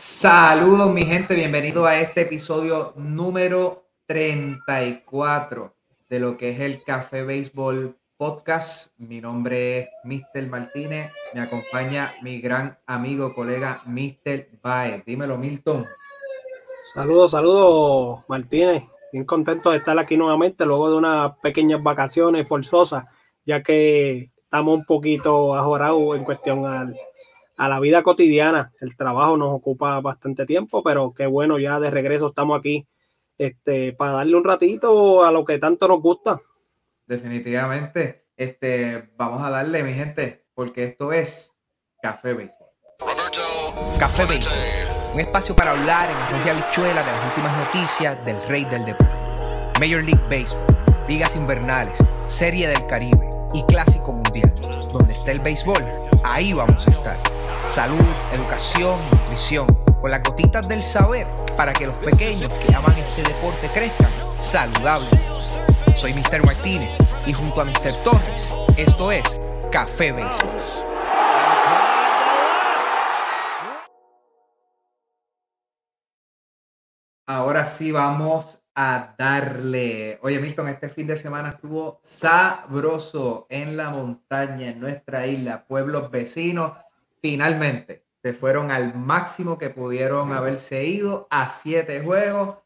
Saludos 0.00 0.94
mi 0.94 1.04
gente, 1.04 1.34
bienvenido 1.34 1.84
a 1.84 1.98
este 1.98 2.20
episodio 2.20 2.92
número 2.94 3.82
34 4.06 5.74
de 6.08 6.20
lo 6.20 6.36
que 6.36 6.50
es 6.50 6.60
el 6.60 6.84
Café 6.84 7.24
Béisbol 7.24 7.96
Podcast. 8.16 8.96
Mi 9.00 9.20
nombre 9.20 9.78
es 9.78 9.88
Mr. 10.04 10.46
Martínez, 10.46 11.10
me 11.34 11.40
acompaña 11.40 12.14
mi 12.22 12.40
gran 12.40 12.78
amigo, 12.86 13.34
colega 13.34 13.82
Mr. 13.86 14.46
Baez. 14.62 15.04
Dímelo, 15.04 15.36
Milton. 15.36 15.84
Saludos, 16.94 17.32
saludos 17.32 18.20
Martínez. 18.28 18.84
Bien 19.12 19.24
contento 19.24 19.72
de 19.72 19.78
estar 19.78 19.98
aquí 19.98 20.16
nuevamente 20.16 20.64
luego 20.64 20.90
de 20.90 20.96
unas 20.96 21.36
pequeñas 21.38 21.82
vacaciones 21.82 22.46
forzosas, 22.46 23.04
ya 23.44 23.64
que 23.64 24.30
estamos 24.44 24.78
un 24.78 24.84
poquito 24.84 25.56
ajorados 25.56 26.16
en 26.16 26.22
cuestión 26.22 26.66
al 26.66 26.96
a 27.58 27.68
la 27.68 27.80
vida 27.80 28.02
cotidiana. 28.02 28.72
El 28.80 28.96
trabajo 28.96 29.36
nos 29.36 29.52
ocupa 29.52 30.00
bastante 30.00 30.46
tiempo, 30.46 30.82
pero 30.82 31.12
qué 31.12 31.26
bueno, 31.26 31.58
ya 31.58 31.78
de 31.80 31.90
regreso 31.90 32.28
estamos 32.28 32.58
aquí 32.58 32.86
este, 33.36 33.92
para 33.92 34.12
darle 34.12 34.36
un 34.36 34.44
ratito 34.44 35.24
a 35.24 35.32
lo 35.32 35.44
que 35.44 35.58
tanto 35.58 35.88
nos 35.88 36.00
gusta. 36.00 36.40
Definitivamente, 37.06 38.28
este, 38.36 39.10
vamos 39.16 39.42
a 39.42 39.50
darle, 39.50 39.82
mi 39.82 39.92
gente, 39.92 40.46
porque 40.54 40.84
esto 40.84 41.12
es 41.12 41.58
Café 42.00 42.32
Béisbol. 42.32 42.68
Café 43.98 44.24
Béisbol, 44.24 45.14
un 45.14 45.20
espacio 45.20 45.56
para 45.56 45.72
hablar 45.72 46.08
en 46.10 46.46
y 46.46 46.50
habichuela 46.50 47.02
de 47.02 47.12
las 47.12 47.28
últimas 47.28 47.58
noticias 47.58 48.24
del 48.24 48.40
rey 48.48 48.64
del 48.66 48.84
deporte. 48.84 49.14
Major 49.80 50.02
League 50.02 50.22
Baseball, 50.30 50.76
ligas 51.08 51.34
invernales, 51.34 51.98
Serie 52.28 52.68
del 52.68 52.86
Caribe 52.86 53.28
y 53.52 53.64
Clásico 53.64 54.12
Mundial. 54.12 54.54
Donde 54.92 55.12
está 55.12 55.32
el 55.32 55.42
béisbol, 55.42 56.07
ahí 56.24 56.52
vamos 56.52 56.86
a 56.86 56.90
estar 56.90 57.16
salud, 57.66 58.00
educación, 58.32 58.98
nutrición, 59.10 59.66
con 60.00 60.10
las 60.10 60.22
gotitas 60.22 60.66
del 60.68 60.82
saber 60.82 61.26
para 61.56 61.72
que 61.72 61.86
los 61.86 61.98
pequeños 61.98 62.52
que 62.54 62.74
aman 62.74 62.96
este 62.98 63.22
deporte 63.22 63.68
crezcan 63.70 64.10
saludables. 64.36 65.10
Soy 65.96 66.14
Mr. 66.14 66.44
Martínez 66.44 66.90
y 67.26 67.32
junto 67.32 67.60
a 67.60 67.64
Mr. 67.64 67.96
Torres, 68.04 68.50
esto 68.76 69.12
es 69.12 69.24
Café 69.70 70.12
Béisbol. 70.12 70.50
Ahora 77.26 77.66
sí 77.66 77.92
vamos 77.92 78.57
a 78.80 79.12
darle. 79.18 80.20
Oye, 80.22 80.38
Milton, 80.38 80.68
este 80.68 80.88
fin 80.88 81.08
de 81.08 81.18
semana 81.18 81.48
estuvo 81.48 81.98
sabroso 82.04 83.48
en 83.50 83.76
la 83.76 83.90
montaña, 83.90 84.68
en 84.68 84.78
nuestra 84.78 85.26
isla, 85.26 85.66
pueblos 85.66 86.12
vecinos 86.12 86.74
finalmente 87.20 88.04
se 88.22 88.32
fueron 88.34 88.70
al 88.70 88.94
máximo 88.94 89.58
que 89.58 89.70
pudieron 89.70 90.32
haberse 90.32 90.86
ido 90.86 91.26
a 91.28 91.50
siete 91.50 92.00
juegos 92.02 92.58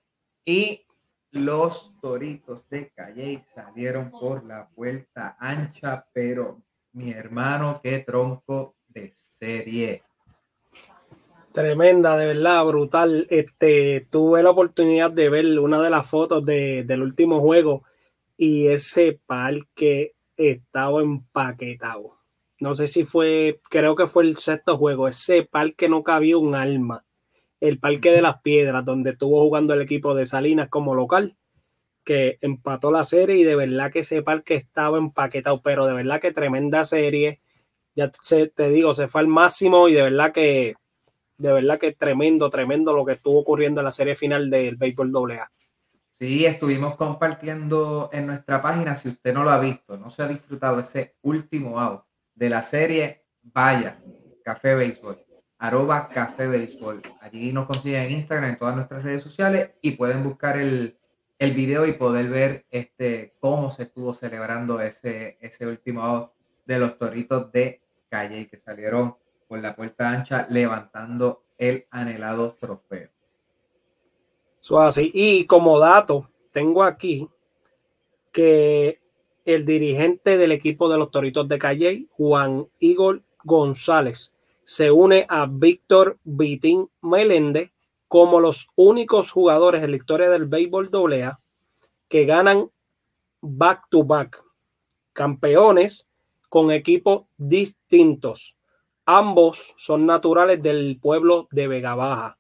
y 0.45 0.87
los 1.31 1.99
Toritos 2.03 2.69
de 2.69 2.91
Calle 2.91 3.43
salieron 3.55 4.11
por 4.11 4.45
la 4.45 4.69
puerta 4.69 5.39
ancha, 5.41 6.07
pero 6.13 6.61
mi 6.93 7.11
hermano, 7.11 7.81
qué 7.83 8.01
tronco 8.01 8.77
de 8.89 9.11
serie. 9.15 10.03
Tremenda, 11.53 12.17
de 12.17 12.27
verdad, 12.27 12.64
brutal. 12.64 13.27
Este, 13.28 14.06
tuve 14.11 14.42
la 14.42 14.50
oportunidad 14.50 15.11
de 15.11 15.28
ver 15.28 15.59
una 15.59 15.83
de 15.83 15.91
las 15.91 16.09
fotos 16.09 16.44
del 16.47 17.03
último 17.03 17.41
juego 17.41 17.84
y 18.36 18.69
ese 18.69 19.20
parque 19.27 20.14
estaba 20.36 21.03
empaquetado. 21.03 22.19
No 22.59 22.75
sé 22.75 22.86
si 22.86 23.05
fue, 23.05 23.61
creo 23.69 23.97
que 23.97 24.06
fue 24.06 24.25
el 24.25 24.39
sexto 24.39 24.78
juego, 24.78 25.09
ese 25.09 25.42
parque 25.42 25.89
no 25.89 26.03
cabía 26.03 26.39
un 26.39 26.55
alma, 26.55 27.05
el 27.61 27.78
Parque 27.81 28.12
de 28.12 28.22
las 28.22 28.41
Piedras, 28.41 28.84
donde 28.84 29.11
estuvo 29.11 29.42
jugando 29.42 29.75
el 29.75 29.83
equipo 29.83 30.14
de 30.14 30.27
Salinas 30.27 30.69
como 30.69 30.94
local, 30.94 31.37
que 32.05 32.39
empató 32.41 32.92
la 32.92 33.05
serie 33.05 33.37
y 33.37 33.44
de 33.44 33.56
verdad 33.56 33.92
que 33.92 34.00
ese 34.00 34.22
parque 34.22 34.54
estaba 34.54 34.98
empaquetado, 34.98 35.60
pero 35.62 35.87
de 35.87 35.94
verdad 35.94 36.21
que 36.21 36.32
tremenda 36.32 36.84
serie, 36.84 37.41
ya 37.97 38.10
te 38.54 38.69
digo, 38.69 38.94
se 38.94 39.09
fue 39.09 39.22
al 39.22 39.28
máximo 39.28 39.88
y 39.88 39.94
de 39.94 40.03
verdad 40.03 40.32
que, 40.32 40.77
de 41.42 41.53
verdad 41.53 41.78
que 41.78 41.92
tremendo, 41.92 42.48
tremendo 42.50 42.92
lo 42.92 43.04
que 43.04 43.14
estuvo 43.14 43.41
ocurriendo 43.41 43.80
en 43.80 43.86
la 43.86 43.92
serie 43.92 44.14
final 44.14 44.48
del 44.48 44.76
Béisbol 44.76 45.32
AA. 45.32 45.50
Sí, 46.12 46.47
estuvimos 46.47 46.94
compartiendo 46.94 48.08
en 48.12 48.28
nuestra 48.28 48.62
página. 48.62 48.94
Si 48.94 49.08
usted 49.08 49.34
no 49.34 49.42
lo 49.42 49.50
ha 49.50 49.58
visto, 49.58 49.98
no 49.98 50.08
se 50.08 50.22
ha 50.22 50.28
disfrutado 50.28 50.78
ese 50.78 51.16
último 51.22 51.80
out 51.80 52.04
de 52.34 52.48
la 52.48 52.62
serie, 52.62 53.25
vaya, 53.42 54.00
Café 54.44 54.76
Béisbol, 54.76 55.19
arroba 55.58 56.08
Café 56.08 56.47
Béisbol. 56.47 57.03
Allí 57.20 57.53
nos 57.53 57.66
consiguen 57.66 58.04
en 58.04 58.12
Instagram, 58.12 58.50
en 58.50 58.59
todas 58.59 58.76
nuestras 58.76 59.03
redes 59.03 59.22
sociales 59.22 59.72
y 59.82 59.92
pueden 59.92 60.22
buscar 60.22 60.56
el, 60.56 60.97
el 61.41 61.53
video 61.54 61.86
y 61.86 61.92
poder 61.92 62.28
ver 62.28 62.66
este, 62.70 63.34
cómo 63.41 63.72
se 63.72 63.82
estuvo 63.82 64.14
celebrando 64.14 64.80
ese, 64.80 65.38
ese 65.41 65.66
último 65.66 66.32
de 66.64 66.78
los 66.78 66.97
toritos 66.98 67.50
de 67.50 67.82
Calle 68.09 68.47
que 68.47 68.59
salieron 68.59 69.16
por 69.53 69.61
la 69.61 69.77
puerta 69.77 70.09
ancha 70.09 70.47
levantando 70.49 71.43
el 71.59 71.85
anhelado 71.91 72.57
trofeo. 72.59 73.11
Y 74.97 75.45
como 75.45 75.79
dato, 75.79 76.31
tengo 76.53 76.83
aquí 76.83 77.29
que 78.33 79.03
el 79.45 79.67
dirigente 79.67 80.39
del 80.39 80.53
equipo 80.53 80.89
de 80.89 80.97
los 80.97 81.11
Toritos 81.11 81.47
de 81.49 81.59
Calle, 81.59 82.07
Juan 82.13 82.67
Igor 82.79 83.25
González, 83.45 84.33
se 84.65 84.91
une 84.91 85.27
a 85.29 85.45
Víctor 85.45 86.19
Vitín 86.25 86.89
Meléndez 87.03 87.73
como 88.09 88.41
los 88.41 88.69
únicos 88.75 89.31
jugadores 89.31 89.84
en 89.84 89.91
la 89.91 89.99
historia 89.99 90.31
del 90.31 90.47
béisbol 90.47 90.89
AA 90.95 91.39
que 92.09 92.25
ganan 92.25 92.71
back 93.43 93.83
to 93.91 94.03
back, 94.03 94.43
campeones 95.13 96.07
con 96.49 96.71
equipos 96.71 97.25
distintos. 97.37 98.57
Ambos 99.07 99.75
son 99.77 100.07
naturales 100.07 100.63
del 100.63 100.99
pueblo 101.01 101.49
de 101.51 101.69
Vega 101.69 101.95
Baja. 101.95 102.39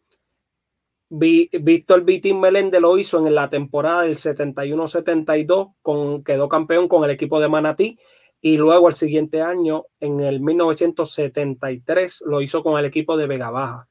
Víctor 1.08 2.04
Vitín 2.04 2.40
Meléndez 2.40 2.80
lo 2.80 2.96
hizo 2.96 3.18
en 3.18 3.34
la 3.34 3.50
temporada 3.50 4.02
del 4.02 4.16
71-72, 4.16 5.74
con, 5.82 6.24
quedó 6.24 6.48
campeón 6.48 6.88
con 6.88 7.04
el 7.04 7.10
equipo 7.10 7.38
de 7.38 7.48
Manatí 7.48 7.98
y 8.40 8.56
luego 8.56 8.88
el 8.88 8.94
siguiente 8.94 9.42
año, 9.42 9.84
en 10.00 10.20
el 10.20 10.40
1973, 10.40 12.24
lo 12.26 12.40
hizo 12.40 12.62
con 12.62 12.78
el 12.78 12.86
equipo 12.86 13.16
de 13.16 13.26
Vega 13.26 13.50
Baja. 13.50 13.88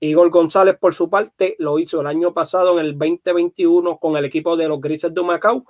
Igor 0.00 0.30
González, 0.30 0.76
por 0.80 0.94
su 0.94 1.08
parte, 1.08 1.54
lo 1.60 1.78
hizo 1.78 2.00
el 2.00 2.08
año 2.08 2.34
pasado 2.34 2.78
en 2.78 2.86
el 2.86 2.98
2021 2.98 3.98
con 3.98 4.16
el 4.16 4.24
equipo 4.24 4.56
de 4.56 4.66
los 4.66 4.80
Grises 4.80 5.14
de 5.14 5.22
Macao 5.22 5.64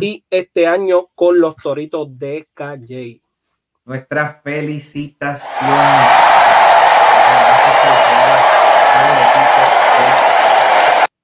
y 0.00 0.24
este 0.30 0.66
año 0.66 1.10
con 1.14 1.38
los 1.38 1.54
Toritos 1.56 2.18
de 2.18 2.48
Calle. 2.54 3.23
Nuestras 3.84 4.42
felicitaciones. 4.42 6.24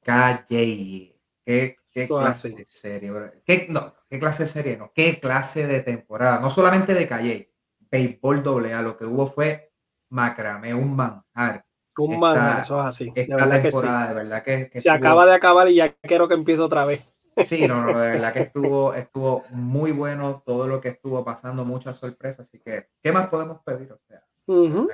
Calle. 0.02 1.16
¿Qué, 1.44 1.76
clase 2.06 2.50
de 2.50 2.66
serie? 2.66 3.12
¿Qué, 3.44 3.66
no, 3.68 3.94
¿Qué 4.08 4.20
clase 4.20 4.44
de 4.44 4.48
serie? 4.48 4.76
No, 4.76 4.92
¿qué 4.94 5.18
clase 5.18 5.66
de 5.66 5.80
temporada? 5.80 6.38
No 6.38 6.50
solamente 6.50 6.94
de 6.94 7.08
Calle, 7.08 7.54
béisbol 7.90 8.42
doble 8.42 8.74
A. 8.74 8.82
Lo 8.82 8.96
que 8.96 9.04
hubo 9.04 9.26
fue 9.26 9.72
macramé, 10.10 10.74
un 10.74 10.94
manjar. 10.94 11.64
Un 11.96 12.20
manjar, 12.20 12.60
eso 12.60 12.80
es 12.80 12.86
así. 12.86 13.10
de 13.10 13.26
verdad 13.26 13.62
que 13.62 13.72
sí. 13.72 13.80
de 13.80 14.14
verdad 14.14 14.42
que, 14.42 14.80
Se 14.80 14.90
acaba 14.90 15.26
de 15.26 15.34
acabar 15.34 15.68
y 15.68 15.76
ya 15.76 15.92
quiero 15.92 16.28
que 16.28 16.34
empiece 16.34 16.62
otra 16.62 16.84
vez. 16.84 17.04
Sí, 17.46 17.66
no, 17.66 17.82
no, 17.82 17.98
de 17.98 18.10
verdad 18.12 18.32
que 18.32 18.40
estuvo, 18.40 18.94
estuvo 18.94 19.44
muy 19.50 19.92
bueno 19.92 20.42
todo 20.44 20.66
lo 20.66 20.80
que 20.80 20.88
estuvo 20.88 21.24
pasando, 21.24 21.64
muchas 21.64 21.98
sorpresas. 21.98 22.46
Así 22.48 22.58
que, 22.58 22.88
¿qué 23.02 23.12
más 23.12 23.28
podemos 23.28 23.60
pedir? 23.62 23.92
O 23.92 23.98
sea, 24.06 24.22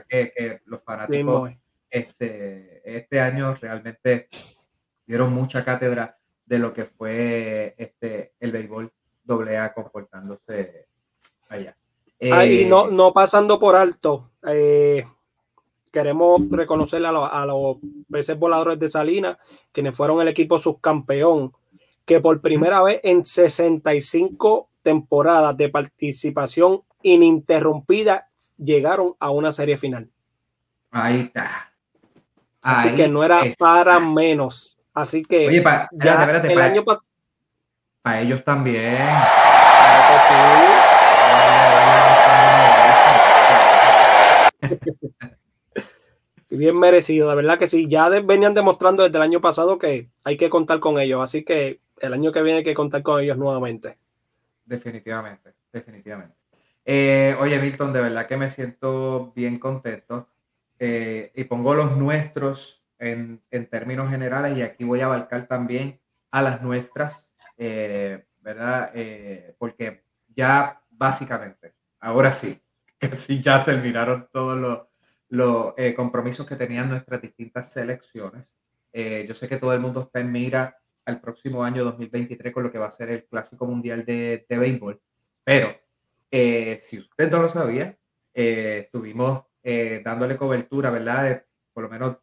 que, 0.09 0.61
los 0.67 0.83
fanáticos 0.83 1.51
este, 1.91 2.83
este 2.85 3.21
año 3.21 3.55
realmente 3.55 4.29
dieron 5.07 5.33
mucha 5.33 5.65
cátedra 5.65 6.19
de 6.45 6.59
lo 6.59 6.73
que 6.73 6.85
fue 6.85 7.75
este, 7.79 8.35
el 8.41 8.53
béisbol 8.53 8.93
AA 9.29 9.73
comportándose 9.73 10.87
allá. 11.49 11.77
y 12.21 12.65
no, 12.67 12.89
eh, 12.89 12.93
no 12.93 13.13
pasando 13.13 13.59
por 13.59 13.77
alto, 13.77 14.31
eh, 14.47 15.05
queremos 15.97 16.43
reconocer 16.51 17.05
a, 17.07 17.47
los 17.47 17.79
peces 18.11 18.39
voladores 18.39 18.79
de 18.79 18.89
Salinas, 18.89 19.39
quienes 19.73 19.97
fueron 19.97 20.21
el 20.21 20.29
equipo 20.29 20.59
subcampeón, 20.59 21.53
que 22.07 22.21
por 22.21 22.41
primera 22.41 22.83
vez 22.83 23.01
en 23.03 23.27
65 23.27 24.71
temporadas 24.83 25.57
de 25.57 25.69
participación 25.69 26.83
ininterrumpida 27.03 28.29
llegaron 28.57 29.15
a 29.19 29.31
una 29.31 29.53
serie 29.53 29.77
final. 29.77 30.09
Ahí 30.93 31.23
está. 31.23 31.73
Así 32.63 32.95
que 32.95 33.09
no 33.09 33.23
era 33.23 33.43
para 33.59 33.99
menos. 34.01 34.79
Así 34.95 35.23
que 35.23 35.49
Oye, 35.49 35.65
el 36.49 36.61
año 36.61 36.85
pasado. 36.85 37.07
Para 38.03 38.21
ellos 38.21 38.43
también. 38.45 39.07
Bien 46.49 46.79
merecido, 46.79 47.29
de 47.29 47.35
verdad 47.35 47.59
que 47.59 47.69
sí. 47.69 47.89
Ya 47.89 48.09
venían 48.09 48.55
demostrando 48.55 49.03
desde 49.03 49.17
el 49.17 49.23
año 49.23 49.41
pasado 49.41 49.79
que 49.79 50.09
hay 50.25 50.37
que 50.37 50.49
contar 50.49 50.79
con 50.79 50.99
ellos, 50.99 51.21
así 51.23 51.45
que 51.45 51.81
el 52.01 52.13
año 52.13 52.33
que 52.33 52.43
viene 52.43 52.59
hay 52.59 52.65
que 52.65 52.75
contar 52.75 53.03
con 53.03 53.21
ellos 53.21 53.37
nuevamente. 53.37 53.99
Definitivamente, 54.65 55.55
definitivamente. 55.73 56.37
Eh, 56.85 57.37
oye, 57.41 57.59
Milton, 57.59 57.93
de 57.93 58.01
verdad 58.01 58.27
que 58.27 58.37
me 58.37 58.49
siento 58.49 59.33
bien 59.35 59.59
contento 59.59 60.29
eh, 60.79 61.33
y 61.35 61.45
pongo 61.45 61.75
los 61.75 61.97
nuestros 61.97 62.85
en, 62.99 63.43
términos 63.71 64.09
generales 64.09 64.57
y 64.57 64.63
aquí 64.63 64.85
voy 64.85 65.01
a 65.01 65.07
abarcar 65.07 65.49
también 65.49 66.01
a 66.31 66.43
las 66.43 66.63
nuestras, 66.63 67.29
eh, 67.57 68.25
¿verdad? 68.41 68.93
porque 69.59 70.05
ya 70.29 70.81
básicamente, 70.91 71.75
ahora 71.99 72.33
sí, 72.33 72.61
sí 73.17 73.43
ya 73.43 73.65
terminaron 73.65 74.29
todos 74.33 74.57
los, 74.57 74.81
los 75.29 75.75
compromisos 75.97 76.47
que 76.47 76.55
tenían 76.55 76.89
nuestras 76.89 77.21
distintas 77.21 77.73
selecciones. 77.73 78.47
yo 78.93 79.35
sé 79.35 79.49
que 79.49 79.57
todo 79.57 79.73
el 79.73 79.81
mundo 79.81 80.03
está 80.03 80.21
en 80.21 80.31
mira 80.31 80.79
al 81.07 81.21
próximo 81.21 81.65
año 81.65 81.85
2023 81.85 82.53
con 82.53 82.65
lo 82.65 82.71
que 82.71 82.79
va 82.79 82.87
a 82.87 82.91
ser 82.91 83.09
el 83.09 83.25
Clásico 83.25 83.67
Mundial 83.67 84.05
de, 84.05 84.45
de 84.49 84.59
Béisbol, 84.59 85.01
pero 85.43 85.75
eh, 86.31 86.77
si 86.79 86.99
usted 86.99 87.31
no 87.31 87.41
lo 87.41 87.49
sabía, 87.49 87.97
eh, 88.35 88.83
estuvimos 88.85 89.45
eh, 89.63 90.03
dándole 90.05 90.37
cobertura, 90.37 90.91
¿verdad? 90.91 91.45
por 91.73 91.85
lo 91.85 91.89
menos 91.89 92.19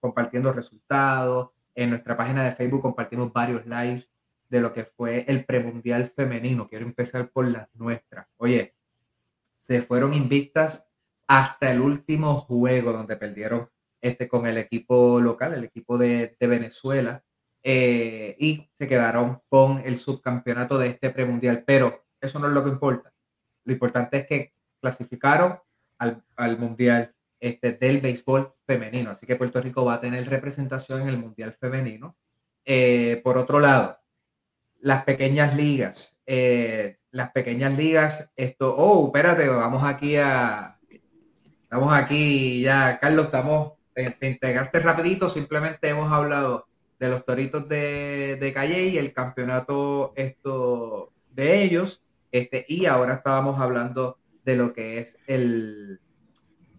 compartiendo 0.00 0.52
resultados. 0.52 1.50
En 1.74 1.90
nuestra 1.90 2.16
página 2.16 2.44
de 2.44 2.52
Facebook 2.52 2.82
compartimos 2.82 3.32
varios 3.32 3.66
lives 3.66 4.08
de 4.48 4.60
lo 4.60 4.72
que 4.72 4.84
fue 4.84 5.24
el 5.28 5.44
premundial 5.44 6.06
femenino. 6.06 6.68
Quiero 6.68 6.86
empezar 6.86 7.30
por 7.30 7.46
las 7.46 7.68
nuestras. 7.74 8.26
Oye, 8.36 8.74
se 9.58 9.82
fueron 9.82 10.14
invictas 10.14 10.88
hasta 11.26 11.70
el 11.70 11.80
último 11.80 12.40
juego 12.40 12.92
donde 12.92 13.16
perdieron 13.16 13.68
este 14.00 14.28
con 14.28 14.46
el 14.46 14.58
equipo 14.58 15.20
local, 15.20 15.54
el 15.54 15.64
equipo 15.64 15.98
de, 15.98 16.36
de 16.38 16.46
Venezuela, 16.46 17.24
y 17.68 18.70
se 18.74 18.88
quedaron 18.88 19.40
con 19.48 19.78
el 19.84 19.96
subcampeonato 19.96 20.78
de 20.78 20.88
este 20.88 21.10
premundial. 21.10 21.64
Pero 21.66 22.06
eso 22.20 22.38
no 22.38 22.46
es 22.46 22.52
lo 22.52 22.62
que 22.62 22.70
importa. 22.70 23.12
Lo 23.64 23.72
importante 23.72 24.18
es 24.18 24.26
que 24.26 24.54
clasificaron 24.80 25.58
al, 25.98 26.22
al 26.36 26.58
Mundial 26.58 27.14
este, 27.40 27.72
del 27.72 28.00
béisbol 28.00 28.54
femenino. 28.66 29.10
Así 29.10 29.26
que 29.26 29.36
Puerto 29.36 29.60
Rico 29.60 29.84
va 29.84 29.94
a 29.94 30.00
tener 30.00 30.28
representación 30.28 31.02
en 31.02 31.08
el 31.08 31.18
Mundial 31.18 31.52
femenino. 31.52 32.16
Eh, 32.64 33.20
por 33.22 33.38
otro 33.38 33.60
lado, 33.60 33.98
las 34.80 35.04
pequeñas 35.04 35.56
ligas. 35.56 36.20
Eh, 36.26 36.98
las 37.10 37.30
pequeñas 37.30 37.76
ligas, 37.76 38.32
esto, 38.36 38.74
oh, 38.76 39.06
espérate, 39.06 39.48
vamos 39.48 39.82
aquí 39.84 40.16
a, 40.16 40.78
estamos 41.62 41.92
aquí 41.94 42.60
ya, 42.62 42.98
Carlos, 43.00 43.26
estamos, 43.26 43.74
te, 43.94 44.10
te 44.10 44.28
integraste 44.28 44.80
rapidito, 44.80 45.30
simplemente 45.30 45.88
hemos 45.88 46.12
hablado 46.12 46.66
de 46.98 47.08
los 47.08 47.24
toritos 47.24 47.68
de, 47.68 48.36
de 48.40 48.52
Calle 48.52 48.88
y 48.88 48.98
el 48.98 49.12
campeonato 49.12 50.12
esto 50.16 51.12
de 51.30 51.62
ellos. 51.62 52.02
Este, 52.32 52.64
y 52.68 52.86
ahora 52.86 53.14
estábamos 53.14 53.60
hablando 53.60 54.18
de 54.44 54.56
lo 54.56 54.72
que 54.72 54.98
es 54.98 55.18
el, 55.26 56.00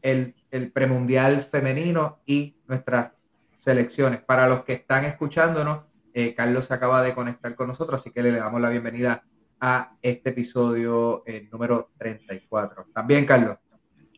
el, 0.01 0.35
el 0.51 0.71
premundial 0.71 1.41
femenino 1.41 2.21
y 2.25 2.55
nuestras 2.67 3.11
selecciones. 3.53 4.21
Para 4.21 4.47
los 4.47 4.63
que 4.63 4.73
están 4.73 5.05
escuchándonos, 5.05 5.81
eh, 6.13 6.33
Carlos 6.33 6.65
se 6.65 6.73
acaba 6.73 7.01
de 7.01 7.13
conectar 7.13 7.53
con 7.55 7.67
nosotros, 7.67 8.01
así 8.01 8.11
que 8.11 8.23
le, 8.23 8.31
damos 8.31 8.61
la 8.61 8.69
bienvenida 8.69 9.23
a 9.59 9.95
este 10.01 10.29
episodio 10.29 11.23
eh, 11.25 11.47
número 11.51 11.91
34. 11.97 12.87
¿También, 12.93 13.25
Carlos? 13.25 13.57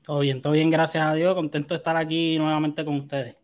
Todo 0.04 0.20
bien, 0.20 0.42
todo 0.42 0.54
bien, 0.54 0.70
gracias 0.70 1.06
a 1.06 1.14
Dios. 1.14 1.36
Contento 1.36 1.74
de 1.74 1.78
estar 1.78 1.98
aquí 1.98 2.38
nuevamente 2.38 2.86
con 2.86 2.96
ustedes. 2.96 3.36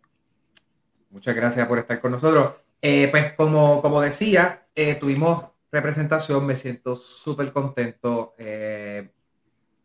Muchas 1.15 1.33
gracias 1.33 1.65
por 1.65 1.79
estar 1.79 2.01
con 2.01 2.11
nosotros. 2.11 2.55
Eh, 2.81 3.07
pues 3.09 3.31
como, 3.33 3.81
como 3.81 4.01
decía, 4.01 4.67
tuvimos 4.99 5.45
representación, 5.71 6.45
me 6.45 6.57
siento 6.57 6.97
súper 6.97 7.53
contento. 7.53 8.35
Eh, 8.37 9.09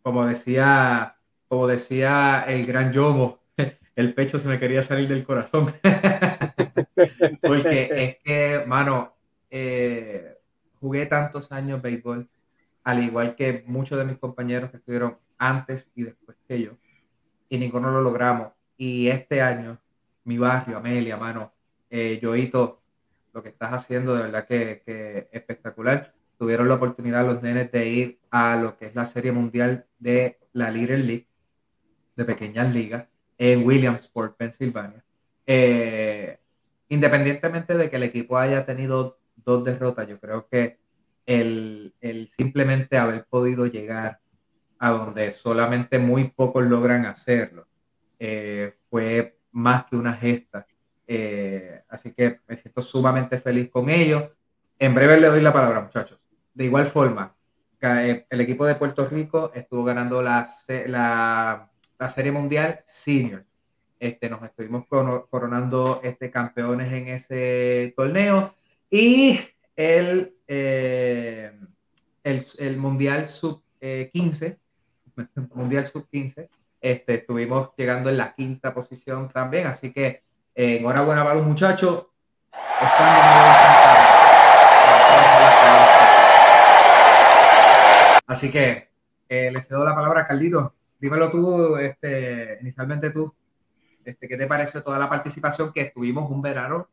como 0.03 0.27
decía, 0.27 1.17
como 1.47 1.69
decía 1.69 2.44
el 2.49 2.67
gran 2.67 2.93
Yomo, 2.93 3.38
el 3.97 4.12
pecho 4.12 4.41
se 4.41 4.49
me 4.49 4.59
quería 4.59 4.82
salir 4.82 5.09
del 5.09 5.25
corazón. 5.25 5.73
Porque 7.43 7.91
es 7.93 8.17
que, 8.25 8.65
mano, 8.67 9.15
eh, 9.53 10.37
jugué 10.81 11.06
tantos 11.06 11.53
años 11.53 11.81
béisbol, 11.81 12.29
al 12.82 13.05
igual 13.05 13.37
que 13.37 13.62
muchos 13.69 13.97
de 13.99 14.05
mis 14.05 14.19
compañeros 14.19 14.73
que 14.73 14.79
estuvieron 14.79 15.17
antes 15.38 15.93
y 15.94 16.03
después 16.03 16.37
que 16.49 16.61
yo, 16.61 16.73
y 17.49 17.56
ninguno 17.56 17.93
lo 17.93 18.00
logramos. 18.03 18.49
Y 18.77 19.09
este 19.09 19.43
año, 19.43 19.79
mi 20.31 20.38
barrio, 20.38 20.77
Amelia, 20.77 21.17
mano, 21.17 21.53
eh, 21.91 22.21
lo 22.23 23.43
que 23.43 23.49
estás 23.49 23.73
haciendo 23.73 24.15
de 24.15 24.23
verdad 24.23 24.47
que, 24.47 25.29
espectacular. 25.32 26.15
Tuvieron 26.38 26.69
la 26.69 26.75
oportunidad 26.75 27.27
los 27.27 27.43
nenes 27.43 27.73
de 27.73 27.88
ir 27.88 28.21
a 28.31 28.56
lo 28.56 28.77
que 28.77 28.87
es 28.87 28.94
la 28.94 29.06
Serie 29.06 29.32
Mundial 29.32 29.87
de 29.99 30.38
la 30.53 30.71
Little 30.71 30.99
League, 30.99 31.27
de 32.15 32.25
pequeñas 32.25 32.73
ligas, 32.73 33.09
en 33.38 33.67
Williamsport, 33.67 34.37
Pensilvania. 34.37 35.05
Eh, 35.47 36.38
independientemente 36.88 37.77
de 37.77 37.91
que 37.91 37.97
el 37.97 38.05
equipo 38.05 38.38
haya 38.38 38.65
tenido 38.65 39.19
dos 39.35 39.65
derrotas, 39.65 40.06
yo 40.06 40.21
creo 40.21 40.47
que 40.49 40.79
el, 41.27 41.93
el, 42.00 42.29
simplemente 42.29 42.99
haber 42.99 43.25
podido 43.25 43.67
llegar 43.67 44.21
a 44.79 44.91
donde 44.91 45.32
solamente 45.32 45.99
muy 45.99 46.29
pocos 46.29 46.65
logran 46.65 47.05
hacerlo 47.05 47.67
eh, 48.21 48.75
fue 48.88 49.39
más 49.52 49.87
que 49.87 49.97
una 49.97 50.12
gesta 50.12 50.67
eh, 51.12 51.82
así 51.88 52.14
que 52.14 52.38
me 52.47 52.56
siento 52.56 52.82
sumamente 52.82 53.37
feliz 53.38 53.69
con 53.69 53.91
ellos. 53.91 54.31
En 54.79 54.94
breve 54.94 55.19
le 55.19 55.26
doy 55.26 55.41
la 55.41 55.52
palabra, 55.52 55.81
muchachos. 55.81 56.20
De 56.55 56.67
igual 56.67 56.87
forma, 56.87 57.35
eh, 57.81 58.26
el 58.31 58.41
equipo 58.41 58.64
de 58.64 58.76
Puerto 58.76 59.08
Rico 59.08 59.50
estuvo 59.52 59.82
ganando 59.82 60.23
la, 60.23 60.49
la, 60.87 61.69
la 61.99 62.08
Serie 62.08 62.31
Mundial 62.31 62.85
Senior. 62.87 63.44
Este, 63.99 64.31
nos 64.31 64.41
estuvimos 64.44 64.87
coronando 64.87 66.00
este, 66.05 66.31
campeones 66.31 66.93
en 66.93 67.08
ese 67.08 67.93
torneo. 67.96 68.55
Y 68.88 69.41
el, 69.75 70.37
eh, 70.46 71.58
el, 72.23 72.43
el, 72.61 72.76
Mundial 72.76 73.26
Sub-15, 73.26 74.58
Mundial 75.55 75.87
Sub-15, 75.87 76.49
este, 76.81 77.15
estuvimos 77.15 77.71
llegando 77.77 78.11
en 78.11 78.17
la 78.17 78.35
quinta 78.35 78.73
posición 78.75 79.29
también. 79.29 79.67
Así 79.67 79.93
que 79.93 80.25
eh, 80.55 80.77
enhorabuena 80.79 81.23
para 81.23 81.37
los 81.37 81.47
muchachos. 81.47 82.06
Así 88.27 88.51
que 88.51 88.91
eh, 89.29 89.51
les 89.51 89.67
cedo 89.67 89.84
la 89.84 89.94
palabra 89.94 90.22
a 90.22 90.27
Carlito. 90.27 90.75
Dímelo 90.99 91.31
tú, 91.31 91.77
este, 91.77 92.58
inicialmente 92.60 93.10
tú, 93.10 93.34
este, 94.05 94.29
¿qué 94.29 94.37
te 94.37 94.46
pareció 94.46 94.82
toda 94.82 94.99
la 94.99 95.08
participación 95.08 95.72
que 95.72 95.82
estuvimos 95.82 96.31
un 96.31 96.43
verano 96.43 96.89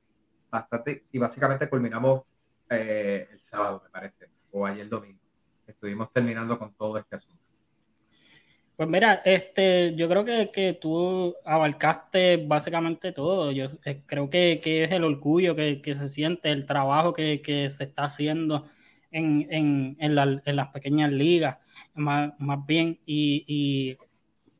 bastante 0.50 1.06
y 1.12 1.20
básicamente 1.20 1.70
culminamos 1.70 2.24
eh, 2.70 3.27
el 3.32 3.39
sábado, 3.39 3.82
me 3.84 3.89
parece, 3.89 4.29
o 4.51 4.65
ayer 4.65 4.88
domingo. 4.89 5.20
Estuvimos 5.65 6.12
terminando 6.12 6.58
con 6.58 6.74
todo 6.74 6.98
este 6.98 7.15
asunto. 7.15 7.37
Pues 8.77 8.88
mira, 8.89 9.24
este, 9.25 9.96
yo 9.96 10.07
creo 10.07 10.24
que, 10.24 10.51
que 10.53 10.74
tú 10.74 11.36
abarcaste 11.43 12.38
básicamente 12.38 13.12
todo. 13.12 13.51
Yo 13.51 13.65
eh, 13.86 14.03
creo 14.05 14.29
que, 14.29 14.60
que, 14.63 14.84
es 14.84 14.91
el 14.91 15.03
orgullo 15.03 15.55
que, 15.55 15.81
que, 15.81 15.96
se 15.96 16.07
siente, 16.07 16.51
el 16.51 16.67
trabajo 16.67 17.12
que, 17.13 17.41
se 17.72 17.84
está 17.84 18.05
haciendo 18.05 18.69
en, 19.12 19.48
en, 19.51 19.98
en, 20.00 20.15
la, 20.15 20.41
en 20.46 20.55
las 20.55 20.67
pequeñas 20.69 21.12
ligas, 21.12 21.57
más, 21.96 22.34
más 22.39 22.65
bien, 22.67 23.00
y, 23.05 23.43
y, 23.48 23.98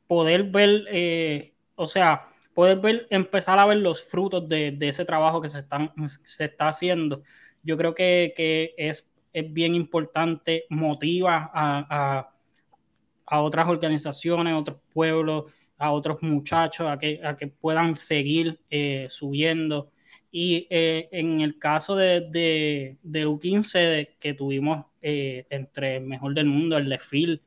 poder 0.08 0.46
ver, 0.46 0.86
eh, 0.92 1.54
o 1.76 1.88
sea, 1.88 2.30
poder 2.56 2.80
ver, 2.80 3.08
empezar 3.12 3.60
a 3.60 3.68
ver 3.68 3.78
los 3.78 4.04
frutos 4.04 4.50
de, 4.50 4.72
de 4.72 4.90
ese 4.90 5.06
trabajo 5.06 5.42
que 5.42 5.50
se, 5.50 5.60
están, 5.60 5.94
se 6.24 6.46
está 6.46 6.70
haciendo. 6.70 7.24
Yo 7.64 7.78
creo 7.78 7.94
que, 7.96 8.34
es, 8.78 9.14
es 9.34 9.54
bien 9.54 9.76
importante, 9.76 10.66
motiva 10.70 11.52
a, 11.54 11.88
a 11.90 12.37
a 13.28 13.42
otras 13.42 13.68
organizaciones, 13.68 14.54
a 14.54 14.58
otros 14.58 14.78
pueblos, 14.94 15.46
a 15.78 15.92
otros 15.92 16.24
muchachos, 16.24 16.88
a 16.88 16.98
que, 16.98 17.22
a 17.24 17.36
que 17.36 17.48
puedan 17.48 17.96
seguir 17.96 18.60
eh, 18.70 19.08
subiendo. 19.10 19.92
Y 20.32 20.68
eh, 20.70 21.10
en 21.12 21.42
el 21.42 21.60
caso 21.60 21.96
de, 21.96 22.22
de, 22.32 22.98
de 23.04 23.28
U15 23.28 24.16
que 24.20 24.34
tuvimos 24.34 24.86
eh, 25.02 25.46
entre 25.50 25.98
el 25.98 26.06
mejor 26.06 26.34
del 26.34 26.46
mundo, 26.46 26.78
el 26.78 26.90
de 26.90 27.40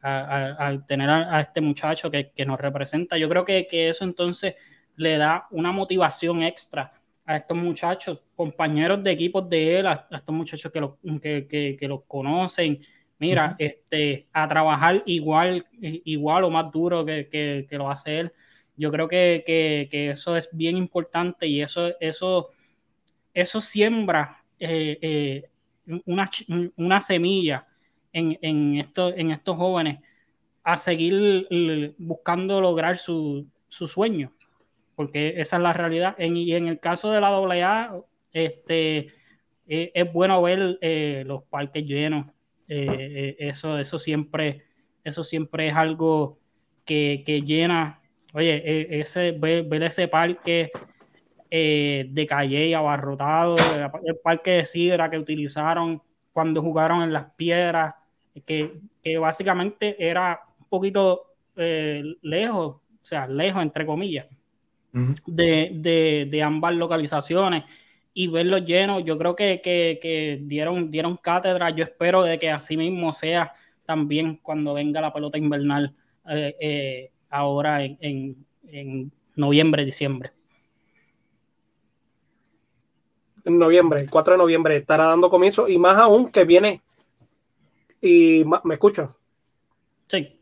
al 0.00 0.86
tener 0.86 1.10
a, 1.10 1.40
este 1.40 1.60
muchacho 1.60 2.10
que, 2.10 2.30
que, 2.30 2.46
nos 2.46 2.60
representa, 2.60 3.16
yo 3.18 3.28
creo 3.28 3.44
que, 3.44 3.66
que, 3.66 3.88
eso 3.88 4.04
entonces 4.04 4.54
le 4.94 5.18
da 5.18 5.48
una 5.50 5.72
motivación 5.72 6.44
extra 6.44 6.92
a 7.26 7.36
estos 7.38 7.56
muchachos, 7.56 8.20
compañeros 8.36 9.02
de 9.02 9.10
equipos 9.10 9.48
de 9.50 9.80
él, 9.80 9.86
a, 9.86 10.06
estos 10.10 10.34
muchachos 10.34 10.70
que, 10.70 10.80
lo, 10.80 10.98
que, 11.20 11.76
que 11.78 11.88
los 11.88 12.04
conocen, 12.04 12.80
mira, 13.18 13.56
este, 13.58 14.28
a 14.32 14.48
trabajar 14.48 15.02
igual, 15.06 15.66
igual 15.80 16.44
o 16.44 16.50
más 16.50 16.70
duro 16.70 17.04
que, 17.04 17.28
que, 17.28 17.78
lo 17.78 17.90
hace 17.90 18.20
él. 18.20 18.32
Yo 18.76 18.90
creo 18.90 19.08
que, 19.08 19.42
que, 19.90 20.10
eso 20.10 20.36
es 20.36 20.48
bien 20.52 20.76
importante 20.76 21.46
y 21.46 21.62
eso, 21.62 21.92
eso, 22.00 22.50
eso 23.34 23.60
siembra 23.60 24.44
eh, 24.58 24.98
eh, 25.02 25.50
una, 26.06 26.30
una, 26.76 27.00
semilla 27.00 27.66
en, 28.12 28.38
en, 28.42 28.84
en 28.96 29.30
estos 29.30 29.56
jóvenes 29.56 30.00
a 30.62 30.76
seguir 30.76 31.96
buscando 31.98 32.60
lograr 32.60 32.98
su, 32.98 33.46
su 33.68 33.86
sueño, 33.86 34.32
porque 34.94 35.40
esa 35.40 35.56
es 35.56 35.62
la 35.62 35.72
realidad. 35.72 36.14
y 36.18 36.52
en 36.52 36.68
el 36.68 36.78
caso 36.78 37.10
de 37.10 37.20
la 37.20 37.28
AA, 37.28 38.00
este, 38.32 39.08
eh, 39.66 39.92
es 39.94 40.12
bueno 40.12 40.42
ver 40.42 40.78
eh, 40.80 41.24
los 41.26 41.44
parques 41.44 41.84
llenos. 41.84 42.26
Eh, 42.68 43.36
eso, 43.38 43.78
eso, 43.78 43.98
siempre, 43.98 44.64
eso 45.02 45.24
siempre 45.24 45.68
es 45.68 45.74
algo 45.74 46.38
que, 46.84 47.42
llena. 47.44 48.00
Oye, 48.34 49.00
ese, 49.00 49.32
ver, 49.32 49.82
ese 49.82 50.08
parque 50.08 50.70
de 51.50 52.26
Calle 52.28 52.74
abarrotado, 52.74 53.56
el 54.04 54.16
parque 54.16 54.50
de 54.50 54.64
Sidra 54.66 55.10
que 55.10 55.18
utilizaron 55.18 56.02
cuando 56.32 56.62
jugaron 56.62 57.02
en 57.02 57.12
las 57.12 57.32
piedras, 57.32 57.94
que, 58.44 58.80
que 59.02 59.18
básicamente 59.18 59.96
era 59.98 60.40
un 60.60 60.66
poquito 60.66 61.32
lejos, 61.56 62.76
o 62.76 63.04
sea, 63.04 63.26
lejos 63.26 63.62
entre 63.62 63.86
comillas, 63.86 64.26
de, 64.92 65.70
de, 65.74 66.28
de 66.30 66.42
ambas 66.42 66.74
localizaciones 66.74 67.64
y 68.18 68.26
verlos 68.26 68.64
llenos. 68.64 69.04
Yo 69.04 69.16
creo 69.16 69.36
que, 69.36 70.40
dieron, 70.42 70.90
dieron 70.90 71.16
cátedra. 71.16 71.70
Yo 71.70 71.84
espero 71.84 72.24
de 72.24 72.36
que 72.36 72.50
así 72.50 72.76
mismo 72.76 73.12
sea 73.12 73.52
también 73.84 74.40
cuando 74.42 74.74
venga 74.74 75.00
la 75.00 75.12
pelota 75.12 75.38
invernal 75.38 75.94
eh, 76.28 76.56
eh, 76.58 77.12
ahora 77.30 77.84
en, 77.84 79.12
noviembre, 79.36 79.84
diciembre. 79.84 80.32
En 83.44 83.56
noviembre, 83.56 84.00
el 84.00 84.10
4 84.10 84.32
de 84.32 84.38
noviembre 84.38 84.76
estará 84.78 85.04
dando 85.04 85.30
comienzo 85.30 85.68
y 85.68 85.78
más 85.78 85.96
aún 85.96 86.32
que 86.32 86.42
viene. 86.42 86.82
Y 88.00 88.42
me 88.64 88.74
escuchan. 88.74 89.14
Sí. 90.08 90.37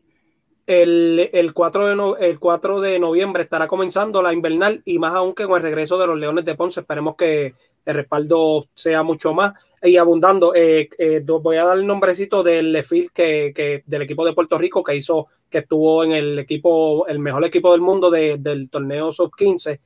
El, 0.67 1.29
el, 1.31 1.53
4 1.53 1.87
de 1.87 2.27
el 2.29 2.39
4 2.39 2.81
de 2.81 2.99
noviembre 2.99 3.43
estará 3.43 3.67
comenzando 3.67 4.21
la 4.21 4.33
invernal 4.33 4.81
y 4.83 4.99
más 4.99 5.15
aún 5.15 5.33
que 5.33 5.45
con 5.45 5.55
el 5.55 5.63
regreso 5.63 5.97
de 5.97 6.07
los 6.07 6.19
Leones 6.19 6.43
de 6.43 6.55
Ponce. 6.55 6.81
Esperemos 6.81 7.15
que 7.15 7.55
el 7.85 7.95
respaldo 7.95 8.67
sea 8.75 9.01
mucho 9.01 9.33
más 9.33 9.53
y 9.81 9.95
abundando. 9.95 10.53
Eh, 10.53 10.89
eh, 10.97 11.23
voy 11.25 11.55
a 11.55 11.63
dar 11.63 11.77
el 11.77 11.87
nombrecito 11.87 12.43
del 12.43 12.73
Lefil 12.73 13.11
que, 13.13 13.83
del 13.85 14.01
equipo 14.01 14.25
de 14.25 14.33
Puerto 14.33 14.57
Rico 14.57 14.83
que 14.83 14.95
hizo, 14.95 15.27
que 15.49 15.59
estuvo 15.59 16.03
en 16.03 16.11
el 16.11 16.37
equipo, 16.37 17.07
el 17.07 17.19
mejor 17.19 17.45
equipo 17.45 17.71
del 17.71 17.81
mundo 17.81 18.11
del 18.11 18.69
torneo 18.69 19.13
sub 19.13 19.31
15. 19.35 19.79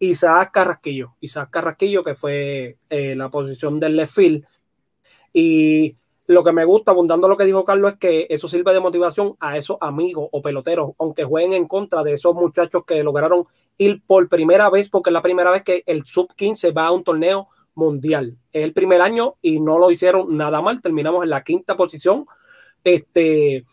Isaac 0.00 0.52
Carrasquillo, 0.52 1.16
Isaac 1.20 1.50
Carrasquillo, 1.50 2.02
que 2.02 2.14
fue 2.14 2.76
eh, 2.88 3.14
la 3.14 3.28
posición 3.28 3.78
del 3.78 3.96
Lefil. 3.96 4.46
Y 5.32 5.96
lo 6.28 6.44
que 6.44 6.52
me 6.52 6.66
gusta, 6.66 6.90
abundando 6.90 7.26
lo 7.26 7.38
que 7.38 7.46
dijo 7.46 7.64
Carlos, 7.64 7.92
es 7.92 7.98
que 7.98 8.26
eso 8.28 8.48
sirve 8.48 8.74
de 8.74 8.80
motivación 8.80 9.34
a 9.40 9.56
esos 9.56 9.78
amigos 9.80 10.28
o 10.30 10.42
peloteros, 10.42 10.92
aunque 10.98 11.24
jueguen 11.24 11.54
en 11.54 11.66
contra 11.66 12.02
de 12.02 12.12
esos 12.12 12.34
muchachos 12.34 12.84
que 12.86 13.02
lograron 13.02 13.46
ir 13.78 14.02
por 14.06 14.28
primera 14.28 14.68
vez, 14.68 14.90
porque 14.90 15.08
es 15.08 15.14
la 15.14 15.22
primera 15.22 15.50
vez 15.50 15.62
que 15.62 15.82
el 15.86 16.04
sub 16.04 16.34
15 16.36 16.72
va 16.72 16.88
a 16.88 16.92
un 16.92 17.02
torneo 17.02 17.48
mundial. 17.74 18.36
Es 18.52 18.62
el 18.62 18.74
primer 18.74 19.00
año 19.00 19.36
y 19.40 19.58
no 19.58 19.78
lo 19.78 19.90
hicieron 19.90 20.36
nada 20.36 20.60
mal. 20.60 20.82
Terminamos 20.82 21.24
en 21.24 21.30
la 21.30 21.42
quinta 21.42 21.76
posición. 21.76 22.26
Este, 22.84 23.64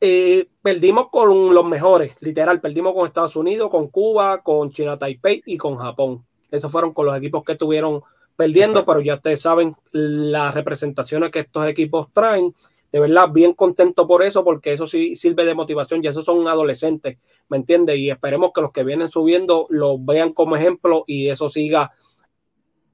eh, 0.00 0.48
perdimos 0.60 1.08
con 1.08 1.54
los 1.54 1.64
mejores, 1.64 2.16
literal. 2.18 2.60
Perdimos 2.60 2.94
con 2.94 3.06
Estados 3.06 3.36
Unidos, 3.36 3.70
con 3.70 3.88
Cuba, 3.88 4.42
con 4.42 4.72
China 4.72 4.98
Taipei 4.98 5.40
y 5.46 5.56
con 5.56 5.76
Japón. 5.76 6.26
Esos 6.50 6.72
fueron 6.72 6.92
con 6.92 7.06
los 7.06 7.16
equipos 7.16 7.44
que 7.44 7.54
tuvieron 7.54 8.02
perdiendo, 8.36 8.84
pero 8.84 9.00
ya 9.00 9.14
ustedes 9.14 9.40
saben 9.40 9.74
las 9.92 10.54
representaciones 10.54 11.30
que 11.30 11.40
estos 11.40 11.66
equipos 11.66 12.08
traen. 12.12 12.54
De 12.90 13.00
verdad, 13.00 13.28
bien 13.28 13.54
contento 13.54 14.06
por 14.06 14.22
eso, 14.22 14.44
porque 14.44 14.72
eso 14.72 14.86
sí 14.86 15.16
sirve 15.16 15.44
de 15.44 15.54
motivación 15.54 16.02
y 16.02 16.06
esos 16.06 16.24
son 16.24 16.46
adolescentes, 16.46 17.18
¿me 17.48 17.56
entiendes? 17.56 17.98
Y 17.98 18.10
esperemos 18.10 18.52
que 18.54 18.60
los 18.60 18.72
que 18.72 18.84
vienen 18.84 19.10
subiendo 19.10 19.66
los 19.68 20.04
vean 20.04 20.32
como 20.32 20.54
ejemplo 20.54 21.02
y 21.06 21.28
eso 21.28 21.48
siga, 21.48 21.92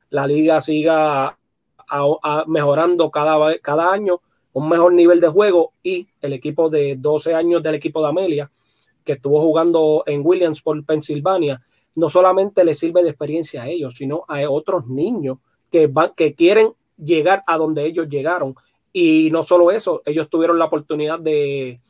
la 0.09 0.27
liga 0.27 0.61
siga 0.61 1.39
mejorando 2.47 3.11
cada, 3.11 3.59
cada 3.59 3.93
año, 3.93 4.21
un 4.53 4.69
mejor 4.69 4.95
nivel 4.95 5.21
de 5.21 5.29
juego 5.29 5.75
y 5.83 6.09
el 6.21 6.33
equipo 6.33 6.71
de 6.71 6.97
12 6.99 7.35
años 7.35 7.63
del 7.63 7.75
equipo 7.75 8.03
de 8.03 8.09
Amelia, 8.09 8.51
que 9.05 9.13
estuvo 9.13 9.41
jugando 9.41 10.03
en 10.07 10.23
Williamsport, 10.25 10.87
Pensilvania, 10.87 11.61
no 11.97 12.09
solamente 12.09 12.65
le 12.65 12.75
sirve 12.75 13.03
de 13.03 13.11
experiencia 13.11 13.63
a 13.63 13.69
ellos, 13.69 13.95
sino 13.97 14.25
a 14.29 14.49
otros 14.49 14.87
niños 14.87 15.39
que, 15.71 15.87
van, 15.87 16.13
que 16.17 16.35
quieren 16.35 16.73
llegar 16.97 17.43
a 17.47 17.57
donde 17.57 17.85
ellos 17.85 18.09
llegaron. 18.09 18.55
Y 18.93 19.31
no 19.31 19.43
solo 19.43 19.71
eso, 19.71 20.03
ellos 20.05 20.29
tuvieron 20.29 20.59
la 20.59 20.67
oportunidad 20.67 21.19
de, 21.19 21.81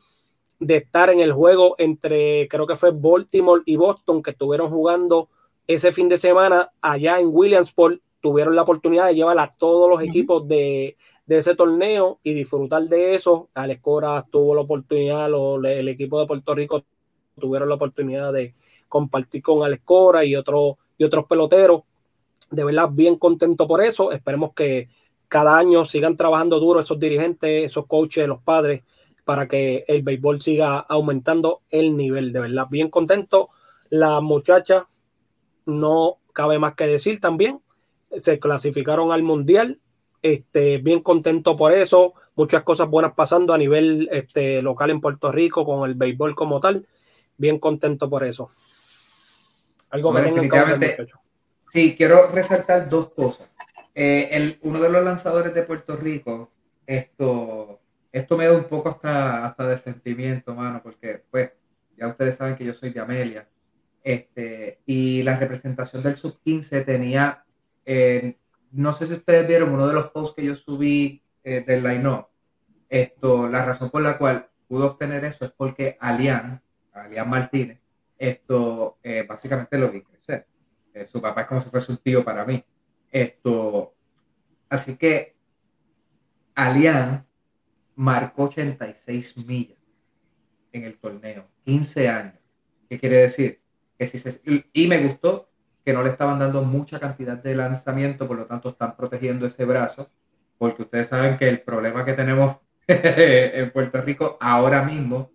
de 0.59 0.77
estar 0.77 1.09
en 1.09 1.19
el 1.19 1.33
juego 1.33 1.75
entre, 1.77 2.47
creo 2.47 2.67
que 2.67 2.75
fue 2.75 2.91
Baltimore 2.91 3.63
y 3.65 3.75
Boston, 3.75 4.21
que 4.21 4.31
estuvieron 4.31 4.69
jugando 4.69 5.29
ese 5.67 5.91
fin 5.91 6.09
de 6.09 6.17
semana 6.17 6.71
allá 6.81 7.19
en 7.19 7.29
Williamsport. 7.31 7.99
Tuvieron 8.21 8.55
la 8.55 8.61
oportunidad 8.61 9.07
de 9.07 9.15
llevar 9.15 9.39
a 9.39 9.55
todos 9.57 9.89
los 9.89 10.03
equipos 10.03 10.47
de, 10.47 10.95
de, 11.25 11.37
ese 11.37 11.55
torneo 11.55 12.19
y 12.21 12.35
disfrutar 12.35 12.83
de 12.83 13.15
eso. 13.15 13.49
Alex 13.55 13.81
Cora 13.81 14.23
tuvo 14.29 14.53
la 14.53 14.61
oportunidad, 14.61 15.27
el 15.65 15.87
equipo 15.87 16.19
de 16.19 16.27
Puerto 16.27 16.53
Rico 16.53 16.83
tuvieron 17.39 17.67
la 17.67 17.75
oportunidad 17.75 18.31
de, 18.31 18.53
compartir 18.91 19.41
con 19.41 19.63
Alex 19.63 19.83
Cora 19.85 20.25
y, 20.25 20.35
otro, 20.35 20.77
y 20.97 21.05
otros 21.05 21.25
peloteros. 21.25 21.83
De 22.51 22.65
verdad, 22.65 22.89
bien 22.91 23.15
contento 23.15 23.65
por 23.65 23.81
eso. 23.81 24.11
Esperemos 24.11 24.51
que 24.53 24.89
cada 25.29 25.57
año 25.57 25.85
sigan 25.85 26.17
trabajando 26.17 26.59
duro 26.59 26.81
esos 26.81 26.99
dirigentes, 26.99 27.63
esos 27.71 27.87
coaches, 27.87 28.27
los 28.27 28.41
padres, 28.43 28.83
para 29.23 29.47
que 29.47 29.85
el 29.87 30.03
béisbol 30.03 30.41
siga 30.41 30.79
aumentando 30.79 31.61
el 31.69 31.95
nivel. 31.95 32.33
De 32.33 32.41
verdad, 32.41 32.67
bien 32.69 32.89
contento. 32.89 33.47
La 33.89 34.19
muchacha, 34.19 34.87
no 35.65 36.17
cabe 36.33 36.59
más 36.59 36.75
que 36.75 36.85
decir 36.87 37.21
también, 37.21 37.61
se 38.17 38.39
clasificaron 38.39 39.13
al 39.13 39.23
mundial. 39.23 39.79
Este, 40.21 40.79
bien 40.79 40.99
contento 40.99 41.55
por 41.55 41.71
eso. 41.71 42.13
Muchas 42.35 42.63
cosas 42.63 42.89
buenas 42.89 43.13
pasando 43.13 43.53
a 43.53 43.57
nivel 43.57 44.09
este, 44.11 44.61
local 44.61 44.89
en 44.89 44.99
Puerto 44.99 45.31
Rico 45.31 45.63
con 45.63 45.89
el 45.89 45.95
béisbol 45.95 46.35
como 46.35 46.59
tal. 46.59 46.85
Bien 47.37 47.57
contento 47.57 48.09
por 48.09 48.25
eso. 48.25 48.51
Algo 49.91 50.13
que 50.13 50.21
definitivamente, 50.21 51.07
Sí, 51.71 51.95
quiero 51.95 52.27
resaltar 52.27 52.89
dos 52.89 53.13
cosas. 53.13 53.49
Eh, 53.95 54.29
el, 54.31 54.59
uno 54.63 54.79
de 54.79 54.89
los 54.89 55.03
lanzadores 55.03 55.53
de 55.53 55.63
Puerto 55.63 55.95
Rico, 55.95 56.51
esto, 56.85 57.79
esto 58.11 58.37
me 58.37 58.45
da 58.45 58.53
un 58.53 58.65
poco 58.65 58.89
hasta, 58.89 59.45
hasta 59.45 59.67
de 59.67 59.77
sentimiento, 59.77 60.53
mano, 60.53 60.81
porque 60.83 61.23
pues 61.29 61.51
ya 61.97 62.07
ustedes 62.07 62.35
saben 62.35 62.55
que 62.55 62.65
yo 62.65 62.73
soy 62.73 62.89
de 62.89 62.99
Amelia. 62.99 63.47
Este, 64.03 64.79
y 64.85 65.23
la 65.23 65.37
representación 65.37 66.01
del 66.01 66.15
sub 66.15 66.39
15 66.43 66.83
tenía, 66.83 67.45
eh, 67.85 68.37
no 68.71 68.93
sé 68.93 69.05
si 69.05 69.13
ustedes 69.13 69.47
vieron 69.47 69.73
uno 69.73 69.87
de 69.87 69.93
los 69.93 70.09
posts 70.09 70.35
que 70.35 70.45
yo 70.45 70.55
subí 70.55 71.21
eh, 71.43 71.63
del 71.65 71.83
line 71.83 72.25
Esto, 72.89 73.47
la 73.47 73.63
razón 73.63 73.89
por 73.89 74.01
la 74.01 74.17
cual 74.17 74.49
pudo 74.67 74.87
obtener 74.87 75.23
eso 75.25 75.45
es 75.45 75.51
porque 75.51 75.97
Alian, 75.99 76.61
Alian 76.93 77.29
Martínez, 77.29 77.80
esto 78.21 78.99
eh, 79.01 79.25
básicamente 79.27 79.79
lo 79.79 79.91
vi 79.91 80.03
crecer. 80.03 80.45
Eh, 80.93 81.07
su 81.07 81.19
papá 81.19 81.41
es 81.41 81.47
como 81.47 81.59
si 81.59 81.69
fuese 81.71 81.91
un 81.91 81.97
tío 81.97 82.23
para 82.23 82.45
mí. 82.45 82.63
Esto, 83.11 83.95
así 84.69 84.95
que 84.95 85.35
Alian 86.53 87.25
marcó 87.95 88.43
86 88.43 89.47
millas 89.47 89.79
en 90.71 90.83
el 90.83 90.99
torneo, 90.99 91.47
15 91.65 92.09
años. 92.09 92.35
¿Qué 92.87 92.99
quiere 92.99 93.17
decir? 93.17 93.59
Que 93.97 94.63
y 94.73 94.87
me 94.87 94.99
gustó 94.99 95.49
que 95.83 95.93
no 95.93 96.03
le 96.03 96.11
estaban 96.11 96.37
dando 96.37 96.61
mucha 96.61 96.99
cantidad 96.99 97.37
de 97.37 97.55
lanzamiento, 97.55 98.27
por 98.27 98.37
lo 98.37 98.45
tanto 98.45 98.69
están 98.69 98.95
protegiendo 98.95 99.47
ese 99.47 99.65
brazo, 99.65 100.11
porque 100.59 100.83
ustedes 100.83 101.07
saben 101.07 101.37
que 101.37 101.49
el 101.49 101.61
problema 101.61 102.05
que 102.05 102.13
tenemos 102.13 102.57
en 102.87 103.71
Puerto 103.71 103.99
Rico 104.01 104.37
ahora 104.39 104.83
mismo 104.83 105.31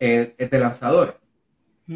es 0.00 0.36
de 0.36 0.58
lanzadores. 0.58 1.19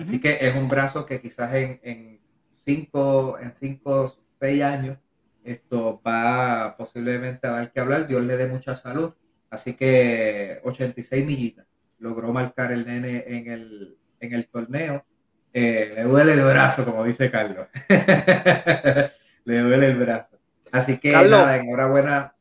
Así 0.00 0.20
que 0.20 0.38
es 0.40 0.54
un 0.56 0.68
brazo 0.68 1.06
que 1.06 1.20
quizás 1.20 1.54
en, 1.54 1.80
en 1.82 2.20
cinco, 2.64 3.38
en 3.38 3.52
cinco, 3.52 4.14
seis 4.40 4.62
años, 4.62 4.98
esto 5.44 6.00
va 6.04 6.74
posiblemente 6.76 7.46
a 7.46 7.52
dar 7.52 7.72
que 7.72 7.80
hablar. 7.80 8.06
Dios 8.06 8.22
le 8.22 8.36
dé 8.36 8.46
mucha 8.46 8.74
salud. 8.74 9.12
Así 9.50 9.76
que 9.76 10.60
86 10.64 11.24
millitas 11.26 11.66
logró 11.98 12.32
marcar 12.32 12.72
el 12.72 12.86
nene 12.86 13.24
en 13.26 13.48
el, 13.48 13.96
en 14.20 14.32
el 14.32 14.48
torneo. 14.48 15.04
Eh, 15.52 15.92
le 15.94 16.02
duele 16.02 16.32
el 16.32 16.42
brazo, 16.42 16.84
como 16.84 17.04
dice 17.04 17.30
Carlos. 17.30 17.68
le 19.44 19.58
duele 19.60 19.86
el 19.86 19.96
brazo. 19.96 20.38
Así 20.72 20.98
que 20.98 21.12
nada, 21.12 21.56
enhorabuena 21.56 22.34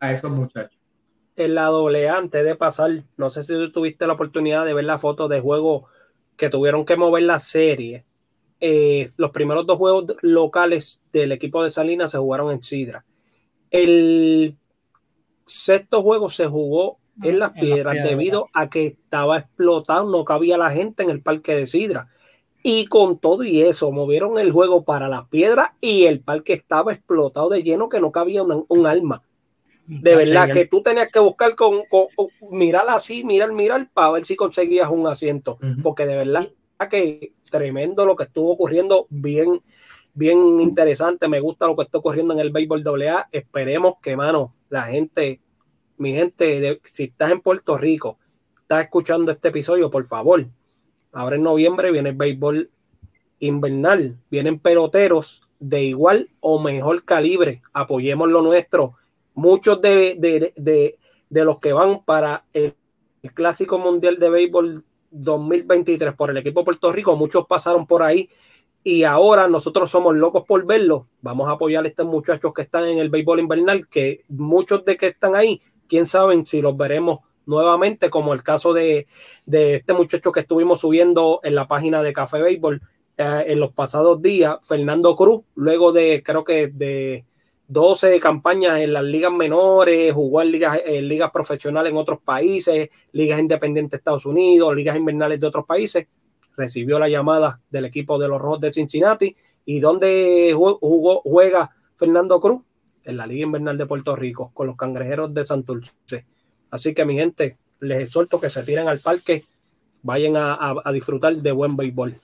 a 0.00 0.12
esos 0.12 0.32
muchachos. 0.32 0.80
En 1.36 1.54
la 1.54 1.66
doble 1.66 2.08
antes 2.08 2.44
de 2.44 2.56
pasar, 2.56 3.04
no 3.16 3.30
sé 3.30 3.42
si 3.44 3.70
tuviste 3.70 4.06
la 4.06 4.14
oportunidad 4.14 4.64
de 4.64 4.74
ver 4.74 4.86
la 4.86 4.98
foto 4.98 5.28
de 5.28 5.40
juego 5.40 5.86
que 6.36 6.50
tuvieron 6.50 6.84
que 6.84 6.96
mover 6.96 7.24
la 7.24 7.38
serie, 7.38 8.04
eh, 8.60 9.10
los 9.16 9.30
primeros 9.30 9.66
dos 9.66 9.78
juegos 9.78 10.16
locales 10.22 11.02
del 11.12 11.32
equipo 11.32 11.62
de 11.62 11.70
Salinas 11.70 12.10
se 12.10 12.18
jugaron 12.18 12.52
en 12.52 12.62
Sidra. 12.62 13.04
El 13.70 14.56
sexto 15.46 16.02
juego 16.02 16.30
se 16.30 16.46
jugó 16.46 16.98
en 17.22 17.38
las, 17.38 17.52
piedras, 17.52 17.94
debido 17.94 18.48
a 18.52 18.68
que 18.68 18.86
estaba 18.86 19.38
explotado, 19.38 20.10
no 20.10 20.24
cabía 20.24 20.58
la 20.58 20.70
gente 20.70 21.02
en 21.02 21.10
el 21.10 21.22
parque 21.22 21.56
de 21.56 21.66
Sidra. 21.66 22.08
Y 22.62 22.86
con 22.86 23.18
todo 23.18 23.44
y 23.44 23.62
eso, 23.62 23.90
movieron 23.92 24.38
el 24.38 24.50
juego 24.50 24.84
para 24.84 25.08
las 25.08 25.26
piedras 25.28 25.70
y 25.80 26.04
el 26.04 26.20
parque 26.20 26.52
estaba 26.52 26.92
explotado 26.92 27.48
de 27.48 27.62
lleno 27.62 27.88
que 27.88 28.00
no 28.00 28.12
cabía 28.12 28.42
un 28.42 28.86
alma. 28.86 29.22
De 29.86 30.16
verdad 30.16 30.52
que 30.52 30.66
tú 30.66 30.82
tenías 30.82 31.10
que 31.12 31.20
buscar 31.20 31.54
con, 31.54 31.82
mirar 32.50 32.86
así, 32.88 33.24
mirar, 33.24 33.52
mirar 33.52 33.88
para 33.92 34.10
ver 34.12 34.24
si 34.24 34.34
conseguías 34.34 34.90
un 34.90 35.06
asiento, 35.06 35.58
porque 35.82 36.06
de 36.06 36.16
verdad 36.16 36.48
que 36.90 37.32
tremendo 37.50 38.04
lo 38.04 38.16
que 38.16 38.24
estuvo 38.24 38.52
ocurriendo, 38.52 39.06
bien, 39.08 39.62
bien 40.12 40.60
interesante. 40.60 41.28
Me 41.28 41.40
gusta 41.40 41.66
lo 41.66 41.76
que 41.76 41.84
está 41.84 41.98
ocurriendo 41.98 42.34
en 42.34 42.40
el 42.40 42.50
béisbol 42.50 42.84
AA. 42.86 43.28
Esperemos 43.32 43.94
que, 44.02 44.16
mano, 44.16 44.54
la 44.68 44.82
gente, 44.82 45.40
mi 45.96 46.12
gente, 46.12 46.80
si 46.84 47.04
estás 47.04 47.32
en 47.32 47.40
Puerto 47.40 47.78
Rico, 47.78 48.18
estás 48.60 48.84
escuchando 48.84 49.32
este 49.32 49.48
episodio, 49.48 49.90
por 49.90 50.06
favor. 50.06 50.46
Ahora 51.12 51.36
en 51.36 51.42
noviembre 51.42 51.90
viene 51.90 52.10
el 52.10 52.16
béisbol 52.16 52.70
invernal, 53.38 54.18
vienen 54.30 54.58
peloteros 54.58 55.42
de 55.58 55.84
igual 55.84 56.28
o 56.40 56.60
mejor 56.60 57.04
calibre. 57.04 57.62
Apoyemos 57.72 58.28
lo 58.28 58.42
nuestro 58.42 58.94
muchos 59.36 59.80
de, 59.80 60.98
los 61.30 61.60
que 61.60 61.72
van 61.72 62.02
para 62.04 62.44
el, 62.52 62.74
Clásico 63.34 63.78
Mundial 63.78 64.20
de 64.20 64.30
Béisbol 64.30 64.84
2023 65.10 66.14
por 66.14 66.30
el 66.30 66.36
equipo 66.36 66.60
de 66.60 66.64
Puerto 66.64 66.92
Rico, 66.92 67.16
muchos 67.16 67.44
pasaron 67.46 67.84
por 67.84 68.04
ahí 68.04 68.30
y 68.84 69.02
ahora 69.02 69.48
nosotros 69.48 69.90
somos 69.90 70.14
locos 70.14 70.44
por 70.46 70.64
verlo. 70.64 71.08
Vamos 71.22 71.48
a 71.48 71.52
apoyar 71.52 71.84
a 71.84 71.88
estos 71.88 72.06
muchachos 72.06 72.54
que 72.54 72.62
están 72.62 72.84
en 72.84 72.98
el 72.98 73.10
béisbol 73.10 73.40
invernal, 73.40 73.88
que 73.88 74.24
muchos 74.28 74.84
de 74.84 74.96
que 74.96 75.08
están 75.08 75.34
ahí, 75.34 75.60
quién 75.88 76.06
sabe 76.06 76.40
si 76.46 76.62
los 76.62 76.76
veremos 76.76 77.18
nuevamente, 77.46 78.10
como 78.10 78.32
el 78.32 78.44
caso 78.44 78.72
de, 78.72 79.08
este 79.44 79.92
muchacho 79.92 80.30
que 80.30 80.40
estuvimos 80.40 80.80
subiendo 80.80 81.40
en 81.42 81.56
la 81.56 81.66
página 81.66 82.00
de 82.04 82.12
Café 82.12 82.40
Béisbol 82.40 82.80
eh, 83.16 83.44
en 83.48 83.58
los 83.58 83.72
pasados 83.72 84.22
días, 84.22 84.58
Fernando 84.62 85.16
Cruz, 85.16 85.42
luego 85.56 85.90
de 85.90 86.22
creo 86.24 86.44
que 86.44 86.68
de 86.68 87.24
12 87.68 88.20
campañas 88.20 88.80
en 88.80 88.92
las 88.92 89.02
ligas 89.02 89.32
menores, 89.32 90.12
jugó 90.12 90.42
en 90.42 90.52
ligas, 90.52 90.80
en 90.84 91.08
ligas 91.08 91.30
profesionales 91.32 91.90
en 91.90 91.98
otros 91.98 92.20
países, 92.20 92.90
ligas 93.12 93.40
independientes 93.40 93.90
de 93.90 93.96
Estados 93.96 94.24
Unidos, 94.26 94.74
ligas 94.74 94.96
invernales 94.96 95.40
de 95.40 95.46
otros 95.46 95.66
países. 95.66 96.06
Recibió 96.56 96.98
la 96.98 97.08
llamada 97.08 97.60
del 97.70 97.84
equipo 97.86 98.18
de 98.18 98.28
los 98.28 98.40
Rojos 98.40 98.60
de 98.60 98.72
Cincinnati. 98.72 99.36
¿Y 99.64 99.80
dónde 99.80 100.54
juega 100.54 101.70
Fernando 101.96 102.40
Cruz? 102.40 102.62
En 103.04 103.16
la 103.16 103.26
Liga 103.26 103.44
Invernal 103.44 103.76
de 103.76 103.86
Puerto 103.86 104.14
Rico, 104.16 104.50
con 104.54 104.68
los 104.68 104.76
cangrejeros 104.76 105.34
de 105.34 105.46
Santurce. 105.46 106.24
Así 106.70 106.94
que, 106.94 107.04
mi 107.04 107.14
gente, 107.14 107.58
les 107.80 108.02
exhorto 108.02 108.40
que 108.40 108.48
se 108.48 108.62
tiren 108.62 108.88
al 108.88 109.00
parque, 109.00 109.44
vayan 110.02 110.34
a 110.36 110.92
disfrutar 110.92 111.34
de 111.36 111.52
buen 111.52 111.76
béisbol. 111.76 112.16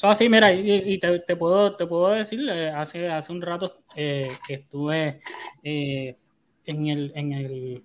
So, 0.00 0.08
así, 0.08 0.30
mira, 0.30 0.50
y, 0.50 0.98
te, 0.98 1.36
puedo, 1.36 1.76
te 1.76 1.86
puedo 1.86 2.08
decir, 2.08 2.48
eh, 2.48 2.70
hace, 2.70 3.10
hace 3.10 3.32
un 3.32 3.42
rato 3.42 3.82
eh, 3.94 4.30
que 4.48 4.54
estuve 4.54 5.20
eh, 5.62 6.16
en, 6.64 6.86
el, 6.86 7.12
en, 7.14 7.32
el, 7.34 7.84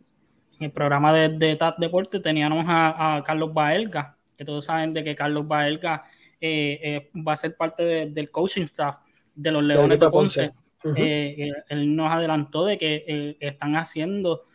en, 0.57 0.63
el, 0.63 0.71
programa 0.71 1.11
de, 1.11 1.27
de 1.27 1.57
TAT 1.57 1.77
Deporte, 1.77 2.21
teníamos 2.21 2.67
a, 2.69 3.21
Carlos 3.25 3.53
Baelga, 3.53 4.15
que 4.37 4.45
todos 4.45 4.63
saben 4.63 4.93
de 4.93 5.03
que 5.03 5.13
Carlos 5.13 5.45
Baelga 5.45 6.05
va 6.41 7.33
a 7.33 7.35
ser 7.35 7.57
parte 7.57 7.83
del 7.83 8.31
coaching 8.31 8.63
staff 8.63 8.95
de 9.35 9.51
los 9.51 9.63
Leones 9.63 9.99
de 9.99 10.09
Ponce. 10.09 10.51
él 10.85 11.95
nos 11.97 12.13
adelantó 12.13 12.63
de 12.63 12.77
que 12.77 13.35
están 13.41 13.75
haciendo 13.75 14.45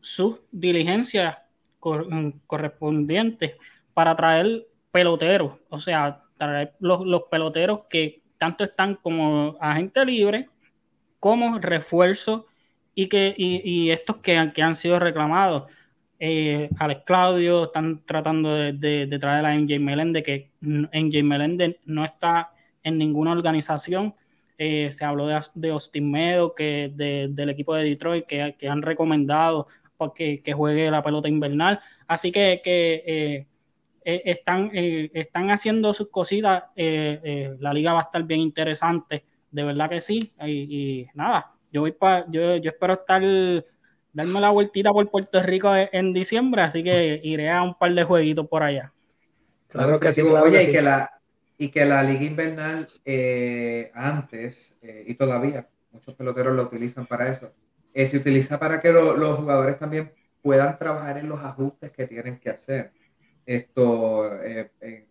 sus 0.00 0.40
diligencias 0.50 1.36
correspondientes 1.78 3.52
para 3.92 4.16
traer 4.16 4.66
peloteros, 4.90 5.54
o 5.70 5.78
sea, 5.78 6.22
los, 6.80 7.22
peloteros 7.30 7.82
que 7.88 8.22
tanto 8.38 8.64
están 8.64 8.96
como 8.96 9.56
agente 9.60 10.04
libre, 10.04 10.48
como 11.18 11.58
refuerzo 11.58 12.46
y, 12.94 13.08
que, 13.08 13.34
y, 13.36 13.90
estos 13.90 14.16
que, 14.18 14.36
han 14.36 14.76
sido 14.76 14.98
reclamados. 14.98 15.70
Eh, 16.18 16.70
Alex 16.78 17.02
Claudio 17.04 17.64
están 17.64 18.04
tratando 18.04 18.54
de, 18.54 19.18
traer 19.20 19.44
a 19.44 19.54
MJ 19.54 19.78
Melende, 19.80 20.22
que 20.22 20.50
MJ 20.60 21.22
Melende 21.22 21.80
no 21.84 22.04
está 22.04 22.52
en 22.82 22.98
ninguna 22.98 23.32
organización. 23.32 24.14
Eh, 24.58 24.92
se 24.92 25.04
habló 25.04 25.26
de, 25.26 25.40
de 25.54 25.70
Austin 25.70 26.10
Meadow, 26.10 26.54
que 26.54 26.92
del 26.94 27.50
equipo 27.50 27.74
de 27.74 27.84
Detroit, 27.84 28.26
que, 28.26 28.68
han 28.68 28.82
recomendado 28.82 29.66
que, 30.14 30.42
que, 30.42 30.52
juegue 30.52 30.90
la 30.90 31.02
pelota 31.02 31.28
invernal. 31.28 31.80
Así 32.06 32.32
que, 32.32 32.60
que 32.62 33.02
eh, 33.06 33.46
eh, 34.04 34.22
están, 34.24 34.70
eh, 34.72 35.10
están 35.14 35.50
haciendo 35.50 35.92
sus 35.92 36.08
cositas. 36.08 36.64
Eh, 36.76 37.56
la 37.60 37.72
liga 37.72 37.92
va 37.92 38.00
a 38.00 38.02
estar 38.02 38.22
bien 38.24 38.40
interesante, 38.40 39.24
de 39.50 39.62
verdad 39.62 39.88
que 39.90 40.00
sí. 40.00 40.32
Y, 40.44 41.06
nada, 41.14 41.52
yo 41.72 41.82
voy 41.82 41.92
para, 41.92 42.26
yo, 42.30 42.56
yo 42.56 42.70
espero 42.70 42.94
estar, 42.94 43.22
darme 44.12 44.40
la 44.40 44.50
vueltita 44.50 44.90
por 44.90 45.10
Puerto 45.10 45.42
Rico 45.42 45.72
en 45.74 46.12
diciembre, 46.12 46.62
así 46.62 46.82
que 46.82 47.20
iré 47.22 47.50
a 47.50 47.62
un 47.62 47.74
par 47.78 47.94
de 47.94 48.04
jueguitos 48.04 48.46
por 48.48 48.62
allá. 48.62 48.92
Claro 49.68 49.98
que 49.98 50.12
sí, 50.12 50.22
oye, 50.22 50.64
y 50.64 50.72
que 50.72 50.82
la 50.82 51.10
y 51.58 51.68
que 51.68 51.84
la 51.84 52.02
liga 52.02 52.24
invernal 52.24 52.88
antes 53.94 54.74
y 54.82 55.14
todavía 55.14 55.68
muchos 55.92 56.14
peloteros 56.14 56.56
lo 56.56 56.64
utilizan 56.64 57.06
para 57.06 57.28
eso. 57.28 57.52
se 57.94 58.16
utiliza 58.16 58.58
para 58.58 58.80
que 58.80 58.90
los 58.90 59.38
jugadores 59.38 59.78
también 59.78 60.12
puedan 60.42 60.76
trabajar 60.76 61.18
en 61.18 61.28
los 61.28 61.40
ajustes 61.40 61.92
que 61.92 62.06
tienen 62.06 62.38
que 62.38 62.50
hacer 62.50 62.92
esto, 63.46 64.42
eh, 64.42 65.06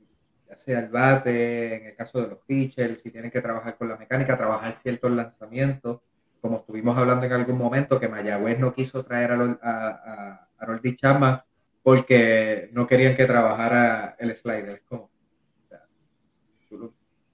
ya 0.49 0.57
sea 0.57 0.79
el 0.79 0.89
bate, 0.89 1.75
en 1.75 1.85
el 1.87 1.95
caso 1.95 2.21
de 2.21 2.29
los 2.29 2.39
pitchers, 2.39 3.01
si 3.01 3.11
tienen 3.11 3.31
que 3.31 3.41
trabajar 3.41 3.77
con 3.77 3.89
la 3.89 3.97
mecánica, 3.97 4.37
trabajar 4.37 4.73
ciertos 4.73 5.11
lanzamientos, 5.11 6.01
como 6.41 6.57
estuvimos 6.57 6.97
hablando 6.97 7.25
en 7.25 7.33
algún 7.33 7.57
momento, 7.57 7.99
que 7.99 8.07
Mayagüez 8.07 8.59
no 8.59 8.73
quiso 8.73 9.03
traer 9.03 9.31
a, 9.31 9.57
a, 9.61 10.49
a 10.59 10.81
Chama 10.95 11.45
porque 11.83 12.69
no 12.73 12.87
querían 12.87 13.15
que 13.15 13.25
trabajara 13.25 14.15
el 14.19 14.35
slider. 14.35 14.69
Es 14.69 14.81
como, 14.81 15.09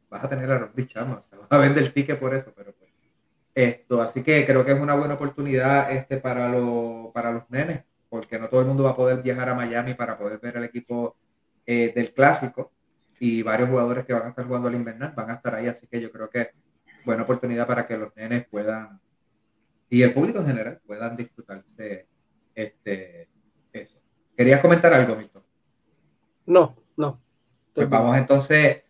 vas 0.10 0.24
a 0.24 0.30
tener 0.30 0.50
a 0.52 0.58
Roldy 0.58 0.88
Chama, 0.88 1.16
vas 1.16 1.48
a 1.50 1.58
vender 1.58 1.84
el 1.84 1.94
ticket 1.94 2.20
por 2.20 2.34
eso, 2.34 2.54
pero 2.56 2.74
pues, 2.74 2.92
esto, 3.56 4.02
así 4.02 4.24
que 4.24 4.46
creo 4.46 4.64
que 4.64 4.72
es 4.72 4.80
una 4.80 4.94
buena 4.94 5.16
oportunidad 5.16 5.92
este 5.92 6.18
para, 6.18 6.50
lo, 6.50 7.12
para 7.14 7.32
los 7.32 7.50
nenes 7.50 7.84
porque 8.10 8.40
no 8.40 8.48
todo 8.48 8.62
el 8.62 8.68
mundo 8.68 8.84
va 8.84 8.92
a 8.92 8.96
poder 8.96 9.22
viajar 9.22 9.50
a 9.50 9.56
Miami 9.56 9.94
para 9.94 10.18
poder 10.18 10.40
ver 10.40 10.58
el 10.58 10.64
equipo 10.64 11.16
eh, 11.66 11.92
del 11.96 12.14
clásico 12.14 12.72
y 13.20 13.42
varios 13.42 13.70
jugadores 13.70 14.06
que 14.06 14.14
van 14.14 14.28
a 14.28 14.30
estar 14.30 14.46
jugando 14.46 14.68
al 14.68 14.76
invernal 14.76 15.14
van 15.16 15.32
a 15.32 15.34
estar 15.36 15.56
ahí, 15.56 15.68
así 15.68 15.88
que 15.88 16.00
yo 16.00 16.12
creo 16.12 16.30
que 16.30 16.52
buena 17.06 17.24
oportunidad 17.24 17.68
para 17.68 17.88
que 17.88 17.98
los 17.98 18.16
nenes 18.16 18.48
puedan 18.48 19.00
y 19.90 20.02
el 20.02 20.14
público 20.14 20.40
en 20.40 20.48
general 20.48 20.82
puedan 20.86 21.16
disfrutarse 21.16 22.08
este 22.54 23.30
eso. 23.72 23.98
¿Querías 24.36 24.62
comentar 24.62 24.94
algo, 24.94 25.16
Milton? 25.16 25.44
No, 26.46 26.76
no. 26.98 27.22
Pues 27.74 27.90
vamos 27.90 28.18
entonces 28.18 28.84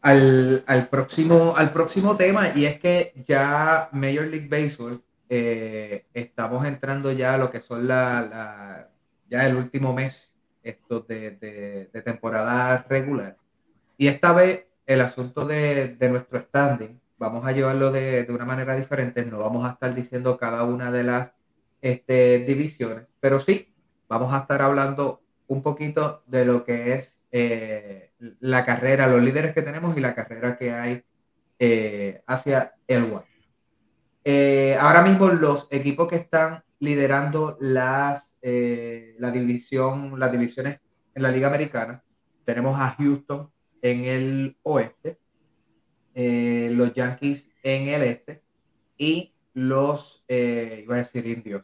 al, 0.00 0.88
próximo, 0.90 1.54
al 1.56 1.72
próximo 1.72 2.16
tema 2.16 2.50
y 2.54 2.66
es 2.66 2.78
que 2.78 3.12
ya 3.26 3.88
Major 3.92 4.26
League 4.26 4.48
Baseball 4.48 5.02
eh, 5.28 6.06
estamos 6.14 6.66
entrando 6.66 7.12
ya 7.12 7.34
a 7.34 7.38
lo 7.38 7.50
que 7.50 7.60
son 7.60 7.88
la, 7.88 8.90
ya 9.28 9.46
el 9.46 9.56
último 9.56 9.92
mes 9.92 10.32
esto 10.62 11.00
de, 11.00 11.90
temporada 12.04 12.84
regular. 12.88 13.36
Y 13.96 14.08
esta 14.08 14.32
vez 14.32 14.66
el 14.86 15.00
asunto 15.00 15.46
de, 15.46 15.96
nuestro 16.10 16.40
standing, 16.40 17.00
vamos 17.18 17.44
a 17.46 17.52
llevarlo 17.52 17.90
de, 17.90 18.26
una 18.30 18.44
manera 18.44 18.74
diferente, 18.74 19.24
no 19.24 19.38
vamos 19.38 19.64
a 19.64 19.72
estar 19.72 19.94
diciendo 19.94 20.36
cada 20.38 20.64
una 20.64 20.90
de 20.90 21.04
las 21.04 21.32
este, 21.82 22.40
divisiones, 22.40 23.06
pero 23.20 23.40
sí 23.40 23.72
vamos 24.08 24.32
a 24.32 24.38
estar 24.38 24.62
hablando 24.62 25.22
un 25.46 25.62
poquito 25.62 26.22
de 26.26 26.44
lo 26.44 26.64
que 26.64 26.94
es 26.94 27.26
eh, 27.32 28.12
la 28.40 28.64
carrera, 28.64 29.06
los 29.06 29.22
líderes 29.22 29.52
que 29.52 29.62
tenemos 29.62 29.96
y 29.96 30.00
la 30.00 30.14
carrera 30.14 30.56
que 30.56 30.72
hay 30.72 31.04
eh, 31.58 32.22
hacia 32.26 32.74
el 32.86 33.04
WAR. 33.04 33.33
Eh, 34.24 34.76
ahora 34.80 35.02
mismo 35.02 35.28
los 35.28 35.68
equipos 35.70 36.08
que 36.08 36.16
están 36.16 36.64
liderando 36.80 37.56
las, 37.60 38.36
eh, 38.42 39.14
la 39.18 39.30
división, 39.30 40.18
las 40.18 40.32
divisiones 40.32 40.80
en 41.14 41.22
la 41.22 41.30
Liga 41.30 41.48
Americana, 41.48 42.02
tenemos 42.44 42.80
a 42.80 42.90
Houston 42.98 43.50
en 43.82 44.04
el 44.04 44.56
oeste, 44.62 45.18
eh, 46.14 46.70
los 46.72 46.94
Yankees 46.94 47.50
en 47.62 47.88
el 47.88 48.02
este 48.02 48.42
y 48.96 49.34
los, 49.52 50.24
iba 50.28 50.94
a 50.94 50.98
decir 50.98 51.26
indios. 51.26 51.62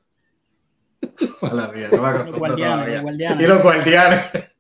los 1.43 2.39
guardianes, 2.39 3.41
Y 3.41 3.47
los 3.47 3.63
guardianes. 3.63 4.31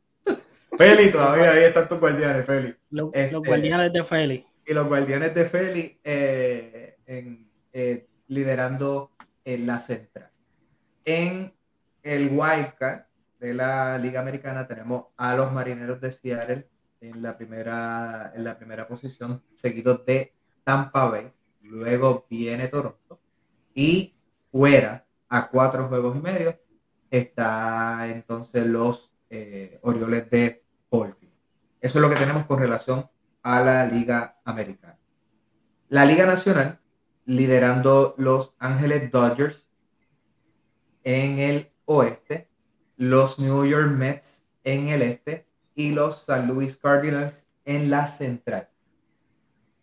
Feli, 0.78 1.10
todavía 1.10 1.52
ahí 1.52 1.64
están 1.64 1.88
tus 1.88 2.00
guardianes, 2.00 2.46
Feli. 2.46 2.74
Los, 2.90 3.10
Este, 3.12 3.32
los 3.32 3.42
guardianes 3.44 3.92
de 3.92 4.04
Feli. 4.04 4.44
Y 4.66 4.72
los 4.72 4.86
guardianes 4.86 5.34
de 5.34 5.44
Feli 5.46 6.00
eh, 6.02 6.96
en, 7.06 7.49
eh, 7.72 8.09
liderando 8.28 9.12
en 9.44 9.66
la 9.66 9.78
central. 9.78 10.30
En 11.04 11.52
el 12.02 12.28
wildcard 12.30 13.02
de 13.38 13.54
la 13.54 13.98
Liga 13.98 14.20
Americana 14.20 14.66
tenemos 14.66 15.06
a 15.16 15.35
los 15.35 15.52
Marineros 15.52 16.00
de 16.00 16.12
Seattle 16.12 16.68
en 17.00 17.22
la 17.22 17.37
primera, 17.37 18.33
en 18.35 18.44
la 18.44 18.59
primera 18.59 18.87
posición, 18.87 19.42
seguido 19.54 19.98
de 20.06 20.35
Tampa 20.64 21.06
Bay. 21.06 21.33
Luego 21.62 22.26
viene 22.28 22.68
Toronto. 22.68 23.20
Y 23.74 24.14
fuera 24.50 25.06
a 25.28 25.48
cuatro 25.48 25.88
juegos 25.88 26.16
y 26.16 26.20
medio 26.20 26.59
está 27.11 28.06
entonces 28.09 28.66
los 28.66 29.12
eh, 29.30 29.78
Orioles 29.83 30.28
de 30.30 30.64
Baltimore. 30.90 31.37
Eso 31.80 31.98
es 31.98 32.02
lo 32.02 32.11
que 32.11 32.16
tenemos 32.16 32.46
con 32.46 32.59
relación 32.59 33.09
a 33.42 33.61
la 33.61 33.87
Liga 33.87 34.40
Americana. 34.44 34.98
La 35.88 36.04
Liga 36.04 36.26
Nacional, 36.26 36.78
liderando 37.30 38.16
los 38.18 38.54
Ángeles 38.58 39.12
Dodgers 39.12 39.64
en 41.04 41.38
el 41.38 41.70
oeste, 41.84 42.48
los 42.96 43.38
New 43.38 43.64
York 43.64 43.92
Mets 43.92 44.48
en 44.64 44.88
el 44.88 45.02
este 45.02 45.46
y 45.76 45.92
los 45.92 46.24
San 46.24 46.48
Luis 46.48 46.76
Cardinals 46.76 47.46
en 47.64 47.88
la 47.88 48.08
central. 48.08 48.68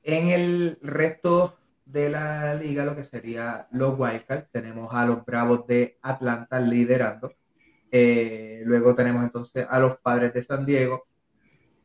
En 0.04 0.28
el 0.28 0.78
resto 0.82 1.58
de 1.86 2.10
la 2.10 2.54
liga, 2.54 2.84
lo 2.84 2.98
que 2.98 3.06
sería 3.06 3.70
los 3.72 3.98
Wildcats, 3.98 4.52
tenemos 4.52 4.94
a 4.94 5.06
los 5.06 5.26
Bravos 5.26 5.66
de 5.68 5.98
Atlanta 6.02 6.60
liderando. 6.60 7.32
Eh, 7.90 8.62
luego 8.66 8.94
tenemos 8.94 9.24
entonces 9.24 9.66
a 9.70 9.80
los 9.80 9.98
Padres 10.00 10.34
de 10.34 10.44
San 10.44 10.66
Diego, 10.66 11.08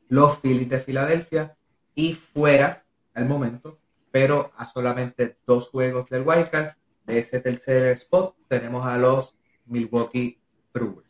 los 0.09 0.38
Phillies 0.38 0.68
de 0.68 0.81
Filadelfia 0.81 1.57
y 1.94 2.14
fuera 2.14 2.85
al 3.14 3.27
momento, 3.27 3.79
pero 4.12 4.53
a 4.57 4.66
solamente 4.66 5.38
dos 5.46 5.70
juegos 5.70 6.09
del 6.11 6.22
Wildcard, 6.22 6.75
de 7.07 7.18
ese 7.18 7.40
tercer 7.40 7.88
spot, 7.92 8.37
tenemos 8.46 8.87
a 8.87 8.98
los 8.98 9.37
Milwaukee 9.64 10.38
Brewers. 10.72 11.09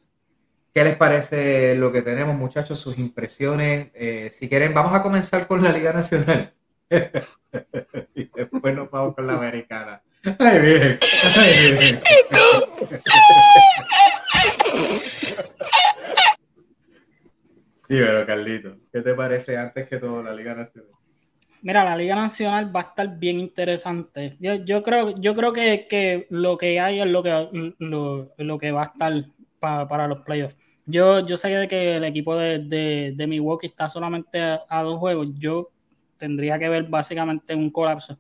¿Qué 0.73 0.85
les 0.85 0.97
parece 0.97 1.75
lo 1.75 1.93
que 1.93 2.01
tenemos, 2.01 2.35
muchachos? 2.35 2.79
Sus 2.79 2.99
impresiones. 2.99 3.91
Eh, 3.93 4.31
si 4.33 4.49
quieren, 4.49 4.73
vamos 4.73 4.95
a 4.95 5.03
comenzar 5.03 5.47
con 5.47 5.63
la 5.63 5.71
Liga 5.71 5.93
Nacional. 5.93 6.55
y 8.15 8.31
después 8.35 8.75
nos 8.75 8.91
vamos 8.91 9.15
con 9.15 9.27
la 9.27 9.35
Americana. 9.35 10.03
Ay, 10.39 10.61
bien. 10.61 11.01
Ay, 11.37 11.77
bien. 11.77 12.01
Dímelo, 17.89 18.25
Carlito. 18.25 18.77
¿Qué 18.91 19.03
te 19.03 19.13
parece 19.13 19.59
antes 19.59 19.87
que 19.89 19.99
todo 19.99 20.23
la 20.23 20.33
Liga 20.33 20.55
Nacional? 20.55 21.02
Mira, 21.63 21.85
la 21.85 21.97
Liga 21.97 22.17
Nacional 22.17 22.75
va 22.75 22.81
a 22.81 22.83
estar 22.85 23.19
bien 23.19 23.39
interesante. 23.39 24.37
Yo, 24.41 24.55
yo 24.65 24.83
creo, 24.83 25.11
yo 25.21 25.35
creo 25.37 25.53
que, 25.53 25.87
que 25.89 26.27
lo 26.31 26.59
que 26.59 26.81
hay 26.81 27.01
es 27.01 27.07
lo 27.07 27.23
que, 27.23 27.31
lo, 27.79 28.27
lo 28.37 28.59
que 28.59 28.73
va 28.73 28.83
a 28.83 28.85
estar 28.87 29.13
pa- 29.61 29.87
para 29.89 30.09
los 30.09 30.21
playoffs. 30.23 30.57
Yo, 30.87 31.25
yo 31.25 31.37
sé 31.37 31.69
que 31.69 31.97
el 31.97 32.05
equipo 32.05 32.35
de, 32.37 32.59
de, 32.59 33.15
Milwaukee 33.29 33.67
está 33.67 33.89
solamente 33.89 34.41
a, 34.41 34.83
dos 34.83 34.99
juegos. 34.99 35.29
Yo 35.39 35.71
tendría 36.19 36.59
que 36.59 36.69
ver 36.69 36.85
básicamente 36.89 37.55
un 37.55 37.71
colapso 37.71 38.19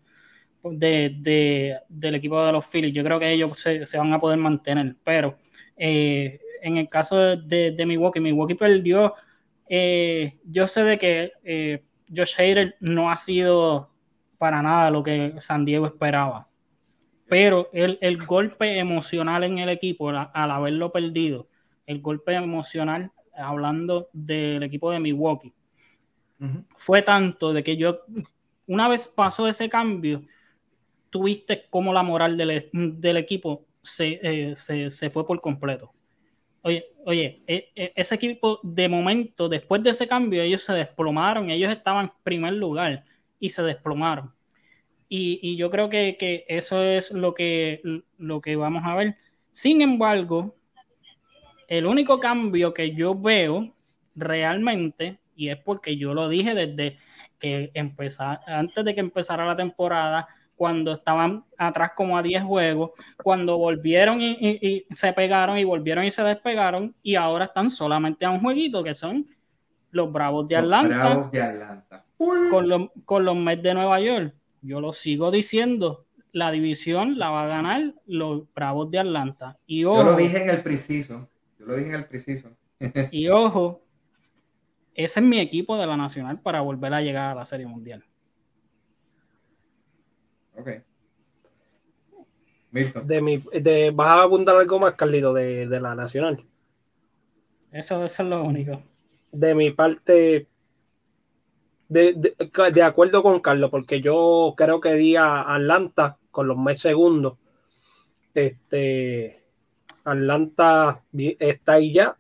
de, 0.64 1.16
de- 1.20 1.78
del 1.88 2.14
equipo 2.16 2.44
de 2.44 2.52
los 2.52 2.66
Phillies. 2.66 2.94
Yo 2.94 3.05
creo 3.05 3.18
que 3.18 3.31
ellos 3.33 3.59
se, 3.59 3.87
se 3.87 3.98
van 3.98 4.12
a 4.12 4.20
poder 4.20 4.38
mantener, 4.38 4.96
pero 5.05 5.38
eh, 5.76 6.40
en 6.62 6.76
el 6.76 6.88
caso 6.88 7.37
de 7.37 7.85
Milwaukee, 7.87 8.20
Milwaukee 8.20 8.55
perdió. 8.55 9.14
eh, 9.68 10.38
yo 10.44 10.66
sé 10.66 10.85
de 10.85 10.98
que 10.98 11.33
eh, 11.44 11.83
Josh 12.14 12.35
Hader 12.38 12.77
no 12.81 13.11
ha 13.11 13.16
sido 13.16 13.90
para 14.38 14.62
nada 14.62 14.90
lo 14.90 15.03
que 15.03 15.35
San 15.40 15.64
Diego 15.64 15.87
esperaba. 15.87 16.48
Pero 17.29 17.70
el, 17.72 17.98
el 18.01 18.18
golpe 18.27 18.79
emocional 18.79 19.44
en 19.44 19.59
el 19.59 19.68
equipo 19.68 20.11
al, 20.11 20.31
al 20.35 20.51
haberlo 20.51 20.92
perdido, 20.92 21.48
el 21.87 22.01
golpe 22.01 22.35
emocional 22.35 23.11
hablando 23.35 24.09
del 24.12 24.62
equipo 24.62 24.90
de 24.90 25.01
Milwaukee, 25.01 25.55
fue 26.75 27.03
tanto 27.03 27.53
de 27.53 27.62
que 27.62 27.77
yo, 27.77 28.01
una 28.66 28.88
vez 28.88 29.07
pasó 29.07 29.46
ese 29.46 29.68
cambio, 29.68 30.22
tuviste 31.09 31.66
como 31.70 31.92
la 31.92 32.03
moral 32.03 32.37
del, 32.37 32.68
del 32.72 33.16
equipo 33.16 33.64
se, 33.83 34.18
eh, 34.22 34.57
se, 34.57 34.90
se 34.90 35.11
fue 35.11 35.25
por 35.25 35.40
completo. 35.40 35.92
Oye, 36.62 36.85
oye, 37.05 37.42
e- 37.46 37.70
e- 37.75 37.92
ese 37.96 38.14
equipo 38.14 38.61
de 38.62 38.88
momento, 38.88 39.48
después 39.48 39.83
de 39.83 39.90
ese 39.90 40.07
cambio, 40.09 40.42
ellos 40.42 40.62
se 40.62 40.72
desplomaron, 40.72 41.51
ellos 41.51 41.72
estaban 41.72 42.07
en 42.07 42.12
primer 42.22 42.53
lugar 42.55 43.05
y 43.40 43.51
se 43.51 43.62
desplomaron. 43.62 44.33
Y, 45.09 45.40
y 45.42 45.57
yo 45.59 45.70
creo 45.70 45.88
que, 45.90 46.16
que 46.18 46.44
eso 46.48 46.83
es 46.83 47.12
lo 47.12 47.35
que, 47.35 47.83
lo 48.18 48.40
que 48.40 48.57
vamos 48.57 48.85
a 48.87 48.94
ver. 48.96 49.16
Sin 49.53 49.83
embargo, 49.83 50.57
el 51.68 51.87
único 51.87 52.20
cambio 52.20 52.75
que 52.75 52.94
yo 52.94 53.14
veo 53.14 53.75
realmente, 54.14 55.18
y 55.35 55.48
es 55.48 55.57
porque 55.59 55.96
yo 55.96 56.14
lo 56.14 56.29
dije 56.29 56.55
desde 56.55 56.98
que 57.38 57.70
empezar, 57.75 58.40
antes 58.46 58.85
de 58.85 58.94
que 58.94 59.01
empezara 59.01 59.46
la 59.46 59.57
temporada, 59.57 60.29
cuando 60.56 60.92
estaban 60.92 61.44
atrás 61.58 61.92
como 61.96 62.16
a 62.16 62.22
10 62.22 62.42
juegos, 62.44 62.90
cuando 63.22 63.58
volvieron 63.58 64.20
y, 64.20 64.32
y- 64.40 64.86
y 64.90 64.94
se 64.94 65.12
pegaron 65.12 65.58
y 65.58 65.64
volvieron 65.64 66.04
y 66.04 66.10
se 66.10 66.22
despegaron, 66.22 66.94
y 67.02 67.16
ahora 67.16 67.46
están 67.46 67.70
solamente 67.70 68.24
a 68.24 68.30
un 68.30 68.40
jueguito 68.40 68.82
que 68.84 68.94
son 68.94 69.26
los 69.90 70.10
Bravos 70.12 70.46
de 70.48 70.54
Los 70.56 70.64
Atlanta 70.64 70.88
Bravos 70.96 71.30
de 71.32 71.42
Atlanta. 71.42 72.04
con 72.16 72.68
los, 72.68 72.88
con 73.04 73.24
los 73.24 73.36
Mets 73.36 73.62
de 73.62 73.74
Nueva 73.74 74.00
York. 74.00 74.34
Yo 74.60 74.80
lo 74.80 74.92
sigo 74.92 75.30
diciendo, 75.32 76.06
la 76.30 76.50
división 76.52 77.18
la 77.18 77.30
va 77.30 77.42
a 77.44 77.46
ganar 77.48 77.94
los 78.06 78.44
Bravos 78.54 78.90
de 78.90 79.00
Atlanta. 79.00 79.58
Y 79.66 79.80
Yo 79.82 79.92
ojo, 79.92 80.04
lo 80.04 80.16
dije 80.16 80.42
en 80.42 80.50
el 80.50 80.62
preciso. 80.62 81.28
Yo 81.58 81.66
lo 81.66 81.74
dije 81.76 81.88
en 81.88 81.94
el 81.96 82.06
preciso. 82.06 82.50
y 83.10 83.28
ojo, 83.28 83.82
ese 84.94 85.20
es 85.20 85.26
mi 85.26 85.40
equipo 85.40 85.76
de 85.76 85.86
la 85.86 85.96
Nacional 85.96 86.40
para 86.40 86.60
volver 86.60 86.94
a 86.94 87.02
llegar 87.02 87.30
a 87.30 87.34
la 87.34 87.44
Serie 87.44 87.66
Mundial. 87.66 88.04
Ok. 90.56 90.68
Milton. 92.70 93.06
De 93.06 93.20
mi, 93.20 93.42
de, 93.52 93.90
¿Vas 93.90 94.08
a 94.08 94.22
apuntar 94.22 94.56
algo 94.56 94.78
más, 94.78 94.94
Carlito, 94.94 95.32
de, 95.32 95.66
de 95.66 95.80
la 95.80 95.94
Nacional? 95.94 96.44
Eso, 97.70 98.04
eso 98.04 98.22
es 98.22 98.28
lo 98.28 98.42
único. 98.42 98.82
De 99.30 99.54
mi 99.54 99.70
parte, 99.70 100.48
de, 101.88 102.14
de, 102.14 102.70
de 102.72 102.82
acuerdo 102.82 103.22
con 103.22 103.40
Carlos, 103.40 103.70
porque 103.70 104.00
yo 104.00 104.54
creo 104.56 104.80
que 104.80 104.94
di 104.94 105.16
a 105.16 105.54
Atlanta 105.54 106.18
con 106.30 106.48
los 106.48 106.56
Mets 106.56 106.80
segundos. 106.80 107.38
Este, 108.34 109.44
Atlanta 110.04 111.04
está 111.12 111.74
ahí 111.74 111.92
ya. 111.92 112.16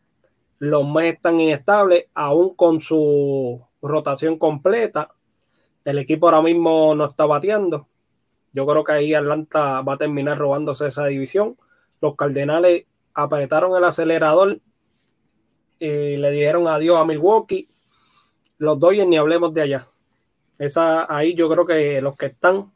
Los 0.58 0.86
Mets 0.86 1.16
están 1.16 1.40
inestables, 1.40 2.06
aún 2.14 2.54
con 2.54 2.80
su 2.82 3.62
rotación 3.80 4.38
completa. 4.38 5.14
El 5.84 5.98
equipo 5.98 6.26
ahora 6.26 6.42
mismo 6.42 6.94
no 6.94 7.06
está 7.06 7.26
bateando. 7.26 7.88
Yo 8.52 8.66
creo 8.66 8.84
que 8.84 8.92
ahí 8.92 9.14
Atlanta 9.14 9.80
va 9.80 9.94
a 9.94 9.98
terminar 9.98 10.38
robándose 10.38 10.86
esa 10.86 11.06
división. 11.06 11.56
Los 12.00 12.16
Cardenales 12.16 12.84
apretaron 13.14 13.76
el 13.76 13.84
acelerador 13.84 14.60
y 15.78 16.16
le 16.16 16.30
dijeron 16.30 16.68
adiós 16.68 17.00
a 17.00 17.04
Milwaukee. 17.04 17.68
Los 18.58 18.78
Dodgers 18.78 19.08
ni 19.08 19.16
hablemos 19.16 19.52
de 19.54 19.62
allá. 19.62 19.86
Esa, 20.58 21.12
ahí 21.14 21.34
yo 21.34 21.48
creo 21.48 21.66
que 21.66 22.00
los 22.00 22.16
que 22.16 22.26
están 22.26 22.70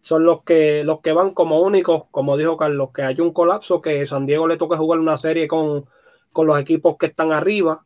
son 0.00 0.24
los 0.24 0.42
que, 0.44 0.82
los 0.84 1.00
que 1.00 1.12
van 1.12 1.34
como 1.34 1.60
únicos, 1.60 2.04
como 2.10 2.36
dijo 2.36 2.56
Carlos, 2.56 2.90
que 2.94 3.02
hay 3.02 3.20
un 3.20 3.32
colapso, 3.32 3.82
que 3.82 4.06
San 4.06 4.24
Diego 4.24 4.48
le 4.48 4.56
toca 4.56 4.78
jugar 4.78 4.98
una 4.98 5.16
serie 5.16 5.46
con, 5.46 5.84
con 6.32 6.46
los 6.46 6.58
equipos 6.58 6.96
que 6.96 7.06
están 7.06 7.32
arriba, 7.32 7.84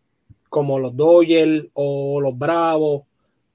como 0.49 0.79
los 0.79 0.97
Dodgers 0.97 1.67
o 1.73 2.21
los 2.21 2.39
Bravos, 2.39 3.03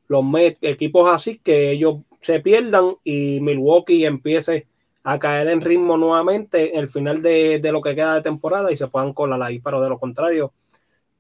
los 0.08 0.26
Mets, 0.26 0.60
equipos 0.62 1.10
así 1.10 1.40
que 1.40 1.72
ellos 1.72 2.00
se 2.22 2.40
pierdan 2.42 2.96
y 3.04 3.40
Milwaukee 3.42 4.06
empiece 4.06 4.68
a 5.04 5.20
caer 5.20 5.48
en 5.50 5.62
ritmo 5.62 5.98
nuevamente 5.98 6.74
en 6.74 6.80
el 6.82 6.90
final 6.90 7.22
de, 7.22 7.60
de 7.60 7.72
lo 7.72 7.82
que 7.82 7.96
queda 7.96 8.16
de 8.16 8.22
temporada 8.22 8.72
y 8.72 8.76
se 8.76 8.88
puedan 8.88 9.14
colar 9.14 9.42
ahí, 9.44 9.60
pero 9.60 9.82
de 9.82 9.90
lo 9.90 10.00
contrario, 10.00 10.54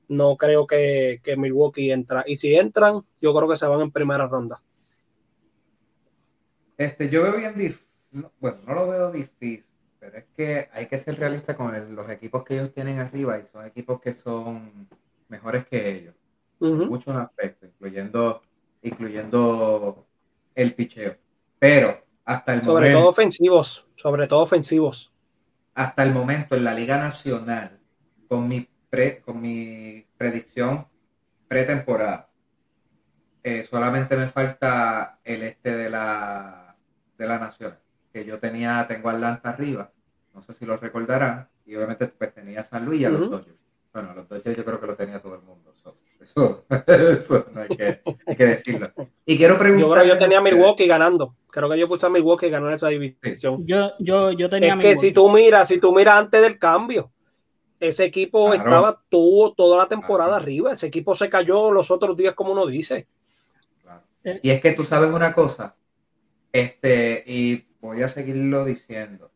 no 0.09 0.37
creo 0.37 0.67
que, 0.67 1.21
que 1.23 1.37
Milwaukee 1.37 1.91
entra. 1.91 2.23
Y 2.27 2.37
si 2.37 2.55
entran, 2.55 3.03
yo 3.21 3.33
creo 3.35 3.49
que 3.49 3.57
se 3.57 3.67
van 3.67 3.81
en 3.81 3.91
primera 3.91 4.27
ronda. 4.27 4.61
Este, 6.77 7.09
yo 7.09 7.23
veo 7.23 7.37
bien 7.37 7.57
difícil. 7.57 7.87
Bueno, 8.39 8.57
no 8.67 8.73
lo 8.73 8.87
veo 8.87 9.11
difícil, 9.11 9.65
pero 9.99 10.17
es 10.17 10.25
que 10.35 10.69
hay 10.73 10.87
que 10.87 10.97
ser 10.97 11.17
realista 11.19 11.55
con 11.55 11.75
el- 11.75 11.93
los 11.95 12.09
equipos 12.09 12.43
que 12.43 12.55
ellos 12.55 12.73
tienen 12.73 12.99
arriba 12.99 13.37
y 13.39 13.45
son 13.45 13.65
equipos 13.65 14.01
que 14.01 14.13
son 14.13 14.89
mejores 15.27 15.67
que 15.67 15.89
ellos. 15.97 16.15
en 16.73 16.87
muchos 16.89 17.15
aspectos, 17.15 17.69
incluyendo, 17.69 18.43
incluyendo 18.83 20.08
el 20.61 20.73
picheo. 20.73 21.15
Pero 21.57 22.05
hasta 22.25 22.53
el 22.53 22.63
Sobre 22.63 22.73
momento, 22.87 22.99
todo 22.99 23.09
ofensivos, 23.09 23.89
sobre 23.95 24.27
todo 24.27 24.41
ofensivos. 24.41 25.11
hasta 25.73 26.03
el 26.03 26.11
momento 26.11 26.55
en 26.55 26.63
la 26.63 26.73
Liga 26.73 26.97
Nacional, 26.97 27.79
con 28.27 28.47
mi, 28.47 28.67
pre- 28.89 29.21
con 29.21 29.41
mi 29.41 30.05
predicción 30.17 30.87
pretemporada. 31.47 32.29
Eh, 33.43 33.63
solamente 33.63 34.17
me 34.17 34.27
falta 34.27 35.19
el 35.23 35.43
este 35.43 35.75
de 35.75 35.89
la, 35.89 36.75
de 37.17 37.25
la 37.25 37.39
Nacional, 37.39 37.79
que 38.11 38.25
yo 38.25 38.37
tenía, 38.37 38.85
tengo 38.87 39.09
Atlanta 39.09 39.49
arriba, 39.49 39.91
no 40.33 40.41
sé 40.41 40.53
si 40.53 40.65
lo 40.65 40.77
recordarán, 40.77 41.47
y 41.65 41.75
obviamente 41.75 42.07
pues 42.07 42.33
tenía 42.33 42.63
San 42.63 42.85
Luis 42.85 43.01
y 43.01 43.05
a 43.05 43.09
los 43.09 43.29
Dodgers. 43.29 43.57
Bueno, 43.93 44.13
los 44.13 44.27
Dodgers 44.27 44.57
yo 44.57 44.65
creo 44.65 44.79
que 44.79 44.87
lo 44.87 44.95
tenía 44.95 45.21
todo 45.21 45.35
el 45.35 45.41
mundo. 45.41 45.68
Eso, 46.35 46.65
eso, 46.87 47.45
no 47.53 47.61
hay 47.61 47.69
que, 47.69 48.01
hay 48.25 48.35
que, 48.35 48.45
decirlo. 48.45 48.91
Y 49.25 49.37
quiero 49.37 49.57
preguntar. 49.57 50.05
Yo, 50.05 50.13
yo 50.13 50.17
tenía 50.17 50.41
Milwaukee 50.41 50.87
ganando. 50.87 51.35
Creo 51.49 51.69
que 51.69 51.79
yo 51.79 51.87
puse 51.87 52.05
a 52.05 52.09
Milwaukee 52.09 52.49
ganando 52.49 52.75
esa 52.75 52.89
división. 52.89 53.65
Yo, 53.65 53.93
yo, 53.99 54.31
yo 54.31 54.49
tenía. 54.49 54.75
Es 54.75 54.81
que 54.81 54.97
si 54.99 55.11
tú 55.11 55.29
miras, 55.29 55.67
si 55.67 55.79
tú 55.79 55.93
miras 55.93 56.17
antes 56.17 56.41
del 56.41 56.59
cambio, 56.59 57.11
ese 57.79 58.05
equipo 58.05 58.53
estaba 58.53 59.01
tuvo 59.09 59.53
toda 59.53 59.77
la 59.77 59.87
temporada 59.87 60.35
arriba. 60.35 60.73
Ese 60.73 60.87
equipo 60.87 61.15
se 61.15 61.29
cayó 61.29 61.71
los 61.71 61.91
otros 61.91 62.15
días, 62.15 62.33
como 62.33 62.51
uno 62.51 62.65
dice. 62.65 63.07
Y 64.43 64.49
es 64.51 64.61
que 64.61 64.73
tú 64.73 64.83
sabes 64.83 65.11
una 65.11 65.33
cosa, 65.33 65.77
este, 66.51 67.23
y 67.25 67.65
voy 67.79 68.03
a 68.03 68.09
seguirlo 68.09 68.65
diciendo. 68.65 69.31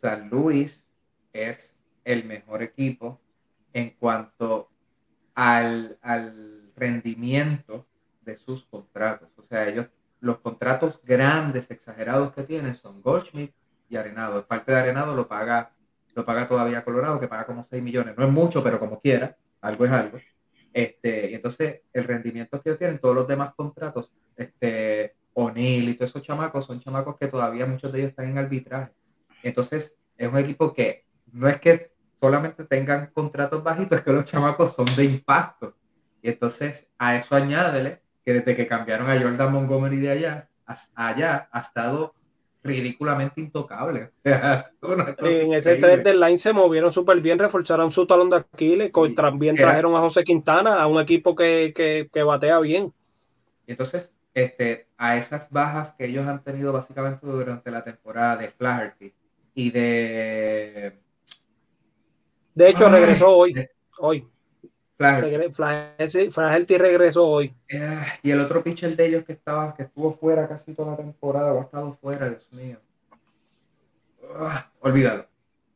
San 0.00 0.28
Luis 0.28 0.86
es 1.32 1.78
el 2.04 2.24
mejor 2.24 2.62
equipo 2.62 3.20
en 3.72 3.90
cuanto 3.90 4.70
al, 5.38 5.96
al 6.02 6.72
rendimiento 6.74 7.86
de 8.22 8.36
sus 8.36 8.64
contratos. 8.64 9.28
O 9.36 9.44
sea, 9.44 9.68
ellos, 9.68 9.86
los 10.18 10.40
contratos 10.40 11.00
grandes, 11.04 11.70
exagerados 11.70 12.32
que 12.32 12.42
tienen 12.42 12.74
son 12.74 13.00
Goldschmidt 13.00 13.52
y 13.88 13.94
Arenado. 13.94 14.44
Parte 14.44 14.72
de 14.72 14.80
Arenado 14.80 15.14
lo 15.14 15.28
paga, 15.28 15.70
lo 16.16 16.24
paga 16.24 16.48
todavía 16.48 16.84
Colorado, 16.84 17.20
que 17.20 17.28
paga 17.28 17.46
como 17.46 17.68
6 17.70 17.80
millones. 17.80 18.16
No 18.16 18.24
es 18.24 18.32
mucho, 18.32 18.64
pero 18.64 18.80
como 18.80 19.00
quiera, 19.00 19.36
algo 19.60 19.84
es 19.84 19.92
algo. 19.92 20.18
Este, 20.72 21.30
y 21.30 21.34
entonces 21.34 21.82
el 21.92 22.02
rendimiento 22.02 22.60
que 22.60 22.70
ellos 22.70 22.80
tienen, 22.80 22.98
todos 22.98 23.14
los 23.14 23.28
demás 23.28 23.54
contratos, 23.54 24.10
este, 24.34 25.14
O'Neill 25.34 25.88
y 25.88 25.94
todos 25.94 26.10
esos 26.10 26.22
chamacos, 26.22 26.66
son 26.66 26.80
chamacos 26.80 27.16
que 27.16 27.28
todavía 27.28 27.64
muchos 27.64 27.92
de 27.92 28.00
ellos 28.00 28.10
están 28.10 28.28
en 28.28 28.38
arbitraje. 28.38 28.90
Entonces, 29.44 30.00
es 30.16 30.28
un 30.28 30.36
equipo 30.36 30.74
que 30.74 31.06
no 31.30 31.46
es 31.46 31.60
que 31.60 31.92
solamente 32.20 32.64
tengan 32.64 33.10
contratos 33.12 33.62
bajitos, 33.62 33.98
es 33.98 34.04
que 34.04 34.12
los 34.12 34.24
chamacos 34.24 34.74
son 34.74 34.86
de 34.96 35.04
impacto. 35.04 35.74
Y 36.22 36.28
entonces 36.30 36.92
a 36.98 37.16
eso 37.16 37.36
añádele 37.36 38.02
que 38.24 38.34
desde 38.34 38.56
que 38.56 38.66
cambiaron 38.66 39.08
a 39.08 39.20
Jordan 39.20 39.52
Montgomery 39.52 39.98
de 39.98 40.10
allá, 40.10 40.48
allá 40.94 41.48
ha 41.50 41.60
estado 41.60 42.14
ridículamente 42.62 43.40
intocable. 43.40 44.10
en 44.24 45.54
ese 45.54 45.76
3 45.76 46.04
del 46.04 46.20
line 46.20 46.38
se 46.38 46.52
movieron 46.52 46.92
súper 46.92 47.20
bien, 47.20 47.38
reforzaron 47.38 47.90
su 47.90 48.06
talón 48.06 48.28
de 48.28 48.36
Aquiles, 48.36 48.90
también 49.14 49.56
trajeron 49.56 49.94
a 49.96 50.00
José 50.00 50.24
Quintana, 50.24 50.80
a 50.80 50.86
un 50.86 51.00
equipo 51.00 51.34
que, 51.34 51.72
que, 51.74 52.10
que 52.12 52.22
batea 52.22 52.58
bien. 52.58 52.92
Entonces, 53.66 54.14
este, 54.34 54.88
a 54.96 55.16
esas 55.16 55.50
bajas 55.50 55.94
que 55.96 56.06
ellos 56.06 56.26
han 56.26 56.42
tenido 56.42 56.72
básicamente 56.72 57.26
durante 57.26 57.70
la 57.70 57.82
temporada 57.84 58.36
de 58.36 58.48
Flaherty 58.48 59.14
y 59.54 59.70
de 59.70 60.98
de 62.58 62.70
hecho, 62.70 62.88
regresó 62.88 63.36
hoy. 63.36 63.68
Hoy. 63.98 64.28
Flaherty 64.96 66.76
regresó 66.76 67.24
hoy. 67.24 67.54
Eh, 67.68 68.06
y 68.24 68.32
el 68.32 68.40
otro 68.40 68.64
pitcher 68.64 68.96
de 68.96 69.06
ellos 69.06 69.24
que 69.24 69.34
estaba, 69.34 69.72
que 69.76 69.84
estuvo 69.84 70.12
fuera 70.12 70.48
casi 70.48 70.74
toda 70.74 70.90
la 70.90 70.96
temporada, 70.96 71.52
o 71.52 71.60
ha 71.60 71.62
estado 71.62 71.96
fuera, 72.00 72.28
Dios 72.28 72.48
mío. 72.50 72.78
Ah, 74.34 74.72
olvídalo. 74.80 75.26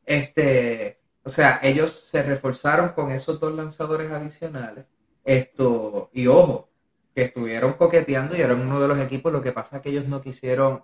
Este, 0.05 0.99
o 1.23 1.29
sea, 1.29 1.61
ellos 1.63 1.91
se 2.11 2.21
reforzaron 2.21 2.89
con 2.89 3.11
esos 3.11 3.39
dos 3.39 3.53
lanzadores 3.55 4.11
adicionales. 4.11 4.83
Esto, 5.23 6.09
y 6.11 6.27
ojo, 6.27 6.69
que 7.15 7.23
estuvieron 7.23 7.73
coqueteando 7.73 8.35
y 8.35 8.41
eran 8.41 8.59
uno 8.59 8.81
de 8.81 8.89
los 8.89 8.99
equipos. 8.99 9.31
Lo 9.31 9.41
que 9.41 9.53
pasa 9.53 9.77
es 9.77 9.83
que 9.83 9.89
ellos 9.89 10.09
no 10.09 10.21
quisieron, 10.21 10.83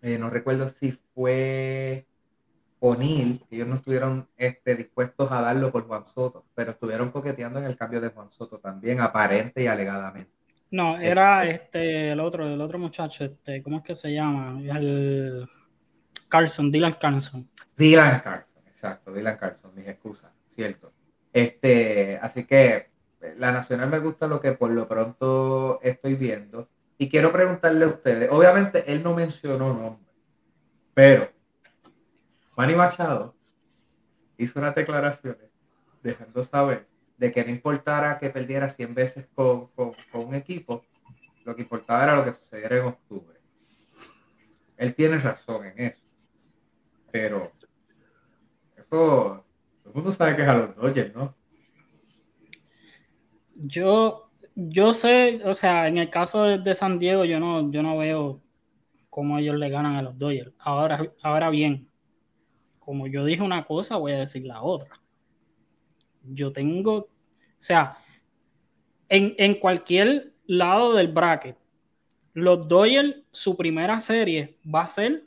eh, 0.00 0.16
no 0.16 0.30
recuerdo 0.30 0.66
si 0.68 0.92
fue 1.14 2.06
O'Neill, 2.80 3.44
ellos 3.50 3.68
no 3.68 3.76
estuvieron 3.76 4.28
este, 4.36 4.74
dispuestos 4.74 5.30
a 5.30 5.42
darlo 5.42 5.70
por 5.70 5.86
Juan 5.86 6.06
Soto, 6.06 6.46
pero 6.54 6.72
estuvieron 6.72 7.10
coqueteando 7.10 7.58
en 7.58 7.66
el 7.66 7.76
cambio 7.76 8.00
de 8.00 8.08
Juan 8.08 8.30
Soto 8.30 8.58
también, 8.58 9.00
aparente 9.00 9.62
y 9.62 9.66
alegadamente. 9.66 10.32
No, 10.70 10.98
era 10.98 11.44
este, 11.46 12.12
el 12.12 12.20
otro, 12.20 12.48
el 12.48 12.60
otro 12.60 12.78
muchacho, 12.78 13.24
este, 13.24 13.62
¿cómo 13.62 13.78
es 13.78 13.84
que 13.84 13.94
se 13.94 14.12
llama? 14.12 14.58
El 14.60 15.46
Carlson, 16.28 16.70
Dylan 16.70 16.94
Carlson. 16.94 17.48
Dylan 17.76 18.20
Carlson, 18.20 18.62
exacto, 18.66 19.12
Dylan 19.12 19.36
Carlson, 19.36 19.74
mis 19.74 19.86
excusas, 19.86 20.30
cierto. 20.48 20.92
Este, 21.32 22.18
así 22.22 22.44
que 22.44 22.90
la 23.36 23.52
Nacional 23.52 23.90
me 23.90 23.98
gusta 23.98 24.26
lo 24.26 24.40
que 24.40 24.52
por 24.52 24.70
lo 24.70 24.88
pronto 24.88 25.80
estoy 25.82 26.14
viendo. 26.14 26.68
Y 26.96 27.08
quiero 27.08 27.32
preguntarle 27.32 27.84
a 27.84 27.88
ustedes, 27.88 28.30
obviamente 28.30 28.84
él 28.92 29.02
no 29.02 29.14
mencionó 29.14 29.74
nombre, 29.74 30.12
pero 30.94 31.28
Manny 32.60 32.74
Machado 32.74 33.34
hizo 34.36 34.60
unas 34.60 34.74
declaraciones 34.74 35.50
dejando 36.02 36.44
saber 36.44 36.86
de 37.16 37.32
que 37.32 37.42
no 37.42 37.50
importara 37.50 38.18
que 38.18 38.28
perdiera 38.28 38.68
100 38.68 38.94
veces 38.94 39.28
con, 39.34 39.70
un 40.12 40.34
equipo, 40.34 40.84
lo 41.46 41.56
que 41.56 41.62
importaba 41.62 42.04
era 42.04 42.16
lo 42.16 42.24
que 42.26 42.34
sucediera 42.34 42.76
en 42.76 42.84
octubre. 42.84 43.40
Él 44.76 44.94
tiene 44.94 45.16
razón 45.16 45.68
en 45.68 45.86
eso. 45.86 46.02
Pero 47.10 47.50
eso, 48.76 48.86
todo 48.90 49.46
el 49.86 49.94
mundo 49.94 50.12
sabe 50.12 50.36
que 50.36 50.42
es 50.42 50.48
a 50.48 50.54
los 50.58 50.76
Dodgers, 50.76 51.14
¿no? 51.14 51.34
Yo, 53.54 54.30
yo 54.54 54.92
sé, 54.92 55.40
o 55.46 55.54
sea, 55.54 55.88
en 55.88 55.96
el 55.96 56.10
caso 56.10 56.42
de, 56.42 56.74
San 56.74 56.98
Diego, 56.98 57.24
yo 57.24 57.40
no, 57.40 57.70
yo 57.70 57.82
no 57.82 57.96
veo 57.96 58.42
cómo 59.08 59.38
ellos 59.38 59.56
le 59.56 59.70
ganan 59.70 59.96
a 59.96 60.02
los 60.02 60.18
Dodgers. 60.18 60.52
Ahora, 60.58 61.10
ahora 61.22 61.48
bien, 61.48 61.89
como 62.80 63.06
yo 63.06 63.24
dije 63.24 63.42
una 63.42 63.64
cosa, 63.64 63.96
voy 63.96 64.12
a 64.12 64.18
decir 64.18 64.44
la 64.44 64.62
otra. 64.62 65.00
Yo 66.24 66.52
tengo, 66.52 66.96
o 66.96 67.08
sea, 67.58 67.96
en, 69.08 69.54
cualquier 69.54 70.32
lado 70.46 70.94
del 70.94 71.08
bracket, 71.08 71.56
los 72.32 72.66
Dodgers, 72.66 73.16
su 73.30 73.56
primera 73.56 74.00
serie 74.00 74.58
va 74.66 74.82
a 74.82 74.86
ser 74.86 75.26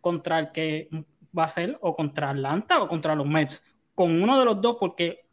contra 0.00 0.38
el 0.38 0.52
que 0.52 0.88
va 1.36 1.44
a 1.44 1.48
ser 1.48 1.78
o 1.80 1.94
contra 1.94 2.30
Atlanta 2.30 2.82
o 2.82 2.88
contra 2.88 3.14
los 3.14 3.26
Mets, 3.26 3.62
con 3.94 4.22
uno 4.22 4.38
de 4.38 4.44
los 4.44 4.60
dos, 4.60 4.76
porque 4.80 5.26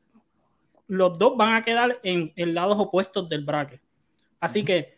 los 0.87 1.17
dos 1.17 1.37
van 1.37 1.55
a 1.55 1.61
quedar 1.61 1.99
en, 2.03 2.33
en 2.35 2.53
lados 2.53 2.77
opuestos 2.79 3.27
del 3.29 3.45
bracket. 3.45 3.81
Así 4.39 4.63
que 4.65 4.97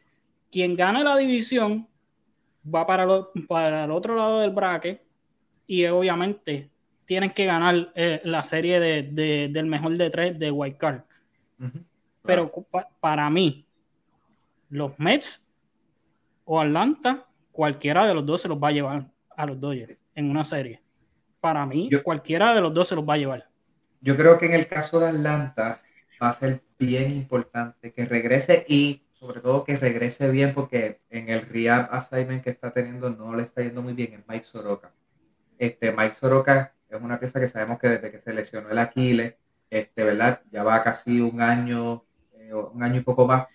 quien 0.52 0.76
gane 0.76 1.04
la 1.04 1.18
división 1.18 1.88
va 2.66 2.88
para, 2.88 3.08
para 3.48 3.86
el 3.86 3.92
otro 3.92 4.16
lado 4.16 4.40
del 4.40 4.52
bracket 4.52 5.05
y 5.68 5.86
obviamente 5.86 6.70
tienen 7.06 7.30
que 7.30 7.46
ganar 7.46 7.92
eh, 7.96 8.22
la 8.24 8.44
serie 8.44 8.80
de, 8.80 9.50
del 9.52 9.66
mejor 9.66 9.96
de 9.98 10.10
tres 10.10 10.40
de 10.40 10.52
White 10.52 10.78
Card. 10.78 11.02
Pero 12.24 12.52
para 13.00 13.30
mí, 13.30 13.66
los 14.70 14.98
Mets 14.98 15.42
o 16.44 16.60
Atlanta, 16.60 17.26
cualquiera 17.52 18.08
de 18.08 18.14
los 18.14 18.26
dos 18.26 18.42
se 18.42 18.48
los 18.48 18.58
va 18.58 18.70
a 18.70 18.72
llevar 18.72 19.06
a 19.38 19.46
los 19.46 19.60
Dodgers 19.60 19.98
en 20.16 20.30
una 20.30 20.44
serie. 20.44 20.82
Para 21.40 21.66
mí, 21.66 21.90
cualquiera 22.04 22.56
de 22.56 22.62
los 22.62 22.74
dos 22.74 22.88
se 22.88 22.96
los 22.96 23.08
va 23.08 23.14
a 23.14 23.18
llevar. 23.18 23.48
Yo 24.02 24.18
creo 24.18 24.38
que 24.38 24.48
en 24.48 24.54
el 24.54 24.68
caso 24.68 25.00
de 25.00 25.10
Atlanta 25.10 25.82
va 26.22 26.30
a 26.30 26.34
ser 26.34 26.62
bien 26.80 27.12
importante 27.12 27.94
que 27.94 28.06
regrese 28.06 28.66
y 28.68 29.04
sobre 29.14 29.42
todo 29.42 29.64
que 29.64 29.78
regrese 29.78 30.30
bien 30.32 30.54
porque 30.54 31.02
en 31.10 31.30
el 31.30 31.46
Rehab 31.46 31.90
assignment 31.92 32.44
que 32.44 32.50
está 32.50 32.72
teniendo 32.72 33.10
no 33.10 33.36
le 33.36 33.44
está 33.44 33.62
yendo 33.62 33.82
muy 33.82 33.94
bien 33.94 34.14
en 34.14 34.24
Mike 34.28 34.46
Soroka 34.46 34.92
este, 35.58 35.92
Mike 35.92 36.14
Soroka 36.14 36.74
es 36.90 37.02
una 37.02 37.20
pieza 37.20 37.40
que 37.40 37.50
sabemos 37.50 37.80
que 37.80 37.90
desde 37.90 38.12
que 38.12 38.20
se 38.20 38.34
lesionó 38.34 38.70
el 38.70 38.78
Aquiles, 38.78 39.36
este, 39.70 40.04
¿verdad? 40.04 40.42
Ya 40.52 40.64
va 40.64 40.84
casi 40.84 41.22
un 41.22 41.42
año, 41.42 42.04
eh, 42.34 42.54
un 42.54 42.84
año 42.84 43.00
y 43.00 43.04
poco 43.04 43.26
más. 43.26 43.48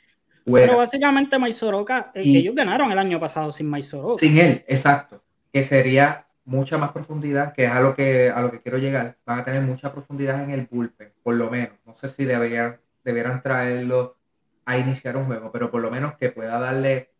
Pero 0.44 0.78
básicamente 0.78 1.38
Mike 1.38 1.52
Soroka, 1.52 2.10
eh, 2.14 2.22
ellos 2.24 2.54
ganaron 2.54 2.90
el 2.90 2.98
año 2.98 3.20
pasado 3.20 3.52
sin 3.52 3.70
Mike 3.70 3.86
Soroka. 3.86 4.20
Sin 4.20 4.38
él, 4.38 4.64
exacto. 4.66 5.22
Que 5.52 5.62
sería 5.62 6.26
mucha 6.44 6.78
más 6.78 6.92
profundidad, 6.92 7.52
que 7.52 7.64
es 7.64 7.70
a 7.70 7.80
lo 7.80 7.94
que, 7.94 8.30
a 8.30 8.40
lo 8.40 8.50
que 8.50 8.60
quiero 8.60 8.78
llegar. 8.78 9.16
Van 9.24 9.38
a 9.38 9.44
tener 9.44 9.62
mucha 9.62 9.92
profundidad 9.92 10.42
en 10.42 10.50
el 10.50 10.66
bullpen, 10.66 11.12
por 11.22 11.34
lo 11.34 11.50
menos. 11.50 11.76
No 11.86 11.94
sé 11.94 12.08
si 12.08 12.24
deberían, 12.24 12.80
debieran 13.04 13.42
traerlo 13.42 14.16
a 14.64 14.78
iniciar 14.78 15.16
un 15.16 15.26
juego, 15.26 15.52
pero 15.52 15.70
por 15.70 15.80
lo 15.80 15.90
menos 15.90 16.14
que 16.16 16.30
pueda 16.30 16.58
darle 16.58 17.10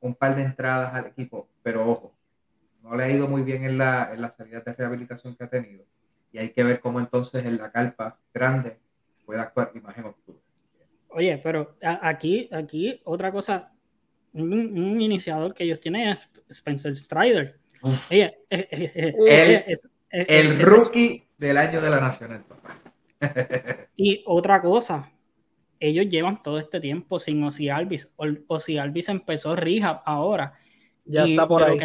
un 0.00 0.14
par 0.14 0.34
de 0.34 0.42
entradas 0.42 0.94
al 0.94 1.06
equipo. 1.06 1.48
Pero 1.62 1.88
ojo, 1.88 2.11
no 2.92 2.98
le 2.98 3.04
ha 3.04 3.10
ido 3.10 3.26
muy 3.26 3.40
bien 3.40 3.64
en 3.64 3.78
la, 3.78 4.12
en 4.12 4.30
salida 4.30 4.60
de 4.60 4.74
rehabilitación 4.74 5.34
que 5.34 5.44
ha 5.44 5.48
tenido. 5.48 5.82
Y 6.30 6.36
hay 6.36 6.50
que 6.50 6.62
ver 6.62 6.78
cómo 6.78 7.00
entonces 7.00 7.46
en 7.46 7.56
la 7.56 7.72
carpa 7.72 8.18
grande 8.34 8.76
puede 9.24 9.40
actuar 9.40 9.72
imagen 9.74 10.04
octubre. 10.04 10.38
Oye, 11.08 11.40
pero 11.42 11.74
aquí, 11.80 12.50
aquí 12.52 13.00
otra 13.04 13.32
cosa, 13.32 13.72
un, 14.34 15.00
iniciador 15.00 15.54
que 15.54 15.64
ellos 15.64 15.80
tienen 15.80 16.08
es 16.08 16.18
Spencer 16.50 16.94
Strider. 16.98 17.58
Oye, 18.10 18.40
eh, 18.50 18.68
eh, 18.70 19.74
eh, 20.10 20.26
el, 20.28 20.60
rookie 20.60 21.26
del 21.38 21.56
año 21.56 21.80
de 21.80 21.88
la 21.88 21.98
Nacional. 21.98 22.44
y 23.96 24.22
otra 24.26 24.60
cosa, 24.60 25.10
ellos 25.80 26.10
llevan 26.10 26.42
todo 26.42 26.58
este 26.58 26.78
tiempo 26.78 27.18
sin 27.18 27.42
Ozzy 27.42 27.70
Alvis. 27.70 28.12
Ozzy 28.48 28.76
Alvis 28.76 29.08
empezó 29.08 29.56
rehab 29.56 30.02
ahora. 30.04 30.58
Ya 31.06 31.24
está 31.24 31.48
por 31.48 31.62
ahí. 31.62 31.78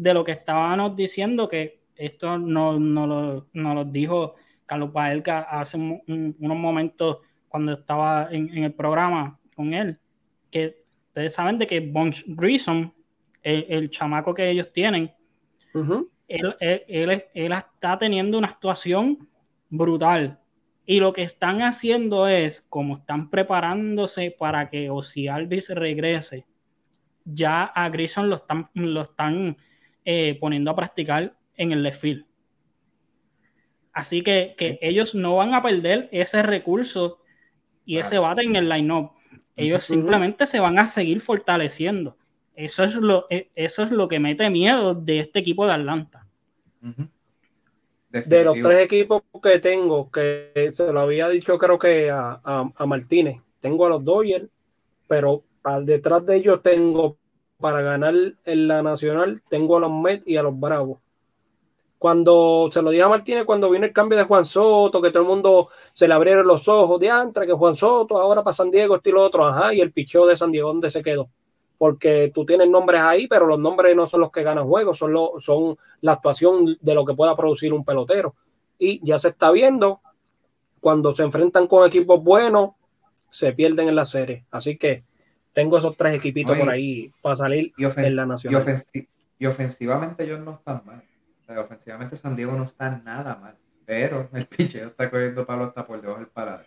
De 0.00 0.14
lo 0.14 0.24
que 0.24 0.32
estábamos 0.32 0.96
diciendo, 0.96 1.46
que 1.46 1.82
esto 1.94 2.38
no, 2.38 2.78
no, 2.78 3.06
lo, 3.06 3.46
lo 3.52 3.84
dijo 3.84 4.34
Carlos 4.64 4.94
Baelga 4.94 5.40
hace 5.40 5.76
unos 5.76 6.56
momentos 6.56 7.18
cuando 7.48 7.72
estaba 7.72 8.28
en, 8.30 8.64
el 8.64 8.72
programa 8.72 9.38
con 9.54 9.74
él, 9.74 9.98
que 10.50 10.84
ustedes 11.08 11.34
saben 11.34 11.58
de 11.58 11.66
que 11.66 11.80
Bones 11.80 12.24
Grissom, 12.26 12.90
el, 13.42 13.90
chamaco 13.90 14.32
que 14.32 14.48
ellos 14.48 14.72
tienen, 14.72 15.12
él, 16.28 16.56
él, 17.34 17.52
está 17.52 17.98
teniendo 17.98 18.38
una 18.38 18.48
actuación 18.48 19.28
brutal. 19.68 20.40
Y 20.86 20.98
lo 20.98 21.12
que 21.12 21.22
están 21.22 21.60
haciendo 21.60 22.26
es, 22.26 22.62
como 22.62 22.96
están 22.96 23.28
preparándose 23.28 24.34
para 24.36 24.70
que 24.70 24.88
Ozzy 24.88 25.28
Alvis 25.28 25.68
regrese, 25.68 26.46
ya 27.22 27.64
a 27.64 27.90
Grissom 27.90 28.26
lo 28.28 28.36
están, 28.36 28.70
lo 28.72 29.02
están 29.02 29.58
eh, 30.04 30.36
poniendo 30.40 30.70
a 30.70 30.76
practicar 30.76 31.36
en 31.56 31.72
el 31.72 31.82
left 31.82 32.00
field. 32.00 32.26
Así 33.92 34.22
que, 34.22 34.54
ellos 34.80 35.14
no 35.14 35.36
van 35.36 35.54
a 35.54 35.62
perder 35.62 36.08
ese 36.12 36.42
recurso 36.42 37.18
y 37.84 37.98
ese 37.98 38.18
bate 38.18 38.42
en 38.42 38.56
el 38.56 38.68
line-up. 38.68 39.10
Ellos 39.56 39.84
simplemente 39.84 40.46
se 40.46 40.60
van 40.60 40.78
a 40.78 40.88
seguir 40.88 41.20
fortaleciendo. 41.20 42.16
Eso 42.54 42.84
es, 42.84 42.94
lo, 42.94 43.26
e, 43.30 43.50
eso 43.54 43.82
es 43.82 43.90
lo 43.90 44.08
que 44.08 44.18
mete 44.18 44.48
miedo 44.50 44.94
de 44.94 45.20
este 45.20 45.40
equipo 45.40 45.66
de 45.66 45.72
Atlanta. 45.72 46.26
De 48.10 48.44
los 48.44 48.60
tres 48.60 48.84
equipos 48.84 49.22
que 49.42 49.58
tengo, 49.58 50.10
que 50.10 50.70
se 50.72 50.92
lo 50.92 51.00
había 51.00 51.28
dicho 51.28 51.56
creo 51.58 51.78
que 51.78 52.10
a, 52.10 52.40
a, 52.42 52.86
Martínez, 52.86 53.40
tengo 53.60 53.86
a 53.86 53.90
los 53.90 54.04
Dodgers, 54.04 54.48
pero 55.06 55.44
al 55.62 55.86
detrás 55.86 56.24
de 56.26 56.36
ellos 56.36 56.62
tengo 56.62 57.18
para 57.60 57.82
ganar 57.82 58.14
en 58.44 58.68
la 58.68 58.82
nacional, 58.82 59.42
tengo 59.48 59.76
a 59.76 59.80
los 59.80 59.92
Mets 59.92 60.26
y 60.26 60.36
a 60.36 60.42
los 60.42 60.58
Bravos 60.58 60.98
cuando 62.00 62.70
se 62.72 62.80
lo 62.80 62.90
dije 62.90 63.02
a 63.02 63.10
Martínez, 63.10 63.44
cuando 63.44 63.68
viene 63.68 63.88
el 63.88 63.92
cambio 63.92 64.16
de 64.16 64.24
Juan 64.24 64.46
Soto, 64.46 65.02
que 65.02 65.10
todo 65.10 65.22
el 65.22 65.28
mundo 65.28 65.68
se 65.92 66.08
le 66.08 66.14
abrieron 66.14 66.46
los 66.46 66.66
ojos 66.66 66.98
de 66.98 67.10
antra, 67.10 67.44
que 67.44 67.52
Juan 67.52 67.76
Soto 67.76 68.16
ahora 68.16 68.42
para 68.42 68.54
San 68.54 68.70
Diego, 68.70 68.96
estilo 68.96 69.22
otro, 69.22 69.46
ajá, 69.46 69.74
y 69.74 69.82
el 69.82 69.92
picheo 69.92 70.24
de 70.24 70.34
San 70.34 70.50
Diego, 70.50 70.68
¿dónde 70.68 70.88
se 70.88 71.02
quedó? 71.02 71.28
Porque 71.76 72.32
tú 72.34 72.46
tienes 72.46 72.70
nombres 72.70 73.02
ahí, 73.02 73.26
pero 73.26 73.44
los 73.44 73.58
nombres 73.58 73.94
no 73.94 74.06
son 74.06 74.22
los 74.22 74.30
que 74.32 74.42
ganan 74.42 74.66
juegos, 74.66 74.96
son, 74.96 75.14
son 75.40 75.76
la 76.00 76.12
actuación 76.12 76.78
de 76.80 76.94
lo 76.94 77.04
que 77.04 77.12
pueda 77.12 77.36
producir 77.36 77.70
un 77.74 77.84
pelotero. 77.84 78.34
Y 78.78 79.06
ya 79.06 79.18
se 79.18 79.28
está 79.28 79.50
viendo, 79.50 80.00
cuando 80.80 81.14
se 81.14 81.22
enfrentan 81.22 81.66
con 81.66 81.86
equipos 81.86 82.24
buenos, 82.24 82.70
se 83.28 83.52
pierden 83.52 83.90
en 83.90 83.96
la 83.96 84.06
serie. 84.06 84.46
Así 84.50 84.78
que 84.78 85.04
tengo 85.52 85.78
esos 85.78 85.96
tres 85.96 86.14
equipitos 86.14 86.56
por 86.58 86.68
ahí 86.68 87.12
para 87.20 87.36
salir 87.36 87.72
en 87.78 88.16
la 88.16 88.26
nacional. 88.26 88.64
Y, 89.38 89.46
ofensivamente 89.46 90.24
ellos 90.24 90.40
no 90.40 90.52
están 90.52 90.82
mal 90.84 91.02
ofensivamente 91.58 92.16
San 92.16 92.36
Diego 92.36 92.52
no 92.52 92.64
está 92.64 93.00
nada 93.04 93.36
mal, 93.36 93.56
pero 93.84 94.28
el 94.32 94.46
picheo 94.46 94.88
está 94.88 95.10
cogiendo 95.10 95.46
palo 95.46 95.64
hasta 95.64 95.86
por 95.86 96.00
debajo 96.00 96.20
del 96.20 96.28
paladar. 96.28 96.66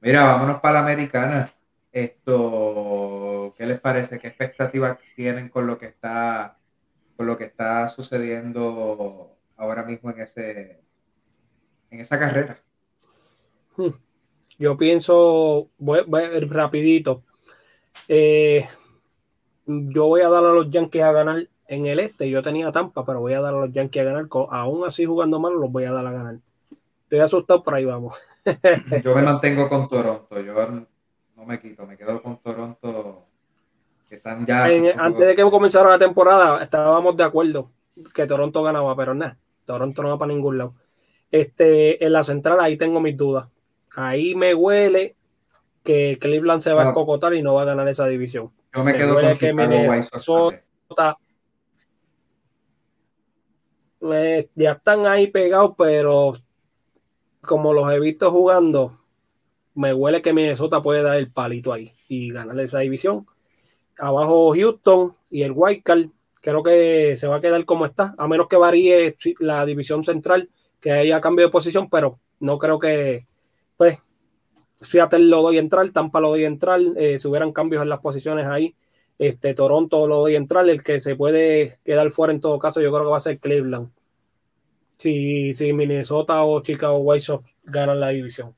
Mira, 0.00 0.24
vámonos 0.24 0.60
para 0.60 0.74
la 0.74 0.86
americana. 0.86 1.52
Esto, 1.92 3.54
¿qué 3.58 3.66
les 3.66 3.78
parece? 3.78 4.18
¿Qué 4.18 4.28
expectativas 4.28 4.98
tienen 5.14 5.48
con 5.50 5.66
lo 5.66 5.76
que 5.76 5.86
está, 5.86 6.58
con 7.16 7.26
lo 7.26 7.36
que 7.36 7.44
está 7.44 7.88
sucediendo 7.88 9.36
ahora 9.56 9.84
mismo 9.84 10.10
en 10.10 10.20
ese, 10.20 10.80
en 11.90 12.00
esa 12.00 12.18
carrera? 12.18 12.58
Hmm. 13.76 13.90
Yo 14.58 14.76
pienso, 14.76 15.68
voy, 15.78 16.02
voy 16.06 16.40
rapidito. 16.40 17.22
Eh, 18.08 18.68
yo 19.66 20.06
voy 20.06 20.22
a 20.22 20.28
dar 20.28 20.44
a 20.44 20.52
los 20.52 20.70
Yankees 20.70 21.02
a 21.02 21.12
ganar 21.12 21.48
en 21.68 21.86
el 21.86 22.00
este 22.00 22.28
yo 22.28 22.42
tenía 22.42 22.70
Tampa, 22.70 23.04
pero 23.04 23.20
voy 23.20 23.32
a 23.32 23.40
dar 23.40 23.54
a 23.54 23.58
los 23.58 23.72
Yankees 23.72 24.02
a 24.02 24.04
ganar. 24.04 24.26
Aún 24.50 24.84
así 24.84 25.04
jugando 25.04 25.38
mal, 25.38 25.54
los 25.54 25.70
voy 25.70 25.84
a 25.84 25.92
dar 25.92 26.06
a 26.06 26.12
ganar. 26.12 26.36
Estoy 27.04 27.20
asustado, 27.20 27.62
por 27.62 27.74
ahí 27.74 27.84
vamos. 27.84 28.20
yo 29.04 29.14
me 29.14 29.22
mantengo 29.22 29.68
con 29.68 29.88
Toronto. 29.88 30.40
Yo 30.40 30.54
no 31.36 31.44
me 31.46 31.60
quito, 31.60 31.86
me 31.86 31.96
quedo 31.96 32.22
con 32.22 32.38
Toronto. 32.38 33.24
Que 34.08 34.16
están 34.16 34.44
ya. 34.44 34.64
antes 34.98 35.26
de 35.26 35.34
que 35.34 35.42
comenzara 35.42 35.88
la 35.88 35.98
temporada, 35.98 36.62
estábamos 36.62 37.16
de 37.16 37.24
acuerdo 37.24 37.70
que 38.14 38.26
Toronto 38.26 38.62
ganaba, 38.62 38.94
pero 38.96 39.14
nada, 39.14 39.38
Toronto 39.64 40.02
no 40.02 40.10
va 40.10 40.18
para 40.18 40.32
ningún 40.32 40.58
lado. 40.58 40.74
Este, 41.30 42.04
en 42.04 42.12
la 42.12 42.22
central, 42.22 42.60
ahí 42.60 42.76
tengo 42.76 43.00
mis 43.00 43.16
dudas. 43.16 43.48
Ahí 43.94 44.34
me 44.34 44.54
huele 44.54 45.16
que 45.82 46.18
Cleveland 46.20 46.62
se 46.62 46.72
va 46.72 46.90
a 46.90 46.94
cocotar 46.94 47.34
y 47.34 47.42
no 47.42 47.54
va 47.54 47.62
a 47.62 47.66
ganar 47.66 47.88
esa 47.88 48.06
división. 48.06 48.50
Yo 48.74 48.84
me, 48.84 48.94
quedo 48.94 49.14
con 49.14 49.32
Chicago 49.34 50.52
ya 54.54 54.72
están 54.72 55.06
ahí 55.06 55.28
pegados, 55.28 55.74
pero 55.78 56.34
como 57.40 57.72
los 57.72 57.92
he 57.92 58.00
visto 58.00 58.30
jugando, 58.30 58.98
me 59.74 59.94
huele 59.94 60.22
que 60.22 60.32
Minnesota 60.32 60.82
puede 60.82 61.02
dar 61.02 61.16
el 61.16 61.30
palito 61.30 61.72
ahí 61.72 61.92
y 62.08 62.32
ganar 62.32 62.58
esa 62.60 62.80
división. 62.80 63.26
Abajo 63.98 64.52
Houston 64.54 65.14
y 65.30 65.42
el 65.42 65.52
Wildcard, 65.54 66.06
creo 66.40 66.62
que 66.62 67.16
se 67.16 67.28
va 67.28 67.36
a 67.36 67.40
quedar 67.40 67.64
como 67.64 67.86
está, 67.86 68.14
a 68.18 68.26
menos 68.26 68.48
que 68.48 68.56
varíe 68.56 69.16
la 69.38 69.64
división 69.64 70.04
central, 70.04 70.50
que 70.80 70.90
haya 70.90 71.20
cambio 71.20 71.46
de 71.46 71.52
posición, 71.52 71.88
pero 71.88 72.18
no 72.40 72.58
creo 72.58 72.78
que, 72.78 73.26
pues, 73.76 73.98
Seattle 74.82 75.26
lo 75.26 75.42
doy 75.42 75.58
entrar, 75.58 75.90
Tampa 75.90 76.20
lo 76.20 76.30
doy 76.30 76.44
entrar, 76.44 76.80
eh, 76.96 77.18
si 77.18 77.28
hubieran 77.28 77.52
cambios 77.52 77.82
en 77.82 77.88
las 77.88 78.00
posiciones 78.00 78.46
ahí, 78.46 78.74
este, 79.18 79.54
Toronto 79.54 80.06
lo 80.06 80.20
doy 80.20 80.36
entrar, 80.36 80.68
el 80.68 80.82
que 80.82 81.00
se 81.00 81.16
puede 81.16 81.78
quedar 81.84 82.10
fuera 82.10 82.32
en 82.32 82.40
todo 82.40 82.58
caso, 82.58 82.80
yo 82.80 82.90
creo 82.90 83.04
que 83.04 83.10
va 83.10 83.16
a 83.18 83.20
ser 83.20 83.38
Cleveland. 83.38 83.90
Si, 84.96 85.54
si 85.54 85.72
Minnesota 85.72 86.42
o 86.44 86.60
Chicago 86.62 86.98
White 86.98 87.24
Sox 87.24 87.50
ganan 87.64 88.00
la 88.00 88.08
división. 88.10 88.54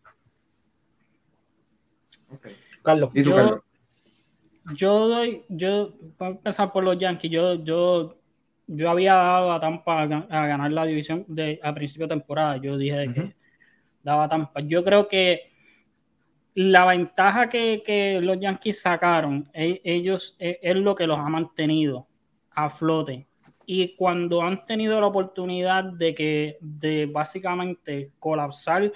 Carlos. 2.82 3.10
yo, 3.14 3.62
yo 4.74 5.08
doy, 5.08 5.42
yo, 5.48 5.92
para 6.16 6.32
empezar 6.32 6.72
por 6.72 6.84
los 6.84 6.98
Yankees, 6.98 7.30
yo, 7.30 7.54
yo, 7.64 8.18
yo 8.66 8.90
había 8.90 9.14
dado 9.14 9.52
a 9.52 9.60
Tampa 9.60 10.02
a, 10.02 10.06
ganar 10.06 10.72
la 10.72 10.84
división 10.84 11.24
de, 11.28 11.60
a 11.62 11.74
principio 11.74 12.06
de 12.06 12.14
temporada. 12.14 12.56
Yo 12.58 12.76
dije 12.76 13.12
que 13.14 13.34
daba 14.02 14.24
a 14.24 14.28
Tampa. 14.28 14.60
Yo 14.60 14.84
creo 14.84 15.08
que 15.08 15.53
la 16.54 16.86
ventaja 16.86 17.48
que, 17.48 18.20
los 18.22 18.38
Yankees 18.38 18.80
sacaron, 18.80 19.50
e, 19.52 19.80
ellos 19.84 20.36
e, 20.38 20.58
es, 20.62 20.76
lo 20.76 20.94
que 20.94 21.06
los 21.06 21.18
ha 21.18 21.28
mantenido 21.28 22.06
a 22.50 22.70
flote. 22.70 23.26
Y 23.66 23.96
cuando 23.96 24.42
han 24.42 24.64
tenido 24.64 25.00
la 25.00 25.06
oportunidad 25.06 25.84
de 25.84 26.14
que 26.14 26.58
de 26.60 27.06
básicamente 27.06 28.12
colapsar 28.18 28.92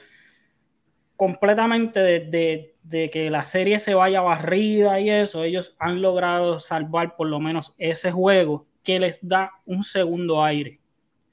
completamente 1.16 2.00
de, 2.00 2.74
de, 2.82 3.10
que 3.10 3.30
la 3.30 3.42
serie 3.42 3.80
se 3.80 3.94
vaya 3.94 4.20
barrida 4.20 5.00
y 5.00 5.10
eso, 5.10 5.42
ellos 5.42 5.74
han 5.78 6.00
logrado 6.00 6.60
salvar 6.60 7.16
por 7.16 7.28
lo 7.28 7.40
menos 7.40 7.74
ese 7.78 8.12
juego 8.12 8.66
que 8.84 9.00
les 9.00 9.26
da 9.26 9.52
un 9.64 9.82
segundo 9.82 10.44
aire, 10.44 10.80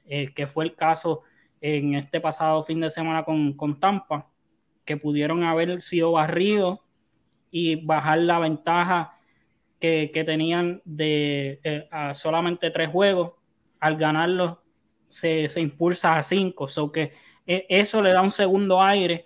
eh, 0.06 0.34
que 0.34 0.48
fue 0.48 0.66
el 0.66 0.76
caso 0.76 1.22
en 1.62 1.94
este 1.96 2.20
pasado 2.20 2.64
fin 2.64 2.80
de 2.80 2.90
semana 2.90 3.24
con, 3.24 3.54
con 3.54 3.80
Tampa 3.80 4.28
que 4.86 4.98
pudieron 4.98 5.44
haber 5.44 5.82
sido 5.82 6.12
barridos 6.12 6.80
y 7.52 7.84
bajar 7.84 8.20
la 8.20 8.40
ventaja 8.40 9.14
que, 9.80 10.24
tenían 10.26 10.82
de 10.86 11.60
eh, 11.64 11.88
solamente 12.14 12.72
tres 12.72 12.90
juegos. 12.90 13.34
Al 13.80 13.98
ganarlos 13.98 14.58
se, 15.10 15.48
impulsa 15.58 16.18
a 16.18 16.24
cinco. 16.24 16.68
So 16.68 16.92
que 16.92 17.14
eh, 17.46 17.66
eso 17.70 18.02
le 18.02 18.12
da 18.12 18.22
un 18.22 18.32
segundo 18.32 18.82
aire. 18.82 19.26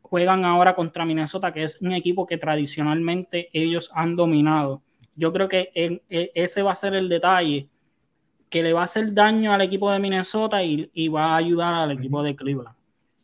Juegan 0.00 0.44
ahora 0.44 0.74
contra 0.74 1.04
Minnesota, 1.04 1.52
que 1.52 1.64
es 1.64 1.78
un 1.80 1.92
equipo 1.92 2.26
que 2.26 2.38
tradicionalmente 2.38 3.48
ellos 3.52 3.90
han 3.94 4.16
dominado. 4.16 4.82
Yo 5.14 5.32
creo 5.32 5.48
que 5.48 5.70
e, 5.74 6.02
ese 6.34 6.62
va 6.62 6.72
a 6.72 6.74
ser 6.74 6.94
el 6.94 7.08
detalle 7.08 7.68
que 8.48 8.62
le 8.62 8.72
va 8.72 8.82
a 8.82 8.84
hacer 8.84 9.14
daño 9.14 9.52
al 9.52 9.62
equipo 9.62 9.90
de 9.90 9.98
Minnesota 9.98 10.62
y, 10.62 10.90
y 10.92 11.08
va 11.08 11.32
a 11.32 11.36
ayudar 11.36 11.74
al 11.74 11.92
equipo 11.92 12.22
de 12.22 12.36
Cleveland. 12.36 12.81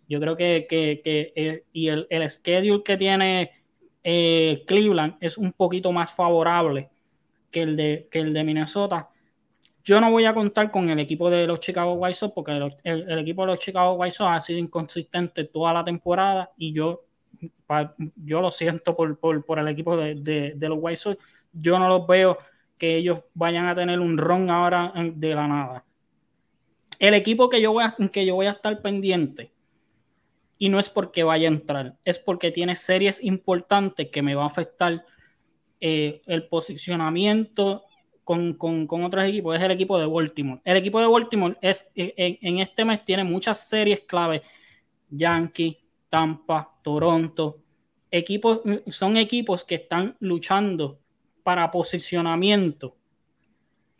Yo 0.09 0.21
creo 0.21 0.37
que, 0.37 0.67
eh, 0.71 1.65
y 1.73 1.89
el, 1.89 2.07
el, 2.09 2.31
schedule 2.31 2.83
que 2.83 2.97
tiene 2.97 3.51
eh, 4.03 4.65
Cleveland 4.67 5.17
es 5.21 5.37
un 5.37 5.53
poquito 5.53 5.93
más 5.93 6.15
favorable 6.15 6.89
que 7.51 7.63
el, 7.63 7.77
de, 7.77 8.09
que 8.11 8.21
el 8.21 8.33
de 8.33 8.43
Minnesota. 8.43 9.11
Yo 9.85 10.01
no 10.01 10.11
voy 10.11 10.25
a 10.25 10.33
contar 10.33 10.71
con 10.71 10.89
el 10.89 10.99
equipo 10.99 11.31
de 11.31 11.47
los 11.47 11.61
Chicago 11.61 11.93
White 11.95 12.15
Sox 12.15 12.33
porque 12.35 12.53
el, 12.85 13.19
equipo 13.19 13.43
de 13.43 13.49
los 13.49 13.59
Chicago 13.59 13.95
White 13.95 14.17
Sox 14.17 14.31
ha 14.31 14.41
sido 14.41 14.59
inconsistente 14.59 15.45
toda 15.45 15.75
la 15.75 15.85
temporada 15.85 16.53
y 16.57 16.73
yo, 16.73 17.05
yo 18.17 18.41
lo 18.41 18.51
siento 18.51 18.97
por, 18.97 19.19
por, 19.19 19.59
el 19.59 19.69
equipo 19.69 19.97
de, 19.97 20.15
de, 20.55 20.69
los 20.69 20.79
White 20.81 20.97
Sox. 20.97 21.19
Yo 21.53 21.79
no 21.79 21.89
los 21.89 22.07
veo 22.07 22.39
que 22.79 22.97
ellos 22.97 23.21
vayan 23.35 23.67
a 23.67 23.75
tener 23.75 24.01
un 24.01 24.17
ron 24.17 24.51
ahora 24.51 24.93
de 24.95 25.35
la 25.35 25.47
nada. 25.47 25.85
El 26.99 27.13
equipo 27.13 27.51
que 27.51 27.61
yo 27.61 27.73
voy 27.73 27.85
a, 27.85 27.95
que 28.11 28.25
yo 28.25 28.35
voy 28.35 28.47
a 28.47 28.53
estar 28.53 28.81
pendiente 28.81 29.53
Y 30.59 30.69
no 30.69 30.81
es 30.81 30.89
porque 30.89 31.23
vaya 31.23 31.49
a 31.49 31.53
entrar, 31.53 31.97
es 32.05 32.19
porque 32.19 32.51
tiene 32.51 32.75
series 32.75 33.23
importantes 33.23 34.09
que 34.11 34.23
me 34.23 34.35
va 34.35 34.43
a 34.43 34.47
afectar 34.47 35.05
eh, 35.81 36.21
el 36.27 36.49
posicionamiento 36.49 37.85
con, 38.25 38.55
con, 38.55 39.05
otros 39.05 39.25
equipos. 39.25 39.57
Es 39.57 39.63
el 39.63 39.71
equipo 39.71 39.99
de 39.99 40.07
Baltimore. 40.07 40.61
El 40.65 40.77
equipo 40.77 41.01
de 41.01 41.07
Baltimore 41.07 41.57
es, 41.63 41.89
en, 41.95 42.39
en 42.43 42.59
este 42.59 42.85
mes 42.85 43.05
tiene 43.05 43.25
muchas 43.25 43.69
series 43.69 44.01
clave. 44.01 44.43
Yankee, 45.09 45.79
Tampa, 46.11 46.77
Toronto. 46.83 47.63
Equipos, 48.11 48.61
son 48.89 49.17
equipos 49.17 49.65
que 49.65 49.77
están 49.77 50.17
luchando 50.21 50.99
para 51.43 51.71
posicionamiento 51.71 52.97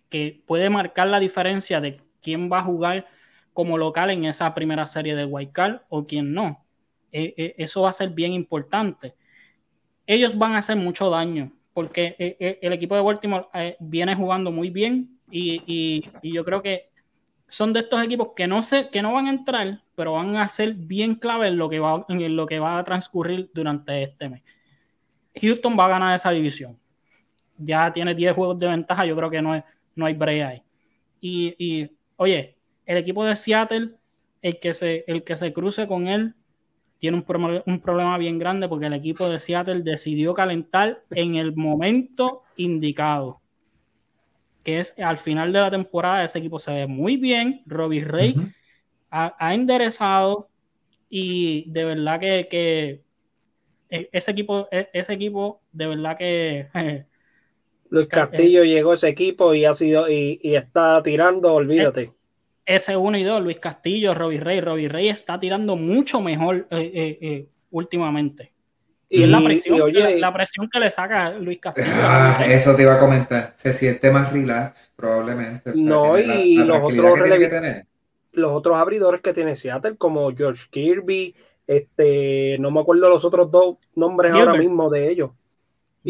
que 0.09 0.43
puede 0.47 0.71
marcar 0.71 1.09
la 1.09 1.21
diferencia 1.21 1.81
de 1.81 2.01
quién 2.21 2.51
va 2.51 2.61
a 2.61 2.65
jugar 2.65 3.07
como 3.59 3.77
local 3.77 4.11
en 4.11 4.25
esa 4.25 4.55
primera 4.55 4.87
serie 4.87 5.17
de 5.17 5.25
White 5.25 5.51
Card 5.51 5.81
o 5.89 6.07
quién 6.07 6.33
no. 6.33 6.65
E, 7.11 7.35
e, 7.37 7.55
eso 7.59 7.83
va 7.83 7.89
a 7.89 7.93
ser 7.93 8.11
bien 8.11 8.33
importante. 8.33 9.17
Ellos 10.07 10.39
van 10.39 10.55
a 10.55 10.59
hacer 10.59 10.77
mucho 10.77 11.11
daño 11.11 11.51
porque 11.75 12.15
e, 12.21 12.61
el 12.63 12.73
equipo 12.73 12.95
de 12.95 13.03
Baltimore 13.03 13.47
eh, 13.55 13.77
viene 13.81 14.15
jugando 14.15 14.53
muy 14.53 14.71
bien 14.71 15.19
y, 15.29 16.05
yo 16.23 16.45
creo 16.45 16.63
que 16.63 16.91
son 17.49 17.73
de 17.73 17.81
estos 17.81 18.01
equipos 18.01 18.29
que 18.37 18.47
no, 18.47 18.63
sé, 18.63 18.91
que 18.91 19.03
no 19.03 19.13
van 19.13 19.27
a 19.27 19.31
entrar, 19.31 19.83
pero 19.97 20.13
van 20.13 20.37
a 20.37 20.49
ser 20.49 20.75
bien 20.75 21.17
clave 21.17 21.49
en 21.49 21.57
lo, 21.57 21.69
que 21.69 21.81
va, 21.81 22.07
en 22.09 22.37
lo 22.37 22.47
que 22.47 22.61
va 22.61 22.79
a 22.79 22.85
transcurrir 22.85 23.51
durante 23.53 24.05
este 24.05 24.29
mes. 24.29 24.45
Houston 25.35 25.77
va 25.77 25.87
a 25.87 25.89
ganar 25.89 26.15
esa 26.15 26.31
división. 26.31 26.79
Ya 27.57 27.93
tiene 27.93 28.15
10 28.15 28.37
juegos 28.37 28.57
de 28.57 28.69
ventaja, 28.69 29.05
yo 29.05 29.17
creo 29.17 29.31
que 29.31 29.43
no, 29.43 29.57
es, 29.57 29.65
no 29.97 30.07
hay 30.07 30.15
break 30.15 30.47
ahí. 30.47 30.63
Y, 31.21 31.91
oye, 32.15 32.58
el 32.89 32.97
equipo 32.97 33.25
de 33.25 33.37
Seattle, 33.37 33.91
el 34.41 34.59
que 34.59 34.73
se, 34.73 35.05
el 35.07 35.23
que 35.23 35.37
se 35.37 35.53
cruce 35.53 35.87
con 35.87 36.09
él, 36.09 36.35
tiene 36.97 37.19
un, 37.19 37.63
un, 37.67 37.81
problema 37.81 38.17
bien 38.17 38.39
grande 38.39 38.67
porque 38.67 38.87
el 38.87 38.95
equipo 38.95 39.29
de 39.29 39.39
Seattle 39.39 39.83
decidió 39.83 40.33
calentar 40.33 41.05
en 41.11 41.37
el 41.37 41.55
momento 41.55 42.43
indicado. 42.57 43.41
Que 44.65 44.81
es 44.81 44.95
al 44.99 45.19
final 45.19 45.53
de 45.53 45.61
la 45.61 45.71
temporada, 45.71 46.25
ese 46.25 46.39
equipo 46.39 46.59
se 46.59 46.73
ve 46.73 46.87
muy 46.87 47.19
bien. 47.19 47.63
Robbie 47.67 48.05
Ray 48.05 48.35
ha, 49.11 49.55
enderezado 49.55 50.49
y 51.11 51.71
de 51.71 51.85
verdad 51.85 52.19
que, 52.19 52.49
que 52.51 53.03
e, 53.91 54.09
ese 54.13 54.31
equipo, 54.31 54.67
e, 54.73 54.89
ese 54.95 55.13
equipo 55.13 55.61
de 55.73 55.87
verdad 55.87 56.17
que 56.17 56.69
Luis 57.91 58.09
Castillo 58.09 58.65
llegó 58.65 58.93
a 58.93 58.95
ese 58.95 59.09
equipo 59.09 59.55
y 59.55 59.67
ha 59.67 59.75
sido 59.75 60.09
y, 60.09 60.41
está 60.43 61.03
tirando, 61.03 61.53
olvídate. 61.53 62.18
Ese 62.69 62.99
1 62.99 63.17
y 63.17 63.23
2, 63.23 63.43
Luis 63.43 63.59
Castillo, 63.59 64.15
Robbie 64.15 64.41
Rey. 64.41 64.61
Robbie 64.61 64.89
Rey 64.89 65.09
está 65.09 65.41
tirando 65.41 65.75
mucho 65.75 66.21
mejor 66.21 66.67
eh, 66.71 66.93
eh, 66.95 67.19
eh, 67.23 67.47
últimamente. 67.71 68.53
Y, 69.09 69.23
es 69.23 69.29
la 69.31 69.43
presión, 69.43 69.91
que, 69.91 70.17
la, 70.17 70.35
presión 70.35 70.69
que 70.71 70.79
le 70.79 70.91
saca 70.91 71.31
Luis 71.31 71.61
Castillo. 71.61 71.89
Ah, 71.95 72.45
eso 72.47 72.77
te 72.77 72.83
iba 72.83 72.93
a 72.93 73.01
comentar. 73.01 73.55
Se 73.57 73.73
siente 73.73 74.11
más 74.11 74.31
relax, 74.35 74.93
probablemente. 74.95 75.73
no, 75.77 76.19
y 76.19 76.57
los 76.57 76.83
otros 76.83 77.19
los 78.33 78.53
otros 78.53 78.77
abridores 78.77 79.23
que 79.23 79.33
tiene 79.33 79.57
Seattle, 79.57 79.97
como 79.97 80.31
George 80.37 80.67
Kirby, 80.71 81.35
este, 81.67 82.59
no 82.61 82.71
me 82.71 82.81
acuerdo 82.81 83.09
los 83.09 83.25
otros 83.25 83.51
dos 83.51 83.79
nombres 83.95 84.31
ahora 84.35 84.53
mismo 84.53 84.91
de 84.91 85.09
ellos. 85.09 85.31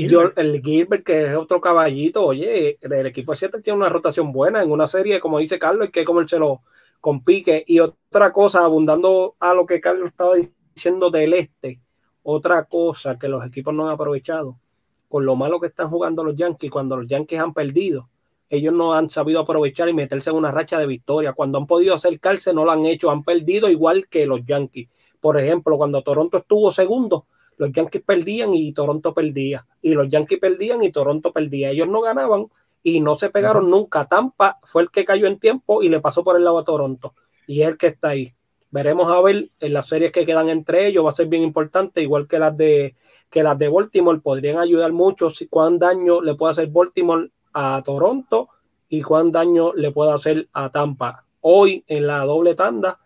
Y 0.00 0.06
yo, 0.06 0.30
el 0.36 0.62
Gilbert, 0.62 1.04
que 1.04 1.26
es 1.26 1.34
otro 1.34 1.60
caballito, 1.60 2.24
oye, 2.24 2.78
el 2.80 3.06
equipo 3.06 3.32
de 3.32 3.36
Seattle 3.36 3.62
tiene 3.62 3.78
una 3.78 3.88
rotación 3.88 4.30
buena 4.30 4.62
en 4.62 4.70
una 4.70 4.86
serie, 4.86 5.18
como 5.18 5.40
dice 5.40 5.58
Carlos, 5.58 5.86
hay 5.86 5.90
que 5.90 6.04
comérselo 6.04 6.62
con 7.00 7.24
pique. 7.24 7.64
Y 7.66 7.80
otra 7.80 8.32
cosa, 8.32 8.64
abundando 8.64 9.34
a 9.40 9.54
lo 9.54 9.66
que 9.66 9.80
Carlos 9.80 10.10
estaba 10.10 10.34
diciendo 10.72 11.10
del 11.10 11.34
este, 11.34 11.80
otra 12.22 12.62
cosa 12.66 13.18
que 13.18 13.26
los 13.26 13.44
equipos 13.44 13.74
no 13.74 13.88
han 13.88 13.94
aprovechado, 13.94 14.60
con 15.08 15.26
lo 15.26 15.34
malo 15.34 15.58
que 15.58 15.66
están 15.66 15.90
jugando 15.90 16.22
los 16.22 16.36
Yankees, 16.36 16.70
cuando 16.70 16.96
los 16.96 17.08
Yankees 17.08 17.40
han 17.40 17.52
perdido, 17.52 18.08
ellos 18.48 18.72
no 18.72 18.94
han 18.94 19.10
sabido 19.10 19.40
aprovechar 19.40 19.88
y 19.88 19.94
meterse 19.94 20.30
en 20.30 20.36
una 20.36 20.52
racha 20.52 20.78
de 20.78 20.86
victoria. 20.86 21.32
Cuando 21.32 21.58
han 21.58 21.66
podido 21.66 21.94
acercarse, 21.94 22.52
no 22.52 22.64
lo 22.64 22.70
han 22.70 22.86
hecho, 22.86 23.10
han 23.10 23.24
perdido 23.24 23.68
igual 23.68 24.06
que 24.06 24.26
los 24.26 24.46
Yankees. 24.46 24.88
Por 25.18 25.40
ejemplo, 25.40 25.76
cuando 25.76 26.02
Toronto 26.02 26.38
estuvo 26.38 26.70
segundo, 26.70 27.26
los 27.58 27.72
Yankees 27.72 28.02
perdían 28.02 28.54
y 28.54 28.72
Toronto 28.72 29.12
perdía. 29.12 29.66
Y 29.82 29.92
los 29.94 30.08
Yankees 30.08 30.38
perdían 30.38 30.82
y 30.82 30.90
Toronto 30.90 31.32
perdía. 31.32 31.70
Ellos 31.70 31.88
no 31.88 32.00
ganaban 32.00 32.46
y 32.82 33.00
no 33.00 33.16
se 33.16 33.30
pegaron 33.30 33.68
nunca. 33.68 34.06
Tampa 34.06 34.58
fue 34.62 34.82
el 34.82 34.90
que 34.90 35.04
cayó 35.04 35.26
en 35.26 35.38
tiempo 35.38 35.82
y 35.82 35.88
le 35.88 36.00
pasó 36.00 36.24
por 36.24 36.36
el 36.36 36.44
lado 36.44 36.58
a 36.58 36.64
Toronto. 36.64 37.14
Y 37.46 37.62
es 37.62 37.68
el 37.68 37.76
que 37.76 37.88
está 37.88 38.10
ahí. 38.10 38.32
Veremos 38.70 39.10
a 39.10 39.20
ver 39.20 39.50
en 39.60 39.72
las 39.72 39.88
series 39.88 40.12
que 40.12 40.24
quedan 40.24 40.48
entre 40.48 40.86
ellos. 40.86 41.04
Va 41.04 41.10
a 41.10 41.12
ser 41.12 41.26
bien 41.26 41.42
importante, 41.42 42.00
igual 42.00 42.28
que 42.28 42.38
las 42.38 42.56
de 42.56 42.94
que 43.30 43.42
las 43.42 43.58
de 43.58 43.68
Baltimore 43.68 44.20
podrían 44.20 44.58
ayudar 44.58 44.92
mucho 44.92 45.28
si 45.28 45.48
cuán 45.48 45.78
daño 45.78 46.22
le 46.22 46.34
puede 46.34 46.52
hacer 46.52 46.68
Baltimore 46.68 47.30
a 47.52 47.82
Toronto 47.84 48.48
y 48.88 49.02
cuán 49.02 49.30
daño 49.30 49.74
le 49.74 49.90
puede 49.90 50.12
hacer 50.12 50.48
a 50.52 50.70
Tampa. 50.70 51.24
Hoy 51.40 51.84
en 51.86 52.06
la 52.06 52.24
doble 52.24 52.54
tanda, 52.54 52.98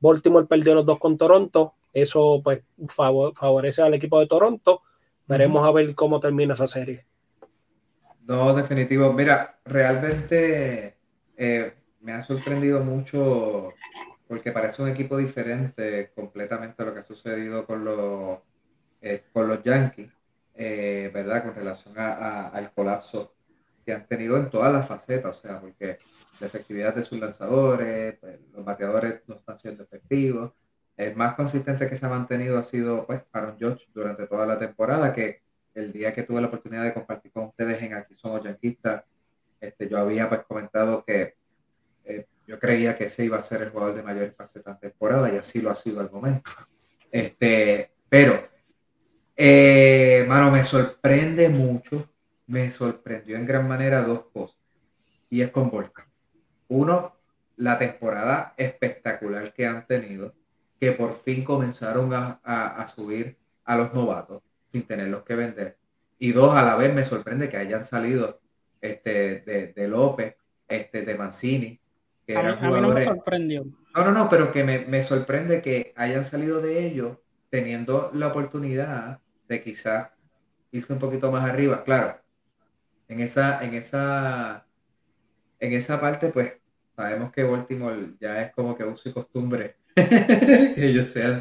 Baltimore 0.00 0.46
perdió 0.46 0.74
los 0.74 0.84
dos 0.84 0.98
con 0.98 1.16
Toronto, 1.16 1.74
eso 2.02 2.40
pues 2.42 2.62
favorece 2.88 3.82
al 3.82 3.94
equipo 3.94 4.20
de 4.20 4.26
Toronto. 4.26 4.82
Veremos 5.26 5.66
a 5.66 5.70
ver 5.72 5.94
cómo 5.94 6.20
termina 6.20 6.54
esa 6.54 6.66
serie. 6.66 7.04
No, 8.26 8.54
definitivo. 8.54 9.12
Mira, 9.12 9.58
realmente 9.64 10.96
eh, 11.36 11.72
me 12.00 12.12
ha 12.12 12.22
sorprendido 12.22 12.84
mucho 12.84 13.70
porque 14.26 14.52
parece 14.52 14.82
un 14.82 14.90
equipo 14.90 15.16
diferente 15.16 16.12
completamente 16.14 16.82
a 16.82 16.86
lo 16.86 16.94
que 16.94 17.00
ha 17.00 17.04
sucedido 17.04 17.64
con 17.64 17.84
los, 17.84 18.38
eh, 19.00 19.24
con 19.32 19.48
los 19.48 19.62
Yankees, 19.62 20.12
eh, 20.54 21.10
¿verdad? 21.12 21.44
Con 21.44 21.54
relación 21.54 21.94
al 21.98 22.72
colapso 22.72 23.34
que 23.84 23.94
han 23.94 24.06
tenido 24.06 24.36
en 24.36 24.50
todas 24.50 24.70
las 24.70 24.86
facetas, 24.86 25.38
o 25.38 25.40
sea, 25.40 25.60
porque 25.60 25.96
la 26.40 26.46
efectividad 26.46 26.94
de 26.94 27.02
sus 27.02 27.18
lanzadores, 27.18 28.18
pues, 28.20 28.38
los 28.52 28.62
bateadores 28.62 29.22
no 29.26 29.36
están 29.36 29.58
siendo 29.58 29.84
efectivos, 29.84 30.52
el 30.98 31.14
más 31.14 31.34
consistente 31.34 31.88
que 31.88 31.96
se 31.96 32.04
ha 32.04 32.08
mantenido 32.08 32.58
ha 32.58 32.64
sido 32.64 33.06
pues 33.06 33.22
Aaron 33.32 33.56
George 33.56 33.86
durante 33.94 34.26
toda 34.26 34.44
la 34.46 34.58
temporada, 34.58 35.12
que 35.12 35.42
el 35.74 35.92
día 35.92 36.12
que 36.12 36.24
tuve 36.24 36.40
la 36.40 36.48
oportunidad 36.48 36.82
de 36.82 36.92
compartir 36.92 37.30
con 37.30 37.44
ustedes 37.44 37.80
en 37.82 37.94
Aquí 37.94 38.16
Somos 38.16 38.42
Yanquistas, 38.42 39.04
este, 39.60 39.88
yo 39.88 39.98
había 39.98 40.28
pues 40.28 40.42
comentado 40.42 41.04
que 41.04 41.36
eh, 42.04 42.26
yo 42.48 42.58
creía 42.58 42.98
que 42.98 43.04
ese 43.04 43.24
iba 43.24 43.38
a 43.38 43.42
ser 43.42 43.62
el 43.62 43.70
jugador 43.70 43.94
de 43.94 44.02
mayor 44.02 44.24
impacto 44.24 44.58
esta 44.58 44.76
temporada 44.76 45.32
y 45.32 45.36
así 45.36 45.62
lo 45.62 45.70
ha 45.70 45.76
sido 45.76 46.00
al 46.00 46.10
momento. 46.10 46.50
Este, 47.12 47.92
pero, 48.08 48.48
eh, 49.36 50.24
mano, 50.28 50.50
me 50.50 50.64
sorprende 50.64 51.48
mucho, 51.48 52.10
me 52.48 52.72
sorprendió 52.72 53.36
en 53.36 53.46
gran 53.46 53.68
manera 53.68 54.02
dos 54.02 54.26
cosas 54.32 54.58
y 55.30 55.42
es 55.42 55.52
con 55.52 55.70
Volta. 55.70 56.08
Uno, 56.66 57.16
la 57.56 57.78
temporada 57.78 58.54
espectacular 58.56 59.52
que 59.52 59.64
han 59.64 59.86
tenido 59.86 60.34
que 60.78 60.92
por 60.92 61.14
fin 61.14 61.44
comenzaron 61.44 62.10
a, 62.14 62.86
subir 62.86 63.36
a 63.64 63.76
los 63.76 63.92
novatos 63.92 64.42
sin 64.70 64.82
tenerlos 64.82 65.24
que 65.24 65.34
vender. 65.34 65.76
Y 66.18 66.32
dos, 66.32 66.54
a 66.56 66.62
la 66.62 66.76
vez 66.76 66.94
me 66.94 67.04
sorprende 67.04 67.48
que 67.48 67.56
hayan 67.56 67.84
salido 67.84 68.40
este, 68.80 69.40
de, 69.74 69.88
López, 69.88 70.36
este, 70.68 71.02
de 71.02 71.14
Mancini, 71.16 71.80
que 72.26 72.36
a 72.36 72.40
eran 72.40 72.56
jugadores... 72.58 72.82
no 72.82 72.94
me 72.94 73.04
sorprendió. 73.04 73.64
No, 73.94 74.04
no, 74.04 74.12
no, 74.12 74.28
pero 74.28 74.52
que 74.52 74.64
me, 74.64 75.02
sorprende 75.02 75.62
que 75.62 75.92
hayan 75.96 76.24
salido 76.24 76.60
de 76.60 76.86
ellos 76.86 77.18
teniendo 77.50 78.10
la 78.14 78.28
oportunidad 78.28 79.20
de 79.48 79.62
quizás 79.62 80.10
irse 80.70 80.92
un 80.92 80.98
poquito 81.00 81.32
más 81.32 81.48
arriba. 81.48 81.82
Claro, 81.84 82.20
en 83.08 83.20
esa, 83.20 83.64
en 83.64 83.74
esa, 83.74 84.66
en 85.58 85.72
esa 85.72 86.00
parte, 86.00 86.28
pues 86.28 86.52
sabemos 86.94 87.32
que 87.32 87.44
Baltimore 87.44 88.14
ya 88.20 88.42
es 88.42 88.52
como 88.52 88.76
que 88.76 88.84
uso 88.84 89.08
y 89.08 89.12
costumbre 89.12 89.76
que 90.04 90.74
ellos 90.88 91.08
sean. 91.08 91.38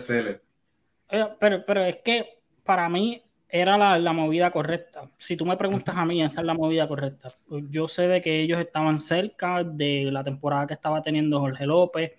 Eh, 1.10 1.26
pero, 1.40 1.66
pero 1.66 1.84
es 1.84 1.98
que 2.04 2.40
para 2.64 2.90
mí 2.90 3.24
era 3.50 3.98
la, 3.98 4.14
movida 4.14 4.52
correcta. 4.52 5.10
Si 5.18 5.38
tú 5.38 5.46
me 5.46 5.58
preguntas 5.58 5.96
a 5.96 6.06
mí, 6.06 6.22
esa 6.22 6.42
es 6.42 6.48
la 6.48 6.54
movida 6.54 6.88
correcta. 6.88 7.34
Yo 7.70 7.88
sé 7.88 8.08
de 8.08 8.22
que 8.22 8.42
ellos 8.42 8.60
estaban 8.60 9.00
cerca 9.00 9.64
de 9.64 10.10
la 10.12 10.24
temporada 10.24 10.68
que 10.68 10.74
estaba 10.74 11.02
teniendo 11.02 11.40
Jorge 11.40 11.66
López, 11.66 12.12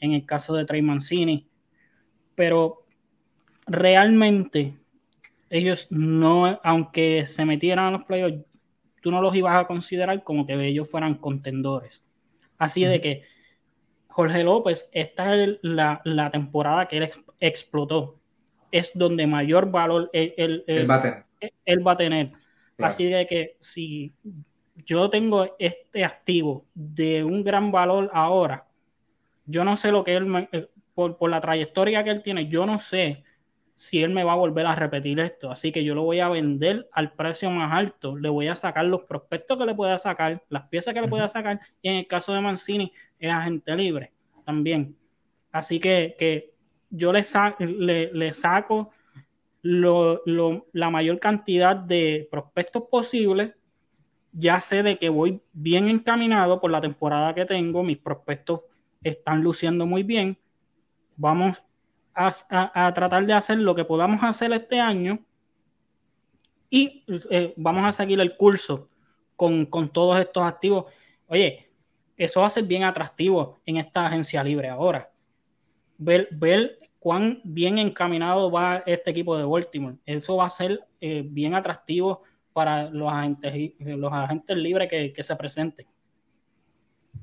en 0.00 0.12
el 0.12 0.24
caso 0.24 0.54
de 0.54 0.64
Trey 0.64 0.80
Mancini, 0.80 1.46
pero 2.34 2.86
realmente 3.66 4.72
ellos 5.50 5.88
no, 5.90 6.58
aunque 6.62 7.26
se 7.26 7.44
metieran 7.44 7.86
a 7.86 7.90
los 7.90 8.04
playoffs, 8.04 8.44
tú 9.02 9.10
no 9.10 9.20
los 9.20 9.34
ibas 9.34 9.56
a 9.56 9.66
considerar 9.66 10.22
como 10.24 10.46
que 10.46 10.54
ellos 10.66 10.88
fueran 10.88 11.16
contendores. 11.16 12.04
Así 12.56 12.84
de 12.84 13.00
que 13.00 13.24
Jorge 14.10 14.44
López, 14.44 14.90
esta 14.92 15.34
es 15.34 15.58
la, 15.62 16.30
temporada 16.32 16.86
que 16.86 16.98
él 16.98 17.10
explotó. 17.38 18.18
Es 18.72 18.92
donde 18.94 19.26
mayor 19.26 19.70
valor 19.70 20.10
él, 20.12 20.64
va 20.88 21.92
a 21.92 21.96
tener. 21.96 22.32
Así 22.78 23.04
de 23.08 23.26
que 23.26 23.56
si 23.60 24.12
yo 24.84 25.10
tengo 25.10 25.56
este 25.58 26.04
activo 26.04 26.66
de 26.74 27.24
un 27.24 27.44
gran 27.44 27.70
valor 27.72 28.10
ahora, 28.12 28.66
yo 29.46 29.64
no 29.64 29.76
sé 29.76 29.90
lo 29.90 30.04
que 30.04 30.16
él, 30.16 30.48
por, 30.94 31.16
por 31.16 31.30
la 31.30 31.40
trayectoria 31.40 32.04
que 32.04 32.10
él 32.10 32.22
tiene, 32.22 32.48
yo 32.48 32.66
no 32.66 32.78
sé 32.78 33.24
si 33.80 34.02
él 34.02 34.10
me 34.10 34.24
va 34.24 34.34
a 34.34 34.36
volver 34.36 34.66
a 34.66 34.74
repetir 34.74 35.18
esto. 35.20 35.50
Así 35.50 35.72
que 35.72 35.82
yo 35.82 35.94
lo 35.94 36.02
voy 36.02 36.20
a 36.20 36.28
vender 36.28 36.90
al 36.92 37.14
precio 37.14 37.50
más 37.50 37.72
alto. 37.72 38.14
Le 38.14 38.28
voy 38.28 38.48
a 38.48 38.54
sacar 38.54 38.84
los 38.84 39.04
prospectos 39.04 39.56
que 39.56 39.64
le 39.64 39.74
pueda 39.74 39.98
sacar, 39.98 40.44
las 40.50 40.68
piezas 40.68 40.92
que 40.92 41.00
le 41.00 41.08
pueda 41.08 41.28
sacar. 41.28 41.60
Y 41.80 41.88
en 41.88 41.96
el 41.96 42.06
caso 42.06 42.34
de 42.34 42.42
Mancini, 42.42 42.92
es 43.20 43.32
agente 43.32 43.76
libre 43.76 44.12
también. 44.44 44.96
Así 45.52 45.78
que, 45.78 46.16
que 46.18 46.52
yo 46.90 47.12
le, 47.12 47.22
le, 47.58 48.12
le 48.12 48.32
saco 48.32 48.90
lo, 49.62 50.22
lo, 50.26 50.66
la 50.72 50.90
mayor 50.90 51.20
cantidad 51.20 51.76
de 51.76 52.28
prospectos 52.30 52.84
posibles. 52.90 53.52
Ya 54.32 54.60
sé 54.60 54.82
de 54.82 54.98
que 54.98 55.08
voy 55.08 55.40
bien 55.52 55.88
encaminado 55.88 56.60
por 56.60 56.70
la 56.70 56.80
temporada 56.80 57.34
que 57.34 57.44
tengo. 57.44 57.82
Mis 57.82 57.98
prospectos 57.98 58.60
están 59.02 59.42
luciendo 59.42 59.86
muy 59.86 60.02
bien. 60.02 60.38
Vamos 61.16 61.62
a, 62.14 62.92
tratar 62.94 63.26
de 63.26 63.32
hacer 63.32 63.58
lo 63.58 63.74
que 63.74 63.84
podamos 63.84 64.22
hacer 64.22 64.52
este 64.52 64.80
año 64.80 65.18
y 66.68 67.04
eh, 67.30 67.54
vamos 67.56 67.84
a 67.84 67.92
seguir 67.92 68.20
el 68.20 68.36
curso 68.36 68.88
con, 69.36 69.66
todos 69.92 70.20
estos 70.20 70.42
activos. 70.44 70.86
Oye, 71.26 71.69
eso 72.24 72.40
va 72.40 72.46
a 72.46 72.50
ser 72.50 72.64
bien 72.64 72.84
atractivo 72.84 73.60
en 73.64 73.78
esta 73.78 74.06
agencia 74.06 74.44
libre 74.44 74.68
ahora. 74.68 75.10
Ver, 75.98 76.28
ver 76.32 76.78
cuán 76.98 77.40
bien 77.44 77.78
encaminado 77.78 78.50
va 78.50 78.82
este 78.86 79.10
equipo 79.10 79.36
de 79.36 79.44
Baltimore. 79.44 79.96
Eso 80.04 80.36
va 80.36 80.46
a 80.46 80.50
ser 80.50 80.80
eh, 81.00 81.22
bien 81.26 81.54
atractivo 81.54 82.22
para 82.52 82.90
los 82.90 83.10
agentes, 83.10 83.72
los 83.78 84.12
agentes 84.12 84.56
libres 84.56 84.88
que, 84.88 85.22
se 85.22 85.36
presenten. 85.36 85.86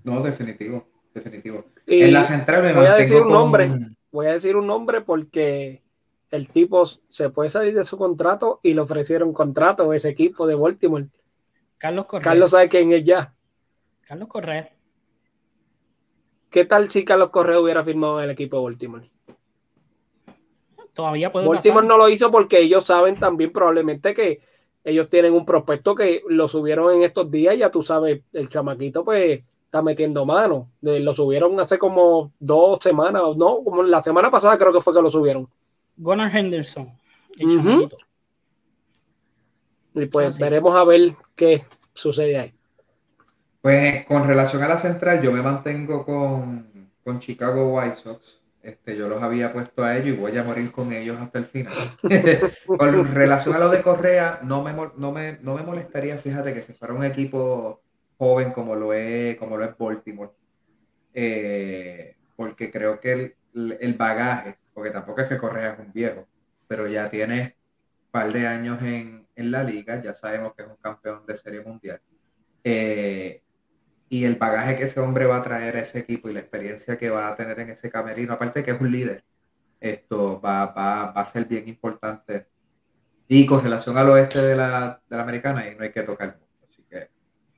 No, 0.04 0.22
definitivo, 0.22 0.88
definitivo. 1.14 1.66
en 1.86 2.14
la 2.14 2.24
central 2.24 2.64
me 2.64 2.74
voy 2.74 2.86
a 2.86 2.95
decir 2.95 3.22
un 3.22 3.30
nombre 3.30 3.70
voy 4.12 4.28
a 4.28 4.32
decir 4.32 4.56
un 4.56 4.66
nombre 4.66 5.02
porque 5.02 5.84
el 6.32 6.50
tipo 6.50 6.86
se 6.86 7.30
puede 7.30 7.50
salir 7.50 7.76
de 7.76 7.86
su 7.86 7.98
contrato 7.98 8.60
y 8.64 8.74
le 8.74 8.82
ofrecieron 8.82 9.34
contrato 9.34 9.91
a 9.91 9.95
ese 9.95 10.10
equipo 10.10 10.48
de 10.48 10.56
Baltimore. 10.56 11.08
Carlos 11.78 12.06
Correa. 12.06 12.24
Carlos 12.24 12.52
sabe 12.52 12.70
quién 12.70 12.91
es 12.91 13.04
ya. 13.04 13.36
Carlos 14.02 14.28
Correa. 14.28 14.76
¿Qué 16.50 16.66
tal 16.66 16.89
si 16.89 17.04
Carlos 17.04 17.30
Correa 17.30 17.60
hubiera 17.60 17.84
firmado 17.84 18.20
en 18.20 18.26
el 18.26 18.32
equipo 18.32 18.58
de 18.58 18.64
Baltimore? 18.64 19.10
Todavía 20.93 21.32
puede 21.32 21.48
Baltimore 21.48 21.86
no 21.86 21.98
lo 21.98 22.10
hizo 22.10 22.32
porque 22.32 22.60
ellos 22.60 22.84
saben 22.86 23.16
también 23.16 23.52
probablemente 23.52 24.14
que 24.14 24.41
ellos 24.84 25.10
tienen 25.10 25.34
un 25.34 25.45
prospecto 25.45 25.93
que 25.93 26.24
lo 26.30 26.48
subieron 26.48 26.93
en 26.93 27.04
estos 27.04 27.30
días, 27.30 27.58
ya 27.58 27.70
tú 27.70 27.84
sabes, 27.84 28.22
el 28.32 28.50
chamaquito 28.50 29.04
pues 29.04 29.43
está 29.66 29.82
metiendo 29.82 30.26
mano. 30.26 30.70
Lo 30.82 31.14
subieron 31.14 31.60
hace 31.60 31.78
como 31.78 32.32
dos 32.39 32.80
semanas, 32.82 33.22
no, 33.36 33.64
como 33.64 33.84
la 33.84 34.02
semana 34.02 34.32
pasada 34.32 34.58
creo 34.58 34.72
que 34.72 34.82
fue 34.82 34.93
que 34.93 35.02
lo 35.02 35.10
subieron. 35.10 35.48
Gunnar 35.98 36.34
Henderson. 36.36 36.91
Y 39.93 40.06
pues 40.06 40.39
veremos 40.39 40.76
a 40.76 40.84
ver 40.84 41.12
qué 41.36 41.66
sucede 41.93 42.38
ahí. 42.38 42.57
Pues 43.62 44.05
con 44.05 44.26
relación 44.26 44.64
a 44.64 44.68
la 44.68 44.78
central, 44.78 45.22
yo 45.22 45.32
me 45.32 45.41
mantengo 45.41 46.05
con, 46.05 46.91
con 47.03 47.20
Chicago 47.20 47.76
White 47.76 47.95
Sox. 47.95 48.41
Este, 48.62 48.97
yo 48.97 49.08
los 49.08 49.24
había 49.24 49.53
puesto 49.53 49.84
a 49.84 49.95
ellos 49.95 50.10
y 50.10 50.20
voy 50.20 50.38
a 50.38 50.43
morir 50.43 50.72
con 50.72 50.91
ellos 50.91 51.18
hasta 51.22 51.39
el 51.39 51.45
final. 51.45 51.74
con 52.66 53.16
relación 53.16 53.55
a 53.55 53.60
lo 53.60 53.70
de 53.70 53.82
Correa, 53.82 54.41
no 54.43 54.62
me, 54.62 54.74
no 54.74 55.12
me, 55.12 55.38
no 55.41 55.55
me 55.55 55.64
molestaría, 55.64 56.18
fíjate, 56.18 56.53
que 56.53 56.62
se 56.62 56.74
fuera 56.74 56.93
un 56.93 57.05
equipo 57.05 57.82
joven 58.18 58.51
como 58.51 58.76
lo 58.76 58.93
es, 58.93 59.38
como 59.38 59.58
lo 59.58 59.64
es 59.64 59.78
Baltimore. 59.78 60.32
Eh, 61.14 62.16
porque 62.36 62.72
creo 62.72 62.99
que 62.99 63.36
el, 63.53 63.93
bagaje, 63.95 64.58
porque 64.74 64.91
tampoco 64.91 65.22
es 65.22 65.30
que 65.30 65.38
Correa 65.38 65.74
es 65.74 65.80
un 65.80 65.91
viejo, 65.91 66.28
pero 66.68 66.88
ya 66.88 67.10
tiene 67.10 67.55
un 68.05 68.12
par 68.12 68.32
de 68.32 68.47
años 68.47 68.82
en, 68.84 69.26
la 69.36 69.64
liga, 69.64 70.01
ya 70.01 70.14
sabemos 70.14 70.53
que 70.55 70.64
es 70.64 70.68
un 70.68 70.78
campeón 70.78 71.26
de 71.26 71.36
serie 71.36 71.62
mundial. 71.62 72.01
Eh, 72.64 73.43
y 74.10 74.26
el 74.26 74.36
bagaje 74.36 74.78
que 74.78 74.84
ese 74.84 74.99
hombre 74.99 75.26
va 75.26 75.38
a 75.38 75.43
traer 75.43 75.76
a 75.76 75.82
ese 75.82 75.99
equipo 75.99 76.30
y 76.30 76.34
la 76.34 76.39
experiencia 76.39 76.97
que 76.97 77.10
va 77.10 77.30
a 77.30 77.36
tener 77.36 77.60
en 77.60 77.70
ese 77.72 77.91
camerino, 77.91 78.34
aparte 78.34 78.64
que 78.64 78.72
es 78.72 78.82
un 78.82 78.91
líder, 78.91 79.24
esto 79.80 80.41
va, 80.41 80.68
va, 80.68 81.12
va 81.12 81.22
a 81.22 81.26
ser 81.26 81.45
bien 81.45 81.68
importante. 81.68 82.47
Y 83.28 83.45
con 83.45 83.64
relación 83.64 83.97
al 83.97 84.10
oeste 84.10 84.41
de 84.41 84.55
la, 84.55 85.01
de 85.10 85.16
la 85.18 85.24
americana, 85.24 85.62
ahí 85.62 85.76
no 85.76 85.84
hay 85.84 85.91
que 85.91 86.03
tocar 86.03 86.38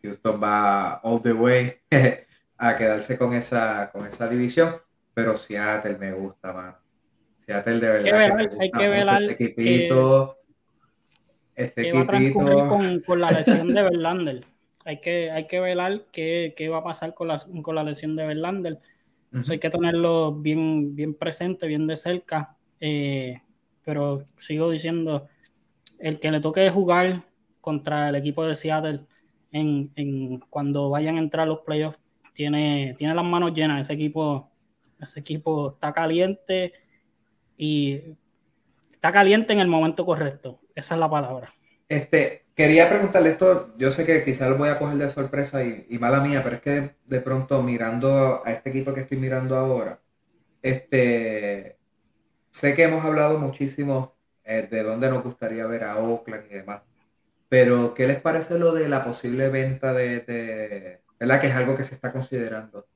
Houston 0.01 0.41
va 0.41 0.99
all 1.03 1.21
the 1.21 1.33
way 1.33 1.73
a 2.57 2.77
quedarse 2.77 3.17
con 3.17 3.33
esa, 3.33 3.89
con 3.91 4.05
esa 4.05 4.27
división, 4.27 4.75
pero 5.13 5.37
Seattle 5.37 5.97
me 5.97 6.11
gusta, 6.13 6.53
más 6.53 6.75
Seattle 7.39 7.79
de 7.79 7.89
verdad. 7.89 8.57
Hay 8.59 8.71
que 8.71 8.87
ver, 8.87 9.07
ese 9.07 9.33
equipito. 9.33 10.37
ese 11.55 11.89
equipito. 11.89 12.39
Con, 12.67 12.99
con, 13.01 13.19
la 13.19 13.31
lesión 13.31 13.73
de 13.73 13.83
Verlander. 13.83 14.41
Hay 14.89 15.01
que, 15.01 15.29
hay 15.29 15.45
que 15.45 15.59
ver 15.59 16.07
qué, 16.11 16.55
qué, 16.57 16.67
va 16.67 16.79
a 16.79 16.83
pasar 16.83 17.13
con 17.13 17.27
la, 17.27 17.39
con 17.61 17.75
la 17.75 17.83
lesión 17.83 18.15
de 18.15 18.25
Verlander. 18.25 18.79
hay 19.47 19.59
que 19.59 19.69
tenerlo 19.69 20.33
bien, 20.33 20.95
bien 20.95 21.13
presente, 21.13 21.67
bien 21.67 21.85
de 21.85 21.95
cerca. 21.95 22.57
Eh, 22.79 23.39
pero 23.85 24.25
sigo 24.37 24.71
diciendo, 24.71 25.27
el 25.99 26.19
que 26.19 26.31
le 26.31 26.39
toque 26.39 26.67
jugar 26.71 27.21
contra 27.61 28.09
el 28.09 28.15
equipo 28.15 28.43
de 28.47 28.55
Seattle 28.55 29.01
en, 29.51 30.39
cuando 30.49 30.89
vayan 30.89 31.17
a 31.17 31.19
entrar 31.19 31.47
los 31.47 31.59
playoffs, 31.59 31.99
tiene, 32.33 32.95
tiene 32.97 33.13
las 33.13 33.25
manos 33.25 33.53
llenas. 33.53 33.81
Ese 33.81 33.93
equipo, 33.93 34.49
ese 34.99 35.19
equipo 35.19 35.73
está 35.73 35.93
caliente 35.93 36.73
y 37.57 38.01
está 38.91 39.11
caliente 39.11 39.53
en 39.53 39.59
el 39.59 39.67
momento 39.67 40.03
correcto. 40.03 40.61
Esa 40.73 40.95
es 40.95 40.99
la 40.99 41.11
palabra. 41.11 41.53
Este, 41.87 42.47
quería 42.59 42.89
preguntarle 42.89 43.29
esto, 43.29 43.73
yo 43.77 43.89
sé 43.89 44.05
que 44.05 44.21
quizás 44.25 44.49
lo 44.49 44.57
voy 44.57 44.67
a 44.67 44.77
coger 44.77 44.97
de 44.97 45.09
sorpresa 45.09 45.63
y, 45.63 45.97
mala 45.97 46.19
mía, 46.19 46.41
pero 46.43 46.57
es 46.57 46.61
que 46.61 46.91
de, 47.05 47.21
pronto 47.21 47.63
mirando 47.63 48.41
a 48.45 48.51
este 48.51 48.69
equipo 48.69 48.93
que 48.93 48.99
estoy 48.99 49.17
mirando 49.17 49.55
ahora, 49.55 50.01
este, 50.61 51.77
sé 52.51 52.75
que 52.75 52.83
hemos 52.83 53.05
hablado 53.05 53.39
muchísimo 53.39 54.13
eh, 54.43 54.67
de 54.69 54.83
dónde 54.83 55.07
nos 55.07 55.23
gustaría 55.23 55.65
ver 55.67 55.85
a 55.85 55.99
Oakland 55.99 56.51
y 56.51 56.55
demás, 56.55 56.81
pero, 57.47 57.93
¿qué 57.93 58.07
les 58.07 58.19
parece 58.19 58.59
lo 58.59 58.73
de 58.73 58.89
la 58.89 59.05
posible 59.05 59.47
venta 59.47 59.93
de, 59.93 60.99
¿verdad? 61.17 61.39
Que 61.39 61.47
es 61.47 61.55
algo 61.55 61.77
que 61.77 61.85
se 61.85 61.95
está 61.95 62.11
considerando, 62.11 62.87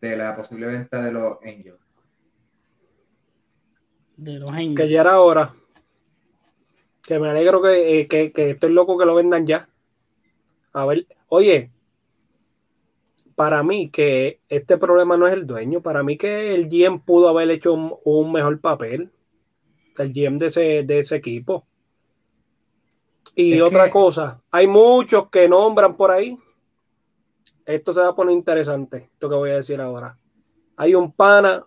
de 0.00 0.16
la 0.16 0.34
posible 0.34 0.66
venta 0.66 1.00
de 1.00 1.12
los 1.12 1.38
Angels. 1.44 1.78
De 4.16 4.32
los 4.32 4.50
Angels. 4.50 4.80
Que 4.80 4.88
ya 4.88 5.02
era 5.02 5.20
hora. 5.20 5.54
Que 7.02 7.18
me 7.18 7.30
alegro 7.30 7.68
eh, 7.68 8.06
que, 8.06 8.32
estoy 8.34 8.72
loco 8.72 8.96
que 8.96 9.06
lo 9.06 9.14
vendan 9.14 9.46
ya. 9.46 9.68
A 10.72 10.86
ver, 10.86 11.06
oye, 11.28 11.70
para 13.34 13.62
mí 13.62 13.90
que 13.90 14.40
este 14.48 14.78
problema 14.78 15.16
no 15.16 15.26
es 15.26 15.34
el 15.34 15.46
dueño, 15.46 15.82
para 15.82 16.02
mí 16.02 16.16
que 16.16 16.54
el 16.54 16.68
GM 16.68 17.00
pudo 17.00 17.28
haber 17.28 17.50
hecho 17.50 17.72
un, 17.72 18.32
mejor 18.32 18.60
papel, 18.60 19.10
el 19.98 20.12
GM 20.12 20.38
de 20.38 20.46
ese, 20.46 20.84
de 20.84 20.98
ese 21.00 21.16
equipo. 21.16 21.66
Y 23.34 23.60
otra 23.60 23.90
cosa, 23.90 24.40
hay 24.50 24.66
muchos 24.66 25.28
que 25.30 25.48
nombran 25.48 25.96
por 25.96 26.10
ahí. 26.10 26.38
Esto 27.64 27.92
se 27.92 28.00
va 28.00 28.08
a 28.08 28.14
poner 28.14 28.34
interesante, 28.34 29.10
esto 29.12 29.28
que 29.28 29.36
voy 29.36 29.50
a 29.50 29.56
decir 29.56 29.80
ahora. 29.80 30.18
Hay 30.76 30.94
un 30.94 31.12
pana 31.12 31.64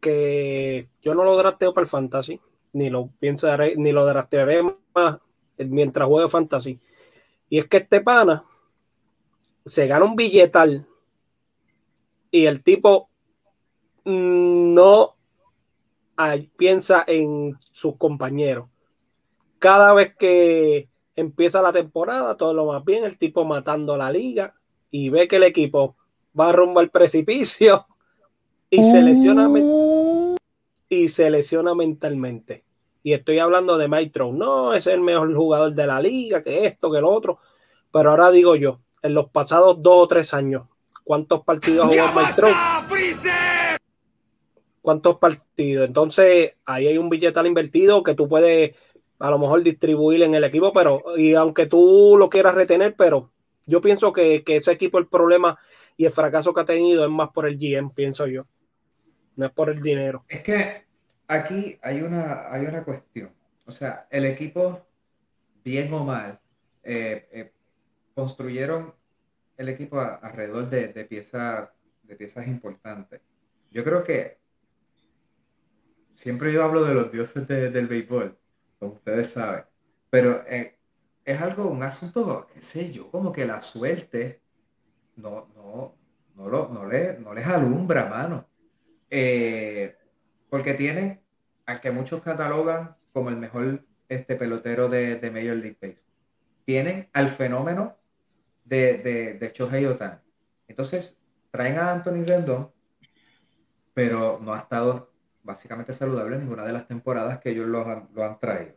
que 0.00 0.90
yo 1.00 1.14
no 1.14 1.24
lo 1.24 1.36
drasteo 1.36 1.72
para 1.72 1.84
el 1.84 1.88
fantasy, 1.88 2.38
ni 2.74 2.90
lo 2.90 3.08
pienso 3.18 3.48
ni 3.76 3.92
lo 3.92 4.04
drastearé 4.04 4.62
más 4.94 5.18
mientras 5.56 6.06
juegue 6.06 6.28
fantasy. 6.28 6.80
Y 7.48 7.58
es 7.58 7.66
que 7.66 7.78
este 7.78 8.00
pana 8.00 8.44
se 9.64 9.86
gana 9.86 10.04
un 10.04 10.16
billetal 10.16 10.86
y 12.30 12.46
el 12.46 12.62
tipo 12.62 13.08
no 14.04 15.14
piensa 16.56 17.04
en 17.06 17.56
sus 17.72 17.96
compañeros. 17.96 18.68
Cada 19.58 19.94
vez 19.94 20.14
que 20.16 20.88
empieza 21.16 21.62
la 21.62 21.72
temporada, 21.72 22.36
todo 22.36 22.52
lo 22.54 22.66
más 22.66 22.84
bien, 22.84 23.04
el 23.04 23.16
tipo 23.18 23.44
matando 23.44 23.96
la 23.96 24.10
liga 24.10 24.54
y 24.90 25.08
ve 25.08 25.28
que 25.28 25.36
el 25.36 25.44
equipo 25.44 25.96
va 26.38 26.52
rumbo 26.52 26.80
al 26.80 26.90
precipicio 26.90 27.86
y 28.70 28.82
se 28.82 29.00
lesiona 29.00 29.48
y 31.02 31.08
se 31.08 31.30
lesiona 31.30 31.74
mentalmente. 31.74 32.64
Y 33.02 33.12
estoy 33.12 33.38
hablando 33.38 33.76
de 33.76 33.86
Mike 33.86 34.18
No, 34.32 34.74
es 34.74 34.86
el 34.86 35.00
mejor 35.00 35.34
jugador 35.34 35.74
de 35.74 35.86
la 35.86 36.00
liga, 36.00 36.42
que 36.42 36.64
esto, 36.66 36.90
que 36.90 37.00
lo 37.00 37.10
otro. 37.10 37.38
Pero 37.92 38.10
ahora 38.10 38.30
digo 38.30 38.56
yo, 38.56 38.80
en 39.02 39.14
los 39.14 39.28
pasados 39.28 39.82
dos 39.82 40.04
o 40.04 40.08
tres 40.08 40.32
años, 40.32 40.64
¿cuántos 41.04 41.44
partidos 41.44 41.86
jugó 41.86 42.02
Mike 42.14 43.78
¿Cuántos 44.80 45.18
partidos? 45.18 45.86
Entonces, 45.86 46.54
ahí 46.64 46.88
hay 46.88 46.98
un 46.98 47.10
billetal 47.10 47.46
invertido 47.46 48.02
que 48.02 48.14
tú 48.14 48.28
puedes 48.28 48.74
a 49.18 49.30
lo 49.30 49.38
mejor 49.38 49.62
distribuir 49.62 50.22
en 50.22 50.34
el 50.34 50.44
equipo, 50.44 50.72
pero 50.72 51.02
y 51.16 51.34
aunque 51.34 51.66
tú 51.66 52.16
lo 52.18 52.28
quieras 52.28 52.54
retener, 52.54 52.94
pero 52.96 53.30
yo 53.66 53.80
pienso 53.80 54.12
que, 54.12 54.42
ese 54.46 54.72
equipo 54.72 54.98
el 54.98 55.06
problema 55.06 55.58
y 55.96 56.06
el 56.06 56.12
fracaso 56.12 56.52
que 56.52 56.60
ha 56.62 56.66
tenido 56.66 57.04
es 57.04 57.10
más 57.10 57.30
por 57.30 57.46
el 57.46 57.58
GM, 57.58 57.90
pienso 57.90 58.26
yo. 58.26 58.46
no 59.36 59.46
es 59.46 59.52
por 59.52 59.70
el 59.70 59.80
dinero. 59.80 60.24
Es 60.28 60.42
que 60.42 60.83
aquí 61.28 61.78
hay 61.82 62.02
una, 62.02 62.52
hay 62.52 62.66
una 62.66 62.84
cuestión. 62.84 63.30
O 63.66 63.72
sea, 63.72 64.06
el 64.10 64.24
equipo, 64.24 64.86
bien 65.64 65.92
o 65.92 66.04
mal, 66.04 66.40
eh, 66.82 67.28
eh, 67.32 67.52
construyeron 68.14 68.94
el 69.56 69.68
equipo 69.68 70.00
alrededor 70.00 70.68
de, 70.68 70.88
de, 70.88 71.04
piezas, 71.04 71.70
de 72.02 72.16
piezas 72.16 72.46
importantes. 72.46 73.20
Yo 73.70 73.84
creo 73.84 74.04
que 74.04 74.38
siempre 76.14 76.52
yo 76.52 76.62
hablo 76.62 76.84
de 76.84 76.94
los 76.94 77.10
dioses 77.10 77.46
del 77.48 77.86
béisbol, 77.86 78.38
como 78.78 78.94
ustedes 78.94 79.30
saben, 79.30 79.64
pero 80.10 80.44
eh, 80.46 80.78
es 81.24 81.40
algo, 81.40 81.68
un 81.68 81.82
asunto, 81.82 82.46
qué 82.52 82.62
sé 82.62 82.92
yo, 82.92 83.10
como 83.10 83.32
que 83.32 83.46
la 83.46 83.60
suerte 83.60 84.42
no, 85.16 85.48
no, 85.54 85.96
no, 86.36 86.48
lo, 86.48 86.68
no, 86.68 86.86
le, 86.86 87.18
no 87.18 87.32
les 87.32 87.46
alumbra, 87.46 88.06
mano. 88.06 88.46
Porque 90.54 90.74
tienen 90.74 91.20
al 91.66 91.80
que 91.80 91.90
muchos 91.90 92.22
catalogan 92.22 92.96
como 93.12 93.28
el 93.28 93.36
mejor 93.36 93.84
este, 94.08 94.36
pelotero 94.36 94.88
de, 94.88 95.16
de 95.16 95.30
Major 95.32 95.56
League 95.56 95.78
Baseball. 95.82 96.14
Tienen 96.64 97.10
al 97.12 97.28
fenómeno 97.28 97.96
de, 98.64 98.98
de, 98.98 99.34
de 99.34 99.52
Shohei 99.52 99.84
Otani. 99.86 100.20
Entonces, 100.68 101.18
traen 101.50 101.76
a 101.76 101.90
Anthony 101.90 102.24
Rendon, 102.24 102.70
pero 103.94 104.38
no 104.40 104.54
ha 104.54 104.60
estado 104.60 105.12
básicamente 105.42 105.92
saludable 105.92 106.36
en 106.36 106.42
ninguna 106.42 106.64
de 106.64 106.72
las 106.72 106.86
temporadas 106.86 107.40
que 107.40 107.50
ellos 107.50 107.66
lo 107.66 107.84
han, 107.90 108.08
lo 108.14 108.22
han 108.22 108.38
traído. 108.38 108.76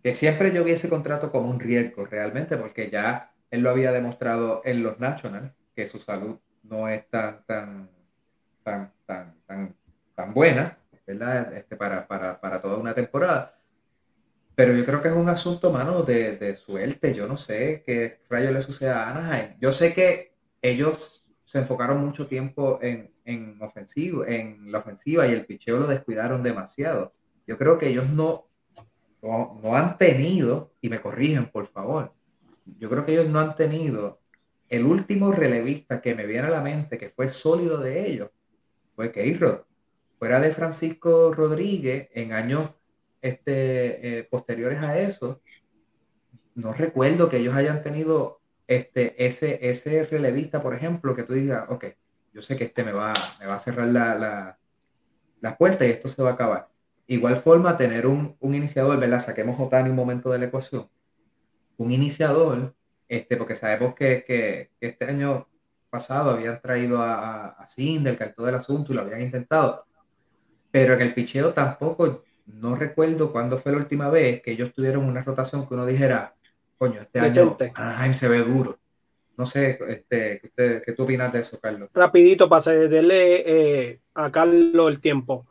Que 0.00 0.14
siempre 0.14 0.52
yo 0.52 0.62
vi 0.62 0.70
ese 0.70 0.88
contrato 0.88 1.32
como 1.32 1.50
un 1.50 1.58
riesgo 1.58 2.06
realmente, 2.06 2.56
porque 2.56 2.88
ya 2.88 3.34
él 3.50 3.62
lo 3.62 3.70
había 3.70 3.90
demostrado 3.90 4.62
en 4.64 4.84
los 4.84 5.00
Nationals, 5.00 5.52
que 5.74 5.88
su 5.88 5.98
salud 5.98 6.38
no 6.62 6.86
es 6.88 7.10
tan, 7.10 7.44
tan, 7.46 7.90
tan, 8.62 8.92
tan, 9.06 9.34
tan, 9.44 9.79
tan 10.20 10.34
buena, 10.34 10.78
¿verdad? 11.06 11.54
Este, 11.54 11.76
para, 11.76 12.06
para, 12.06 12.38
para 12.40 12.60
toda 12.60 12.76
una 12.76 12.94
temporada. 12.94 13.58
Pero 14.54 14.74
yo 14.74 14.84
creo 14.84 15.00
que 15.00 15.08
es 15.08 15.14
un 15.14 15.28
asunto, 15.30 15.72
mano, 15.72 16.02
de, 16.02 16.36
de 16.36 16.56
suerte. 16.56 17.14
Yo 17.14 17.26
no 17.26 17.38
sé 17.38 17.82
qué 17.86 18.20
rayo 18.28 18.52
le 18.52 18.60
sucede 18.60 18.90
a 18.90 19.08
Anaheim. 19.08 19.56
Yo 19.58 19.72
sé 19.72 19.94
que 19.94 20.34
ellos 20.60 21.24
se 21.46 21.58
enfocaron 21.58 22.04
mucho 22.04 22.26
tiempo 22.26 22.78
en, 22.82 23.14
en, 23.24 23.56
ofensivo, 23.62 24.26
en 24.26 24.70
la 24.70 24.78
ofensiva 24.78 25.26
y 25.26 25.32
el 25.32 25.46
picheo 25.46 25.78
lo 25.78 25.86
descuidaron 25.86 26.42
demasiado. 26.42 27.14
Yo 27.46 27.56
creo 27.56 27.78
que 27.78 27.88
ellos 27.88 28.10
no, 28.10 28.48
no, 29.22 29.58
no 29.62 29.74
han 29.74 29.96
tenido, 29.96 30.74
y 30.82 30.90
me 30.90 31.00
corrigen 31.00 31.46
por 31.46 31.66
favor, 31.66 32.12
yo 32.78 32.90
creo 32.90 33.04
que 33.06 33.12
ellos 33.12 33.28
no 33.28 33.40
han 33.40 33.56
tenido 33.56 34.20
el 34.68 34.84
último 34.84 35.32
relevista 35.32 36.00
que 36.00 36.14
me 36.14 36.26
viene 36.26 36.46
a 36.46 36.50
la 36.50 36.60
mente 36.60 36.98
que 36.98 37.08
fue 37.08 37.28
sólido 37.28 37.78
de 37.78 38.06
ellos, 38.08 38.30
fue 38.94 39.10
Keirod. 39.10 39.69
Fuera 40.20 40.38
de 40.38 40.52
Francisco 40.52 41.32
Rodríguez, 41.32 42.10
en 42.12 42.34
años 42.34 42.74
este, 43.22 44.18
eh, 44.18 44.24
posteriores 44.24 44.80
a 44.82 44.98
eso, 44.98 45.40
no 46.54 46.74
recuerdo 46.74 47.30
que 47.30 47.38
ellos 47.38 47.54
hayan 47.54 47.82
tenido 47.82 48.42
este, 48.66 49.24
ese, 49.24 49.70
ese 49.70 50.04
relevista, 50.04 50.62
por 50.62 50.74
ejemplo, 50.74 51.16
que 51.16 51.22
tú 51.22 51.32
digas, 51.32 51.64
ok, 51.70 51.86
yo 52.34 52.42
sé 52.42 52.58
que 52.58 52.64
este 52.64 52.84
me 52.84 52.92
va, 52.92 53.14
me 53.40 53.46
va 53.46 53.54
a 53.54 53.60
cerrar 53.60 53.88
la, 53.88 54.14
la, 54.14 54.58
la 55.40 55.56
puerta 55.56 55.86
y 55.86 55.90
esto 55.90 56.06
se 56.06 56.22
va 56.22 56.28
a 56.28 56.32
acabar. 56.34 56.68
Igual 57.06 57.38
forma, 57.38 57.78
tener 57.78 58.06
un, 58.06 58.36
un 58.40 58.54
iniciador, 58.54 59.00
¿verdad? 59.00 59.24
Saquemos 59.24 59.58
Otani 59.58 59.88
un 59.88 59.96
momento 59.96 60.30
de 60.30 60.38
la 60.38 60.44
ecuación. 60.44 60.86
Un 61.78 61.92
iniciador, 61.92 62.74
este, 63.08 63.38
porque 63.38 63.56
sabemos 63.56 63.94
que, 63.94 64.22
que, 64.26 64.70
este 64.80 65.06
año 65.06 65.48
pasado 65.88 66.32
habían 66.32 66.60
traído 66.60 67.00
a, 67.00 67.46
a 67.52 67.68
Cinder, 67.68 68.18
que 68.18 68.26
todo 68.26 68.50
el 68.50 68.54
asunto 68.56 68.92
y 68.92 68.96
lo 68.96 69.00
habían 69.00 69.22
intentado. 69.22 69.86
Pero 70.70 70.94
en 70.94 71.00
el 71.00 71.14
picheo 71.14 71.52
tampoco, 71.52 72.22
no 72.46 72.76
recuerdo 72.76 73.32
cuándo 73.32 73.58
fue 73.58 73.72
la 73.72 73.78
última 73.78 74.08
vez 74.08 74.42
que 74.42 74.52
ellos 74.52 74.72
tuvieron 74.72 75.04
una 75.04 75.22
rotación 75.22 75.66
que 75.66 75.74
uno 75.74 75.86
dijera, 75.86 76.34
coño, 76.78 77.00
este 77.00 77.20
año 77.20 77.56
Anaheim 77.74 78.14
se 78.14 78.28
ve 78.28 78.38
duro. 78.38 78.78
No 79.36 79.46
sé, 79.46 79.78
este, 79.88 80.40
¿qué, 80.54 80.82
¿qué 80.84 80.92
tú 80.92 81.04
opinas 81.04 81.32
de 81.32 81.40
eso, 81.40 81.58
Carlos? 81.60 81.88
Rapidito, 81.94 82.48
para 82.48 82.60
cederle 82.60 83.42
eh, 83.90 84.00
a 84.14 84.30
Carlos 84.30 84.90
el 84.90 85.00
tiempo. 85.00 85.46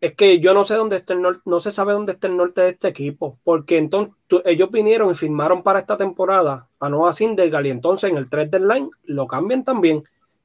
Es 0.00 0.14
que 0.14 0.38
yo 0.40 0.52
no 0.52 0.64
sé 0.64 0.74
dónde 0.74 0.96
está 0.96 1.14
el 1.14 1.22
norte, 1.22 1.42
no 1.44 1.60
se 1.60 1.70
sabe 1.70 1.92
dónde 1.92 2.12
está 2.12 2.26
el 2.26 2.36
norte 2.36 2.62
de 2.62 2.70
este 2.70 2.88
equipo, 2.88 3.38
porque 3.42 3.78
entonces 3.78 4.14
tú, 4.26 4.42
ellos 4.44 4.70
vinieron 4.70 5.10
y 5.10 5.14
firmaron 5.14 5.62
para 5.62 5.80
esta 5.80 5.96
temporada 5.96 6.68
a 6.78 6.88
Noah 6.88 7.12
Syndergaard 7.12 7.66
y 7.66 7.70
entonces 7.70 8.10
en 8.10 8.16
el 8.16 8.28
3 8.28 8.50
line 8.60 8.90
lo 9.04 9.26
cambian 9.26 9.64
también. 9.64 10.02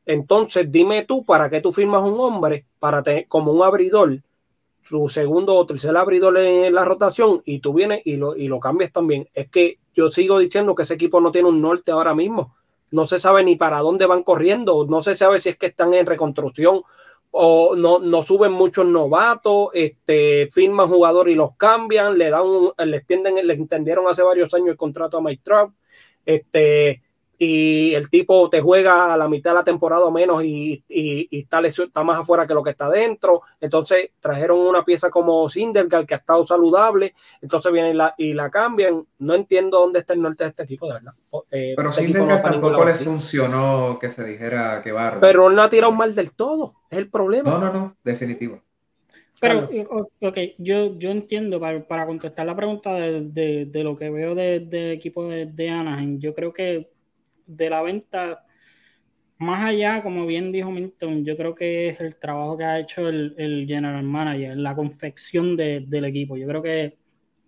Entonces 0.09 0.71
dime 0.71 1.05
tú, 1.05 1.23
¿para 1.23 1.51
qué 1.51 1.61
tú 1.61 1.71
firmas 1.71 2.01
un 2.01 2.19
hombre 2.19 2.65
para 2.79 3.03
te, 3.03 3.27
como 3.27 3.51
un 3.51 3.61
abridor 3.61 4.23
su 4.81 5.07
segundo 5.07 5.55
o 5.55 5.67
tercer 5.67 5.95
abridor 5.95 6.35
en 6.39 6.73
la 6.73 6.83
rotación 6.83 7.43
y 7.45 7.59
tú 7.59 7.75
vienes 7.75 8.01
y 8.05 8.15
lo, 8.15 8.35
y 8.35 8.47
lo 8.47 8.59
cambias 8.59 8.91
también. 8.91 9.29
Es 9.35 9.47
que 9.49 9.77
yo 9.93 10.09
sigo 10.09 10.39
diciendo 10.39 10.73
que 10.73 10.81
ese 10.81 10.95
equipo 10.95 11.21
no 11.21 11.31
tiene 11.31 11.47
un 11.47 11.61
norte 11.61 11.91
ahora 11.91 12.15
mismo. 12.15 12.55
No 12.89 13.05
se 13.05 13.19
sabe 13.19 13.43
ni 13.43 13.55
para 13.55 13.81
dónde 13.81 14.07
van 14.07 14.23
corriendo, 14.23 14.83
no 14.89 15.03
se 15.03 15.15
sabe 15.15 15.37
si 15.37 15.49
es 15.49 15.57
que 15.57 15.67
están 15.67 15.93
en 15.93 16.07
reconstrucción 16.07 16.81
o 17.29 17.75
no, 17.75 17.99
no 17.99 18.23
suben 18.23 18.51
muchos 18.51 18.87
novatos, 18.87 19.69
este, 19.73 20.49
firman 20.51 20.87
jugadores 20.87 21.33
y 21.33 21.37
los 21.37 21.55
cambian, 21.55 22.17
le 22.17 22.31
dan, 22.31 22.47
un, 22.47 22.71
le 22.83 22.97
extienden, 22.97 23.45
le 23.45 23.53
extendieron 23.53 24.07
hace 24.07 24.23
varios 24.23 24.51
años 24.55 24.69
el 24.69 24.77
contrato 24.77 25.17
a 25.17 25.21
Mike 25.21 25.43
Trout, 25.43 25.71
este, 26.25 27.03
y 27.41 27.95
el 27.95 28.09
tipo 28.09 28.49
te 28.49 28.59
juega 28.59 29.13
a 29.13 29.17
la 29.17 29.29
mitad 29.29 29.51
de 29.51 29.55
la 29.55 29.63
temporada 29.63 30.03
o 30.03 30.11
menos 30.11 30.43
y, 30.43 30.83
y, 30.89 31.27
y 31.31 31.39
está, 31.39 31.61
está, 31.61 32.03
más 32.03 32.19
afuera 32.19 32.45
que 32.45 32.53
lo 32.53 32.61
que 32.61 32.71
está 32.71 32.89
dentro. 32.89 33.43
Entonces 33.61 34.11
trajeron 34.19 34.59
una 34.59 34.83
pieza 34.83 35.09
como 35.09 35.47
Sindergaard 35.47 36.05
que 36.05 36.15
ha 36.15 36.17
estado 36.17 36.45
saludable, 36.45 37.15
entonces 37.41 37.71
vienen 37.71 37.97
la, 37.97 38.13
y 38.17 38.33
la 38.33 38.51
cambian. 38.51 39.05
No 39.19 39.35
entiendo 39.35 39.79
dónde 39.79 39.99
está 39.99 40.11
el 40.11 40.21
norte 40.21 40.43
de 40.43 40.49
este 40.49 40.63
equipo, 40.63 40.87
de 40.87 40.95
verdad. 40.95 41.13
Eh, 41.49 41.75
Pero 41.77 41.89
este 41.91 42.03
Sindergaard 42.03 42.43
no 42.43 42.51
tampoco 42.51 42.83
les 42.83 42.99
funcionó 42.99 43.97
que 44.01 44.09
se 44.09 44.25
dijera 44.25 44.81
que 44.83 44.91
barro. 44.91 45.21
Pero 45.21 45.49
no 45.49 45.61
ha 45.61 45.69
tirado 45.69 45.93
mal 45.93 46.13
del 46.13 46.33
todo, 46.33 46.75
es 46.89 46.97
el 46.97 47.09
problema. 47.09 47.51
No, 47.51 47.59
no, 47.59 47.71
no, 47.71 47.95
definitivo. 48.03 48.61
Pero, 49.39 49.69
ok, 50.19 50.37
yo, 50.57 50.99
yo 50.99 51.11
entiendo, 51.11 51.61
para, 51.61 51.79
para 51.87 52.05
contestar 52.05 52.45
la 52.45 52.57
pregunta 52.57 52.93
de, 52.95 53.21
de, 53.21 53.65
de, 53.67 53.83
lo 53.85 53.95
que 53.95 54.09
veo 54.09 54.35
del 54.35 54.69
de 54.69 54.91
equipo 54.91 55.29
de, 55.29 55.45
de 55.45 55.69
Anaheim, 55.69 56.19
yo 56.19 56.35
creo 56.35 56.51
que 56.51 56.89
de 57.49 57.69
la 57.69 57.81
venta, 57.81 58.45
más 59.37 59.65
allá, 59.65 60.03
como 60.03 60.25
bien 60.25 60.51
dijo 60.51 60.69
Milton, 60.69 61.25
yo 61.25 61.35
creo 61.35 61.55
que 61.55 61.89
es 61.89 61.99
el 62.01 62.17
trabajo 62.17 62.57
que 62.57 62.65
ha 62.65 62.79
hecho 62.79 63.07
el, 63.07 63.33
el 63.37 63.65
general 63.65 64.03
manager, 64.03 64.57
la 64.57 64.75
confección 64.75 65.55
de, 65.55 65.85
del 65.87 66.05
equipo. 66.05 66.37
Yo 66.37 66.47
creo 66.47 66.61
que 66.61 66.97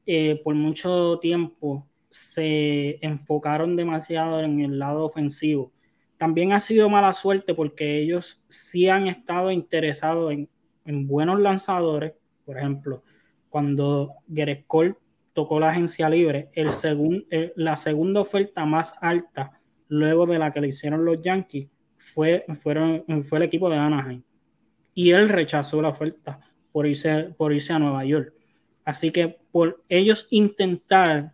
eh, 0.05 0.41
por 0.43 0.55
mucho 0.55 1.19
tiempo 1.19 1.87
se 2.09 2.97
enfocaron 3.05 3.75
demasiado 3.75 4.41
en 4.41 4.61
el 4.61 4.79
lado 4.79 5.05
ofensivo. 5.05 5.71
También 6.17 6.53
ha 6.53 6.59
sido 6.59 6.89
mala 6.89 7.13
suerte 7.13 7.53
porque 7.53 7.99
ellos 7.99 8.43
sí 8.47 8.89
han 8.89 9.07
estado 9.07 9.51
interesados 9.51 10.31
en, 10.31 10.49
en 10.85 11.07
buenos 11.07 11.39
lanzadores. 11.39 12.13
Por 12.45 12.57
ejemplo, 12.57 13.03
cuando 13.49 14.13
Gerrit 14.33 14.65
Cole 14.65 14.95
tocó 15.33 15.59
la 15.59 15.69
agencia 15.71 16.09
libre, 16.09 16.49
el 16.53 16.69
el, 17.29 17.53
la 17.55 17.77
segunda 17.77 18.21
oferta 18.21 18.65
más 18.65 18.95
alta 19.01 19.60
luego 19.91 20.25
de 20.25 20.39
la 20.39 20.51
que 20.51 20.61
le 20.61 20.69
hicieron 20.69 21.03
los 21.03 21.21
Yankees 21.21 21.67
fue, 21.97 22.45
fueron, 22.53 23.03
fue 23.25 23.39
el 23.39 23.43
equipo 23.43 23.69
de 23.69 23.75
Anaheim. 23.75 24.23
Y 24.93 25.11
él 25.11 25.27
rechazó 25.27 25.81
la 25.81 25.89
oferta 25.89 26.39
por 26.71 26.87
irse, 26.87 27.33
por 27.37 27.51
irse 27.51 27.73
a 27.73 27.79
Nueva 27.79 28.05
York. 28.05 28.33
Así 28.85 29.11
que 29.11 29.37
por 29.51 29.83
ellos 29.89 30.27
intentar 30.31 31.33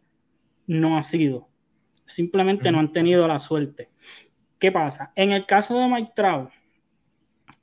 no 0.65 0.97
ha 0.97 1.03
sido. 1.03 1.47
Simplemente 2.05 2.71
no 2.71 2.79
han 2.79 2.91
tenido 2.91 3.27
la 3.27 3.37
suerte. 3.37 3.91
¿Qué 4.57 4.71
pasa? 4.71 5.13
En 5.15 5.33
el 5.33 5.45
caso 5.45 5.77
de 5.77 5.87
Mike 5.87 6.13
Trout, 6.15 6.49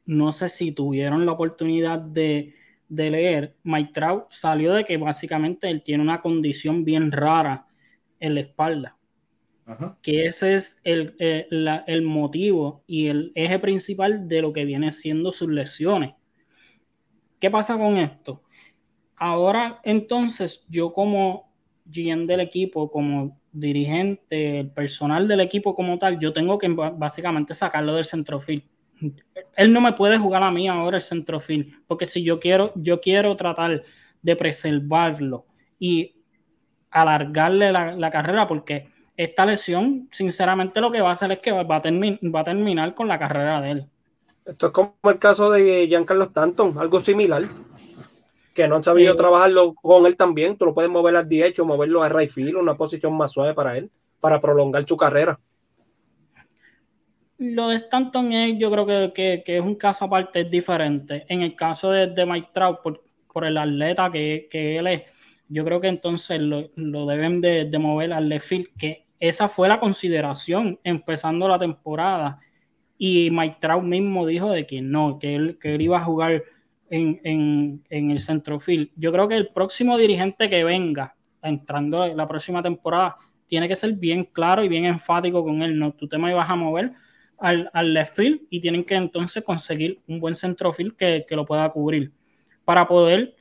no 0.07 0.31
sé 0.31 0.49
si 0.49 0.71
tuvieron 0.71 1.27
la 1.27 1.33
oportunidad 1.33 1.99
de, 1.99 2.55
de 2.89 3.11
leer. 3.11 3.57
Mike 3.65 3.91
Trout 3.93 4.31
salió 4.31 4.73
de 4.73 4.85
que 4.85 4.97
básicamente 4.97 5.69
él 5.69 5.83
tiene 5.83 6.05
una 6.05 6.21
condición 6.21 6.85
bien 6.85 7.11
rara 7.11 7.67
en 8.21 8.35
la 8.35 8.43
espalda 8.43 8.97
Ajá. 9.67 9.97
que 10.03 10.27
ese 10.27 10.55
es 10.55 10.81
el, 10.85 11.17
eh, 11.19 11.49
el, 11.87 12.03
motivo 12.03 12.85
y 12.87 13.07
el 13.07 13.33
eje 13.35 13.59
principal 13.59 14.29
de 14.29 14.43
lo 14.43 14.53
que 14.53 14.67
viene 14.67 14.91
siendo 14.93 15.33
sus 15.33 15.49
lesiones. 15.49 16.15
¿Qué 17.41 17.51
pasa 17.51 17.79
con 17.79 17.97
esto? 17.97 18.43
Ahora 19.17 19.81
entonces 19.83 20.65
yo 20.69 20.93
como 20.93 21.55
GM 21.87 22.27
del 22.27 22.41
equipo, 22.41 22.91
como 22.91 23.41
dirigente, 23.53 24.61
el 24.61 24.71
personal 24.71 25.29
del 25.29 25.41
equipo 25.41 25.75
como 25.75 25.99
tal, 25.99 26.19
yo 26.19 26.33
tengo 26.33 26.59
que 26.59 26.69
básicamente 26.69 27.55
sacarlo 27.55 27.95
del 27.95 28.05
centrofil. 28.05 28.69
Él 29.57 29.73
no 29.73 29.81
me 29.81 29.93
puede 29.93 30.19
jugar 30.19 30.43
a 30.43 30.51
mí 30.51 30.69
ahora 30.69 30.97
el 30.97 31.03
centrofil, 31.03 31.83
porque 31.87 32.07
si 32.07 32.23
yo 32.23 32.41
quiero, 32.41 32.73
yo 32.75 33.01
quiero 33.01 33.37
tratar 33.37 33.83
de 34.23 34.37
preservarlo 34.37 35.47
y 35.79 36.17
alargarle 36.91 37.73
la, 37.73 37.95
la 37.95 38.11
carrera, 38.11 38.49
porque 38.49 38.89
esta 39.17 39.47
lesión, 39.47 40.09
sinceramente, 40.11 40.81
lo 40.81 40.91
que 40.91 41.01
va 41.01 41.11
a 41.11 41.13
hacer 41.13 41.33
es 41.33 41.39
que 41.39 41.53
va 41.53 41.77
a, 41.77 41.83
termi 41.83 42.19
va 42.23 42.41
a 42.41 42.45
terminar 42.45 42.95
con 42.95 43.09
la 43.09 43.19
carrera 43.19 43.61
de 43.61 43.71
él. 43.71 43.87
Esto 44.45 44.67
es 44.67 44.73
como 44.73 44.95
el 45.05 45.19
caso 45.19 45.51
de 45.51 45.87
Giancarlo 45.87 46.25
Stanton, 46.25 46.77
algo 46.79 47.01
similar, 47.01 47.45
que 48.55 48.69
no 48.69 48.77
han 48.77 48.83
sabido 48.83 49.17
trabajarlo 49.17 49.75
con 49.75 50.05
él 50.07 50.17
también. 50.17 50.57
Tú 50.57 50.67
lo 50.67 50.75
puedes 50.75 50.91
mover 50.91 51.17
al 51.17 51.29
DH 51.29 51.61
o 51.61 51.65
moverlo 51.65 52.03
a 52.03 52.09
right 52.09 52.31
field, 52.31 52.57
una 52.57 52.77
posición 52.77 53.17
más 53.17 53.33
suave 53.33 53.55
para 53.55 53.79
él, 53.79 53.91
para 54.21 54.41
prolongar 54.41 54.85
su 54.85 54.97
carrera. 54.97 55.39
Lo 57.39 57.69
de 57.69 57.77
Stanton 57.77 58.33
es, 58.33 58.59
yo 58.59 58.71
creo 58.71 59.13
que, 59.13 59.43
es 59.45 59.61
un 59.61 59.75
caso 59.75 60.05
aparte, 60.05 60.41
es 60.41 60.51
diferente. 60.51 61.27
En 61.29 61.43
el 61.43 61.57
caso 61.57 61.91
de, 61.91 62.07
de 62.07 62.27
Mike 62.27 62.51
Trout, 62.53 62.81
por, 62.81 63.45
el 63.45 63.59
atleta 63.59 64.13
que, 64.13 64.49
él 64.53 64.87
es, 64.87 65.03
yo 65.49 65.65
creo 65.65 65.81
que 65.81 65.89
entonces 65.89 66.41
lo, 66.41 67.07
deben 67.07 67.41
de, 67.41 67.69
mover 67.79 68.13
al 68.13 68.29
left 68.29 68.47
field, 68.47 68.69
que 68.79 69.04
esa 69.21 69.49
fue 69.49 69.69
la 69.69 69.81
consideración 69.81 70.79
empezando 70.85 71.49
la 71.49 71.59
temporada. 71.59 72.41
Y 72.99 73.31
Mike 73.31 73.59
Trout 73.61 73.85
mismo 73.85 74.27
dijo 74.27 74.51
de 74.51 74.67
que 74.67 74.83
no, 74.83 75.19
que 75.19 75.35
él, 75.35 75.59
que 75.61 75.75
él 75.75 75.83
iba 75.83 75.99
a 75.99 76.05
jugar 76.05 76.43
en, 76.91 77.21
en, 77.25 77.85
en 77.91 78.11
el 78.11 78.21
centrofield. 78.21 78.91
Yo 78.97 79.13
creo 79.13 79.29
que 79.29 79.37
el 79.37 79.49
próximo 79.49 79.99
dirigente 79.99 80.49
que 80.49 80.65
venga, 80.65 81.17
entrando 81.43 82.07
la 82.07 82.29
próxima 82.29 82.63
temporada, 82.63 83.17
tiene 83.47 83.69
que 83.69 83.77
ser 83.77 83.93
bien 83.93 84.25
claro 84.25 84.65
y 84.65 84.69
bien 84.69 84.85
enfático 84.85 85.45
con 85.45 85.63
él. 85.63 85.79
No, 85.79 85.93
tú 85.93 86.09
te 86.09 86.19
me 86.19 86.33
vas 86.35 86.49
a 86.49 86.57
mover 86.57 86.93
al, 87.39 87.71
al, 87.73 87.93
left 87.93 88.15
field 88.17 88.41
y 88.51 88.61
tienen 88.61 88.85
que 88.85 88.95
entonces 88.95 89.43
conseguir 89.43 90.01
un 90.07 90.21
buen 90.21 90.35
centrofield 90.35 90.97
que, 90.97 91.25
que 91.29 91.37
lo 91.37 91.45
pueda 91.45 91.69
cubrir. 91.71 92.13
Para 92.65 92.87
poder, 92.87 93.35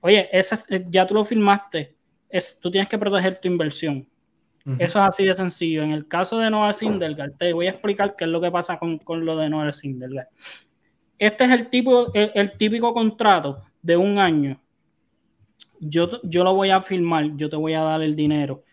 oye, 0.00 0.28
ese, 0.32 0.84
ya 0.88 1.06
tú 1.06 1.14
lo 1.14 1.24
firmaste, 1.24 1.96
es, 2.28 2.58
tú 2.60 2.70
tienes 2.70 2.88
que 2.88 2.98
proteger 2.98 3.38
tu 3.40 3.48
inversión. 3.48 4.08
Eso 4.78 4.98
es 4.98 5.04
así 5.04 5.24
de 5.24 5.34
sencillo. 5.34 5.82
En 5.82 5.92
el 5.92 6.06
caso 6.06 6.38
de 6.38 6.50
Noah 6.50 6.72
Sindelgar, 6.72 7.32
te 7.32 7.52
voy 7.52 7.66
a 7.66 7.70
explicar 7.70 8.16
qué 8.16 8.24
es 8.24 8.30
lo 8.30 8.40
que 8.40 8.50
pasa 8.50 8.78
con, 8.78 8.98
con 8.98 9.24
lo 9.24 9.36
de 9.36 9.48
Noah 9.48 9.72
Sindelgar. 9.72 10.28
Este 11.18 11.44
es 11.44 11.50
el, 11.50 11.68
tipo, 11.68 12.12
el, 12.14 12.56
típico 12.56 12.94
contrato 12.94 13.62
de 13.82 13.96
un 13.96 14.18
año. 14.18 14.60
Yo, 15.78 16.20
yo 16.22 16.44
lo 16.44 16.54
voy 16.54 16.70
a 16.70 16.80
firmar, 16.80 17.36
yo 17.36 17.50
te 17.50 17.56
voy 17.56 17.74
a 17.74 17.80
dar 17.80 18.00
el 18.02 18.16
dinero. 18.16 18.64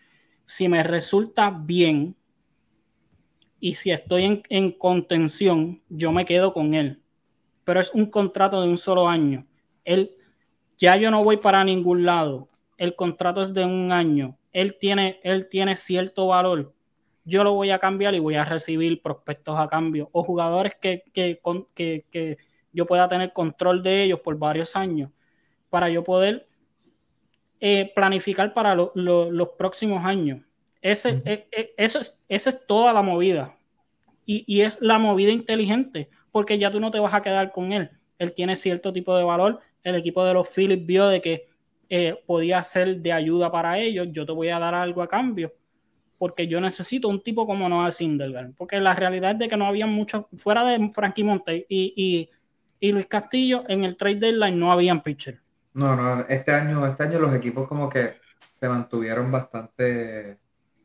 Si 0.46 0.68
me 0.68 0.82
resulta 0.82 1.50
bien 1.50 2.16
y 3.60 3.74
si 3.74 3.90
estoy 3.90 4.24
en, 4.24 4.42
en 4.48 4.72
contención, 4.72 5.82
yo 5.88 6.12
me 6.12 6.24
quedo 6.24 6.54
con 6.54 6.74
él. 6.74 7.02
Pero 7.64 7.80
es 7.80 7.92
un 7.92 8.06
contrato 8.06 8.62
de 8.62 8.68
un 8.68 8.78
solo 8.78 9.08
año. 9.08 9.46
Él, 9.84 10.16
ya 10.78 10.96
yo 10.96 11.10
no 11.10 11.22
voy 11.22 11.36
para 11.36 11.64
ningún 11.64 12.06
lado. 12.06 12.48
El 12.78 12.94
contrato 12.94 13.42
es 13.42 13.52
de 13.52 13.64
un 13.64 13.92
año 13.92 14.37
él 14.58 14.76
tiene, 14.76 15.20
él 15.22 15.48
tiene 15.48 15.76
cierto 15.76 16.26
valor, 16.26 16.74
yo 17.24 17.44
lo 17.44 17.52
voy 17.52 17.70
a 17.70 17.78
cambiar 17.78 18.14
y 18.16 18.18
voy 18.18 18.34
a 18.34 18.44
recibir 18.44 19.00
prospectos 19.00 19.56
a 19.56 19.68
cambio 19.68 20.08
o 20.10 20.24
jugadores 20.24 20.74
que, 20.80 21.04
que, 21.12 21.40
que, 21.74 22.38
yo 22.72 22.84
pueda 22.84 23.06
tener 23.06 23.32
control 23.32 23.84
de 23.84 24.02
ellos 24.02 24.18
por 24.18 24.36
varios 24.36 24.74
años 24.74 25.10
para 25.70 25.88
yo 25.90 26.02
poder 26.02 26.48
eh, 27.60 27.92
planificar 27.94 28.52
para 28.52 28.74
los 28.74 29.48
próximos 29.56 30.04
años. 30.04 30.40
Ese, 30.82 31.22
e, 31.24 31.46
e, 31.52 31.74
eso 31.76 32.00
es, 32.00 32.18
esa 32.28 32.50
es 32.50 32.66
toda 32.66 32.92
la 32.92 33.02
movida. 33.02 33.56
Y, 34.26 34.42
y, 34.46 34.62
es 34.62 34.78
la 34.80 34.98
movida 34.98 35.30
inteligente, 35.30 36.08
porque 36.32 36.58
ya 36.58 36.72
tú 36.72 36.80
no 36.80 36.90
te 36.90 36.98
vas 36.98 37.14
a 37.14 37.22
quedar 37.22 37.52
con 37.52 37.72
él. 37.72 37.90
Él 38.18 38.32
tiene 38.32 38.56
cierto 38.56 38.92
tipo 38.92 39.16
de 39.16 39.22
valor. 39.22 39.60
El 39.84 39.94
equipo 39.94 40.24
de 40.24 40.34
los 40.34 40.48
Phillips 40.48 40.84
vio 40.84 41.06
de 41.06 41.20
que 41.20 41.48
eh, 41.90 42.22
podía 42.26 42.62
ser 42.62 42.98
de 42.98 43.12
ayuda 43.12 43.50
para 43.50 43.78
ellos, 43.78 44.08
yo 44.10 44.26
te 44.26 44.32
voy 44.32 44.50
a 44.50 44.58
dar 44.58 44.74
algo 44.74 45.02
a 45.02 45.08
cambio, 45.08 45.54
porque 46.18 46.46
yo 46.46 46.60
necesito 46.60 47.08
un 47.08 47.22
tipo 47.22 47.46
como 47.46 47.66
Noah 47.68 47.90
Sindelgar, 47.92 48.50
porque 48.56 48.78
la 48.78 48.94
realidad 48.94 49.32
es 49.32 49.38
de 49.38 49.48
que 49.48 49.56
no 49.56 49.66
había 49.66 49.86
muchos, 49.86 50.26
fuera 50.36 50.64
de 50.64 50.90
Frankie 50.92 51.24
Monte 51.24 51.66
y, 51.68 52.28
Luis 52.80 53.06
Castillo, 53.06 53.64
en 53.68 53.84
el 53.84 53.96
trade 53.96 54.16
deadline 54.16 54.58
no 54.58 54.70
habían 54.70 55.02
pitcher. 55.02 55.40
No, 55.72 55.96
no, 55.96 56.26
este 56.28 56.52
año, 56.52 56.86
este 56.86 57.04
año 57.04 57.18
los 57.18 57.34
equipos 57.34 57.66
como 57.66 57.88
que 57.88 58.14
se 58.60 58.68
mantuvieron 58.68 59.32
bastante 59.32 60.38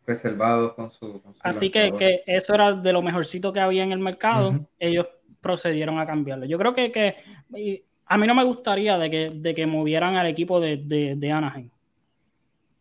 reservados 0.08 0.74
con 0.74 0.90
su... 0.90 1.22
Así 1.42 1.70
que, 1.70 2.24
eso 2.26 2.54
era 2.54 2.74
de 2.74 2.94
lo 2.94 3.02
mejorcito 3.02 3.52
que 3.52 3.60
había 3.60 3.84
en 3.84 3.92
el 3.92 4.00
mercado, 4.00 4.68
ellos 4.80 5.08
procedieron 5.42 6.00
a 6.00 6.06
cambiarlo. 6.06 6.46
Yo 6.46 6.58
creo 6.58 6.74
que, 6.74 6.92
que 6.92 7.84
a 8.06 8.18
mí 8.18 8.28
no 8.28 8.36
me 8.36 8.44
gustaría 8.44 8.98
de 8.98 9.10
que, 9.10 9.30
de 9.34 9.56
que 9.56 9.66
movieran 9.66 10.16
al 10.16 10.28
equipo 10.28 10.60
de, 10.60 10.78
de, 10.78 11.32
Anaheim. 11.32 11.70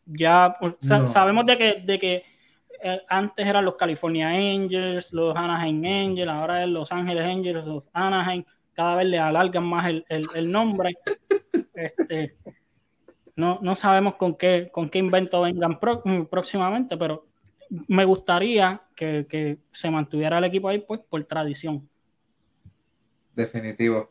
Ya 0.07 0.57
sabemos 1.07 1.47
de 1.47 1.57
que, 1.57 1.83
de 1.85 1.99
que 1.99 2.25
eh, 2.83 3.01
antes 3.09 3.47
eran 3.47 3.64
los 3.64 3.77
California 3.77 4.29
Angels, 4.29 5.12
los 5.12 5.37
Anaheim 5.37 5.85
Angels, 5.85 6.31
ahora 6.31 6.64
es 6.64 6.68
Los 6.68 6.91
Ángeles 6.91 7.25
Angels, 7.25 7.64
los 7.64 7.89
Anaheim, 7.93 8.45
cada 8.75 8.97
vez 8.97 9.07
le 9.07 9.18
alargan 9.18 9.64
más 9.64 9.87
el, 9.87 10.05
el, 10.09 10.51
nombre. 10.51 10.97
Este, 11.75 12.35
no, 13.37 13.59
no, 13.62 13.77
sabemos 13.77 14.16
con 14.16 14.35
qué, 14.35 14.68
con 14.73 14.89
qué 14.89 14.99
invento 14.99 15.43
vengan 15.43 15.79
mm, 16.05 16.23
próximamente, 16.25 16.97
pero 16.97 17.27
me 17.89 18.05
gustaría 18.05 18.83
que, 18.97 19.27
que, 19.29 19.59
se 19.70 19.91
mantuviera 19.91 20.39
el 20.39 20.45
equipo 20.45 20.68
ahí 20.68 20.79
pues 20.79 21.01
por 21.09 21.23
tradición. 21.25 21.89
Definitivo. 23.35 24.11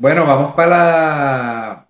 Bueno, 0.00 0.24
vamos 0.26 0.54
para 0.54 0.70
la, 0.70 1.88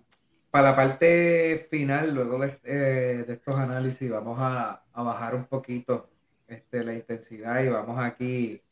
para 0.49 0.71
la 0.71 0.75
parte 0.75 1.67
final, 1.69 2.15
luego 2.15 2.39
de, 2.39 2.59
eh, 2.63 3.25
estos 3.27 3.53
análisis, 3.53 4.09
vamos 4.09 4.39
a, 4.41 4.83
bajar 4.95 5.35
un 5.35 5.45
poquito 5.45 6.09
este, 6.47 6.83
la 6.83 6.95
intensidad 6.95 7.63
y 7.63 7.69
vamos 7.69 8.03
aquí 8.03 8.63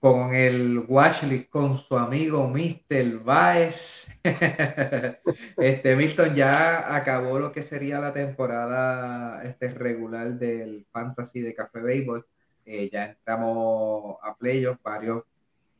con 0.00 0.34
el 0.34 0.80
watchlist 0.86 1.48
con 1.48 1.78
su 1.78 1.96
amigo 1.96 2.46
Mr. 2.46 3.24
Baez. 3.24 4.20
este 5.56 5.96
Milton 5.96 6.34
ya 6.34 6.94
acabó 6.94 7.38
lo 7.38 7.52
que 7.52 7.62
sería 7.62 8.00
la 8.00 8.12
temporada 8.12 9.42
este, 9.44 9.68
regular 9.72 10.34
del 10.34 10.86
Fantasy 10.92 11.40
de 11.40 11.54
Café 11.54 11.80
Baseball. 11.80 12.26
Eh, 12.66 12.90
ya 12.92 13.06
entramos 13.06 14.18
a 14.22 14.36
playoffs, 14.36 14.82
varios 14.82 15.22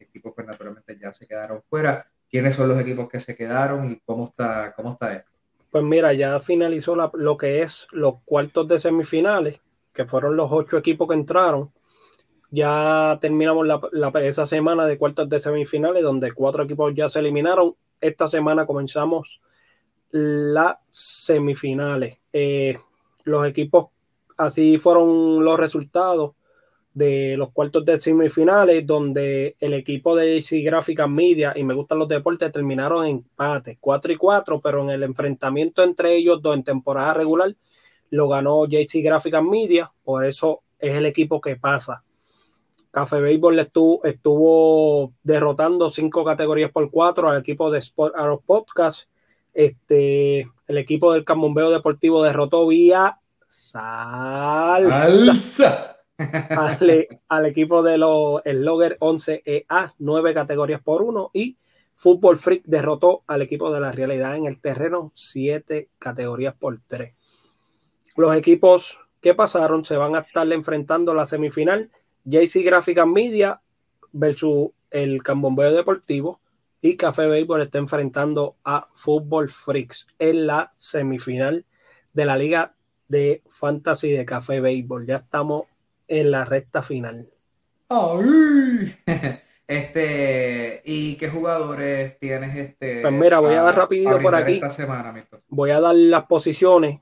equipos 0.01 0.33
pues 0.35 0.47
naturalmente 0.47 0.99
ya 0.99 1.13
se 1.13 1.27
quedaron 1.27 1.63
fuera 1.69 2.09
quiénes 2.31 2.55
son 2.55 2.69
los 2.69 2.81
equipos 2.81 3.09
que 3.09 3.21
se 3.21 3.37
quedaron 3.37 3.93
y 3.93 4.01
cómo 4.05 4.27
está, 4.27 4.73
cómo 4.75 4.93
está 4.93 5.15
esto. 5.15 5.31
Pues 5.71 5.85
mira, 5.85 6.13
ya 6.15 6.41
finalizó 6.41 6.97
lo 6.97 7.37
que 7.37 7.63
es 7.63 7.87
los 7.93 8.17
cuartos 8.25 8.69
de 8.69 8.79
semifinales, 8.79 9.61
que 9.93 10.07
fueron 10.07 10.37
los 10.37 10.51
ocho 10.51 10.79
equipos 10.79 11.09
que 11.09 11.15
entraron. 11.15 11.73
Ya 12.51 13.19
terminamos 13.21 13.67
la, 13.67 14.11
esa 14.23 14.47
semana 14.47 14.87
de 14.87 14.97
cuartos 14.97 15.29
de 15.29 15.41
semifinales, 15.41 16.03
donde 16.03 16.33
cuatro 16.33 16.63
equipos 16.63 16.95
ya 16.95 17.09
se 17.09 17.19
eliminaron. 17.19 17.77
Esta 18.01 18.29
semana 18.29 18.65
comenzamos 18.65 19.43
las 20.11 20.77
semifinales. 20.91 22.19
Eh, 22.33 22.79
los 23.25 23.47
equipos, 23.47 23.89
así 24.39 24.79
fueron 24.79 25.45
los 25.45 25.61
resultados 25.61 26.33
de 26.95 27.37
los 27.37 27.53
cuartos 27.53 27.85
de 27.85 28.01
semifinales, 28.01 28.87
donde 28.87 29.57
el 29.61 29.75
equipo 29.75 30.17
de 30.17 30.41
JC 30.41 30.65
Graphics 30.65 31.09
Media 31.09 31.53
y 31.55 31.65
Me 31.65 31.75
Gustan 31.75 31.99
los 31.99 32.09
Deportes 32.09 32.51
terminaron 32.51 33.07
en 33.07 33.17
empate, 33.19 33.79
4 33.81 34.13
y 34.13 34.17
4, 34.17 34.61
pero 34.61 34.83
en 34.83 34.91
el 34.91 35.03
enfrentamiento 35.03 35.83
entre 35.83 36.17
ellos 36.17 36.41
dos 36.43 36.57
en 36.57 36.65
temporada 36.65 37.15
regular 37.15 37.55
lo 38.11 38.29
ganó 38.29 38.67
JC 38.67 39.03
Graphics 39.03 39.43
Media, 39.43 39.93
por 40.03 40.25
eso 40.25 40.63
es 40.79 40.95
el 40.95 41.07
equipo 41.07 41.41
que 41.41 41.57
pasa. 41.57 42.03
Café 42.91 43.21
Baseball 43.21 43.59
estuvo, 43.59 44.03
estuvo 44.05 45.13
derrotando 45.23 45.91
cinco 45.91 46.25
categorías 46.25 46.73
por 46.73 46.91
cuatro 46.91 47.29
al 47.29 47.39
equipo 47.39 47.71
de 47.71 47.81
Sport 47.81 48.17
los 48.17 48.43
Podcast. 48.43 49.09
Este, 49.53 50.49
el 50.67 50.79
equipo 50.79 51.13
del 51.13 51.25
Cambombeo 51.25 51.71
Deportivo 51.71 52.23
derrotó 52.23 52.67
vía 52.67 53.19
salsa 53.47 55.98
al, 57.29 57.47
equipo 57.47 57.83
de 57.83 57.99
los 57.99 58.43
el 58.45 58.65
Logger 58.65 58.99
11EA, 58.99 59.95
nueve 59.99 60.35
categorías 60.35 60.83
por 60.83 61.03
uno, 61.03 61.31
y 61.33 61.57
Fútbol 61.95 62.39
Freak 62.39 62.65
derrotó 62.65 63.23
al 63.27 63.43
equipo 63.43 63.73
de 63.73 63.81
la 63.81 63.93
realidad 63.93 64.37
en 64.37 64.47
el 64.47 64.61
terreno, 64.61 65.13
siete 65.15 65.89
categorías 65.99 66.55
por 66.55 66.81
tres. 66.87 67.15
Los 68.17 68.35
equipos 68.37 68.99
que 69.21 69.35
pasaron 69.35 69.85
se 69.85 69.97
van 69.97 70.17
a 70.17 70.21
estar 70.21 70.51
enfrentando 70.53 71.15
la 71.15 71.27
semifinal 71.27 71.91
JC 72.25 72.65
Graphic 72.65 73.05
Media 73.07 73.61
versus 74.13 74.71
el 74.91 75.23
Cambombeo 75.23 75.73
Deportivo 75.73 76.41
y 76.81 76.97
Café 76.97 77.27
Baseball 77.27 77.63
está 77.63 77.79
enfrentando 77.79 78.57
a 78.65 78.89
Fútbol 78.93 79.49
Freaks 79.51 80.07
en 80.19 80.47
la 80.47 80.73
semifinal 80.77 81.65
de 82.13 82.25
la 82.25 82.37
Liga 82.37 82.75
de 83.09 83.43
Fantasy 83.49 84.11
de 84.13 84.25
Café 84.25 84.61
Baseball. 84.61 85.07
Ya 85.07 85.17
estamos 85.17 85.65
en 86.09 86.31
la 86.31 86.45
recta 86.45 86.83
final. 86.83 87.31
Este, 89.69 90.81
¿y 90.87 91.17
qué 91.17 91.29
jugadores 91.29 92.19
tienes 92.19 92.57
este? 92.57 93.03
Pues 93.03 93.13
mira, 93.13 93.39
voy 93.39 93.55
a, 93.55 93.61
dar 93.61 93.77
rapidito 93.77 94.19
por 94.19 94.35
aquí. 94.35 94.63
voy 95.49 95.71
a 95.73 95.79
dar 95.79 95.95
las 95.95 96.25
posiciones, 96.25 97.01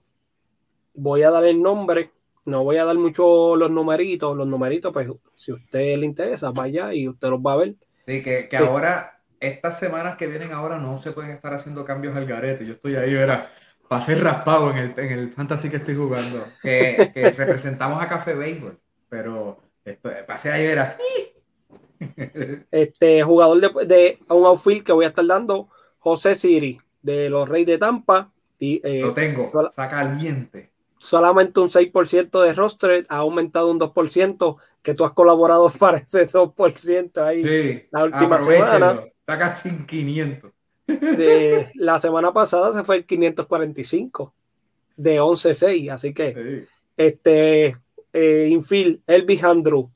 voy 0.93 1.23
a 1.23 1.31
dar 1.31 1.45
el 1.45 1.63
nombre, 1.63 2.11
no 2.45 2.65
voy 2.65 2.79
a 2.79 2.85
dar 2.85 2.97
mucho 2.97 3.55
los 3.55 3.71
numeritos, 3.71 4.37
los 4.37 4.49
numeritos, 4.49 4.93
pues 4.93 5.09
si 5.37 5.53
a 5.53 5.55
usted 5.55 5.97
le 5.97 6.07
interesa, 6.07 6.51
vaya 6.51 6.93
y 6.93 7.07
usted 7.07 7.29
los 7.29 7.39
va 7.39 7.53
a 7.53 7.57
ver. 7.59 7.77
Sí, 8.05 8.21
que, 8.25 8.49
que 8.49 8.57
ahora 8.57 9.21
estas 9.39 9.79
semanas 9.79 10.17
que 10.17 10.27
vienen 10.27 10.53
ahora 10.53 10.79
no 10.79 10.99
se 10.99 11.13
pueden 11.13 11.31
estar 11.31 11.55
haciendo 11.55 11.85
cambios 11.85 12.17
al 12.17 12.27
garete. 12.27 12.67
Yo 12.67 12.73
estoy 12.73 12.97
ahí, 12.97 13.15
verá, 13.15 13.49
para 13.89 14.03
ser 14.03 14.23
raspado 14.25 14.73
en 14.73 14.79
el, 14.79 14.95
en 14.97 15.13
el 15.13 15.31
fantasy 15.31 15.71
que 15.71 15.77
estoy 15.77 15.95
jugando. 15.95 16.45
Que, 16.61 17.13
que 17.15 17.31
representamos 17.31 18.03
a 18.03 18.09
Café 18.09 18.35
Béisbol. 18.35 18.81
Pero 19.09 19.59
esto, 19.85 20.11
pase 20.27 20.51
ahí, 20.51 20.67
verá. 20.67 20.97
Este 22.71 23.23
jugador 23.23 23.61
de, 23.61 23.87
de 23.87 24.19
un 24.29 24.45
outfield 24.47 24.85
que 24.85 24.93
voy 24.93 25.05
a 25.05 25.09
estar 25.09 25.27
dando, 25.27 25.69
José 25.99 26.35
Siri, 26.35 26.79
de 27.03 27.31
los 27.31 27.49
Reyes 27.49 27.67
de 27.67 27.79
Tampa. 27.79 28.31
Y, 28.59 28.81
eh, 28.85 29.01
Lo 29.01 29.15
tengo, 29.15 29.51
está 29.69 29.89
caliente. 29.89 30.71
Solamente 30.99 31.61
un 31.61 31.69
6% 31.69 32.43
de 32.43 32.55
roster, 32.55 33.07
ha 33.09 33.17
aumentado 33.17 33.71
un 33.71 33.79
2%, 33.79 34.57
que 34.83 34.95
tú 34.95 35.05
has 35.05 35.13
colaborado 35.13 35.69
para 35.79 35.99
ese 35.99 36.29
2% 36.29 37.23
ahí 37.23 37.45
Sí, 37.45 37.89
la 37.91 38.05
última 38.05 38.39
semana. 38.39 38.93
Está 39.21 39.39
casi 39.39 39.69
en 39.69 39.87
500. 39.87 40.53
De, 40.87 41.73
la 41.75 41.99
semana 41.99 42.33
pasada 42.33 42.73
se 42.73 42.85
fue 42.85 42.99
el 42.99 43.07
545 43.07 44.33
de 44.97 45.21
11-6, 45.21 45.91
así 45.93 46.15
que 46.15 46.33
Sí. 46.33 46.69
este 46.97 47.77
eh, 48.17 48.49
infield, 48.49 49.03
Elvis 49.07 49.45
Andrew, 49.45 49.91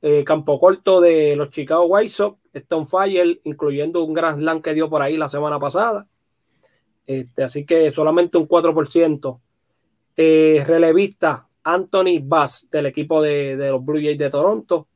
eh, 0.00 0.24
campo 0.24 0.58
corto 0.58 1.02
de 1.02 1.36
los 1.36 1.50
Chicago 1.50 1.84
White 1.84 2.08
Sox, 2.08 2.38
Stone 2.54 2.86
Fire, 2.86 3.42
incluyendo 3.44 4.02
un 4.04 4.14
gran 4.14 4.36
slam 4.36 4.62
que 4.62 4.72
dio 4.72 4.88
por 4.88 5.02
ahí 5.02 5.18
la 5.18 5.28
semana 5.28 5.58
pasada. 5.58 6.08
Este, 7.06 7.42
así 7.42 7.66
que 7.66 7.90
solamente 7.90 8.38
un 8.38 8.48
4%. 8.48 9.40
Eh, 10.16 10.64
relevista 10.66 11.46
Anthony 11.62 12.20
Bass 12.22 12.66
del 12.70 12.86
equipo 12.86 13.20
de, 13.20 13.58
de 13.58 13.70
los 13.70 13.84
Blue 13.84 14.00
Jays 14.00 14.18
de 14.18 14.30
Toronto, 14.30 14.88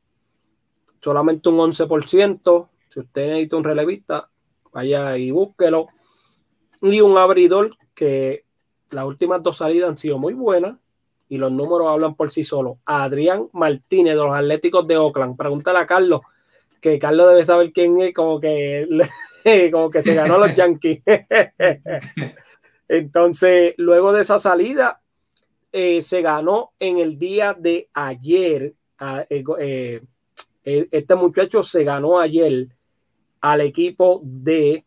solamente 0.99 1.49
un 1.49 1.57
11%. 1.57 2.69
Si 2.89 2.99
usted 2.99 3.27
necesita 3.27 3.57
un 3.57 3.63
relevista, 3.65 4.29
vaya 4.71 5.15
y 5.15 5.29
búsquelo. 5.29 5.89
Y 6.81 7.01
un 7.01 7.19
abridor 7.19 7.77
que 7.93 8.45
las 8.89 9.05
últimas 9.05 9.43
dos 9.43 9.57
salidas 9.57 9.89
han 9.89 9.97
sido 9.99 10.17
muy 10.17 10.33
buenas 10.33 10.82
y 11.33 11.37
los 11.39 11.51
números 11.51 11.87
hablan 11.87 12.13
por 12.13 12.31
sí 12.31 12.43
solos. 12.43 12.77
Adrián 12.85 13.49
Martínez 13.53 14.13
de 14.13 14.23
los 14.23 14.35
Atléticos 14.35 14.85
de 14.85 14.97
Oakland. 14.97 15.35
Pregúntale 15.35 15.79
a 15.79 15.87
Carlos, 15.87 16.21
que 16.79 16.99
Carlos 16.99 17.29
debe 17.29 17.43
saber 17.43 17.73
quién 17.73 17.99
es, 17.99 18.13
como 18.13 18.39
que, 18.39 18.87
como 19.71 19.89
que 19.89 20.03
se 20.03 20.13
ganó 20.13 20.35
a 20.35 20.47
los 20.47 20.53
Yankees. 20.53 21.01
Entonces, 22.87 23.73
luego 23.77 24.13
de 24.13 24.21
esa 24.21 24.37
salida, 24.37 25.01
eh, 25.71 26.03
se 26.03 26.21
ganó 26.21 26.73
en 26.77 26.99
el 26.99 27.17
día 27.17 27.57
de 27.57 27.89
ayer. 27.95 28.75
eh, 29.27 29.43
eh, 30.65 30.87
este 30.91 31.15
muchacho 31.15 31.63
se 31.63 31.83
ganó 31.83 32.19
ayer 32.19 32.67
al 33.41 33.61
equipo 33.61 34.21
de, 34.23 34.85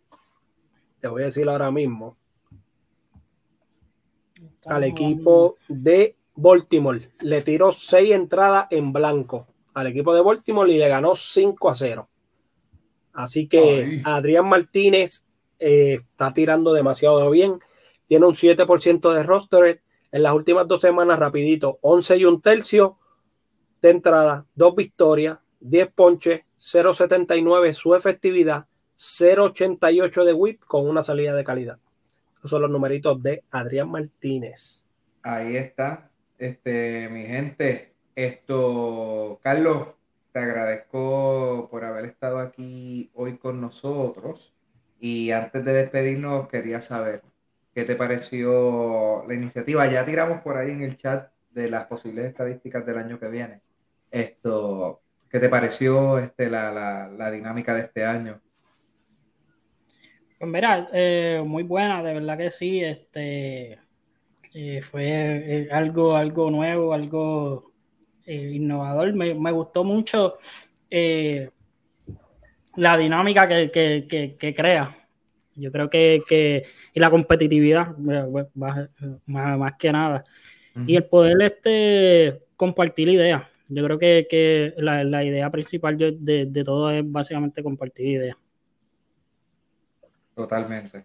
te 1.00 1.08
voy 1.08 1.22
a 1.22 1.26
decir 1.26 1.48
ahora 1.48 1.72
mismo, 1.72 2.16
al 4.64 4.84
equipo 4.84 5.56
de 5.68 6.14
Baltimore. 6.36 7.10
Le 7.20 7.42
tiró 7.42 7.72
seis 7.72 8.12
entradas 8.12 8.66
en 8.70 8.92
blanco 8.92 9.46
al 9.74 9.88
equipo 9.88 10.14
de 10.14 10.22
Baltimore 10.22 10.72
y 10.72 10.78
le 10.78 10.88
ganó 10.88 11.14
5 11.14 11.68
a 11.68 11.74
0. 11.74 12.08
Así 13.12 13.46
que 13.46 13.58
Ay. 13.58 14.02
Adrián 14.04 14.48
Martínez 14.48 15.26
eh, 15.58 15.98
está 16.00 16.32
tirando 16.32 16.72
demasiado 16.72 17.28
bien. 17.30 17.60
Tiene 18.06 18.26
un 18.26 18.34
7% 18.34 19.12
de 19.12 19.22
roster. 19.22 19.82
En 20.12 20.22
las 20.22 20.32
últimas 20.32 20.66
dos 20.66 20.80
semanas, 20.80 21.18
rapidito, 21.18 21.78
11 21.82 22.16
y 22.16 22.24
un 22.24 22.40
tercio 22.40 22.98
de 23.82 23.90
entrada, 23.90 24.46
dos 24.54 24.74
victorias, 24.74 25.38
10 25.60 25.92
ponches, 25.92 26.40
0.79 26.58 27.72
su 27.72 27.94
efectividad, 27.94 28.66
0.88 28.96 30.24
de 30.24 30.32
whip 30.32 30.64
con 30.64 30.88
una 30.88 31.02
salida 31.02 31.34
de 31.34 31.44
calidad. 31.44 31.78
Esos 32.38 32.50
son 32.50 32.62
los 32.62 32.70
numeritos 32.70 33.22
de 33.22 33.44
Adrián 33.50 33.90
Martínez. 33.90 34.84
Ahí 35.22 35.56
está, 35.56 36.10
este, 36.38 37.08
mi 37.08 37.24
gente. 37.26 37.94
Esto, 38.14 39.40
Carlos, 39.42 39.88
te 40.32 40.38
agradezco 40.40 41.68
por 41.70 41.84
haber 41.84 42.06
estado 42.06 42.38
aquí 42.38 43.10
hoy 43.14 43.38
con 43.38 43.60
nosotros. 43.60 44.54
Y 44.98 45.30
antes 45.30 45.64
de 45.64 45.72
despedirnos, 45.72 46.48
quería 46.48 46.80
saber 46.80 47.22
qué 47.74 47.84
te 47.84 47.96
pareció 47.96 49.24
la 49.26 49.34
iniciativa. 49.34 49.86
Ya 49.86 50.04
tiramos 50.04 50.40
por 50.40 50.56
ahí 50.56 50.70
en 50.70 50.82
el 50.82 50.96
chat 50.96 51.30
de 51.50 51.70
las 51.70 51.86
posibles 51.86 52.24
estadísticas 52.26 52.84
del 52.86 52.98
año 52.98 53.18
que 53.18 53.28
viene. 53.28 53.60
Esto, 54.10 55.02
¿qué 55.30 55.40
te 55.40 55.48
pareció 55.48 56.18
este, 56.18 56.48
la, 56.48 56.72
la, 56.72 57.08
la 57.08 57.30
dinámica 57.30 57.74
de 57.74 57.82
este 57.82 58.04
año? 58.04 58.40
Pues 60.38 60.50
mira, 60.50 60.88
eh, 60.92 61.42
muy 61.44 61.62
buena, 61.62 62.02
de 62.02 62.14
verdad 62.14 62.36
que 62.36 62.50
sí. 62.50 62.82
Este 62.84 63.78
eh, 64.58 64.80
fue 64.80 65.04
eh, 65.04 65.68
algo, 65.70 66.16
algo 66.16 66.50
nuevo, 66.50 66.94
algo 66.94 67.72
eh, 68.24 68.52
innovador. 68.54 69.12
Me, 69.12 69.34
me 69.34 69.52
gustó 69.52 69.84
mucho 69.84 70.38
la 72.76 72.96
dinámica 72.96 73.46
que, 73.46 73.70
que- 73.70 74.06
que- 74.08 74.36
que 74.36 74.54
crea. 74.54 74.94
Yo 75.54 75.70
creo 75.72 75.88
que, 75.90 76.20
que- 76.28 76.64
y 76.94 77.00
la 77.00 77.10
competitividad, 77.10 77.96
más, 77.98 78.88
más- 79.26 79.76
que 79.78 79.92
nada. 79.92 80.24
Y 80.86 80.96
el 80.96 81.04
poder 81.04 81.40
este, 81.42 82.42
compartir 82.56 83.08
ideas. 83.08 83.42
Yo 83.68 83.84
creo 83.84 83.98
que, 83.98 84.26
que 84.30 84.74
la, 84.78 85.02
la 85.04 85.24
idea 85.24 85.50
principal 85.50 85.96
de, 85.98 86.16
de- 86.18 86.46
de 86.46 86.64
todo 86.64 86.90
es 86.90 87.02
básicamente 87.04 87.62
compartir 87.62 88.06
ideas. 88.06 88.36
Totalmente, 90.34 91.04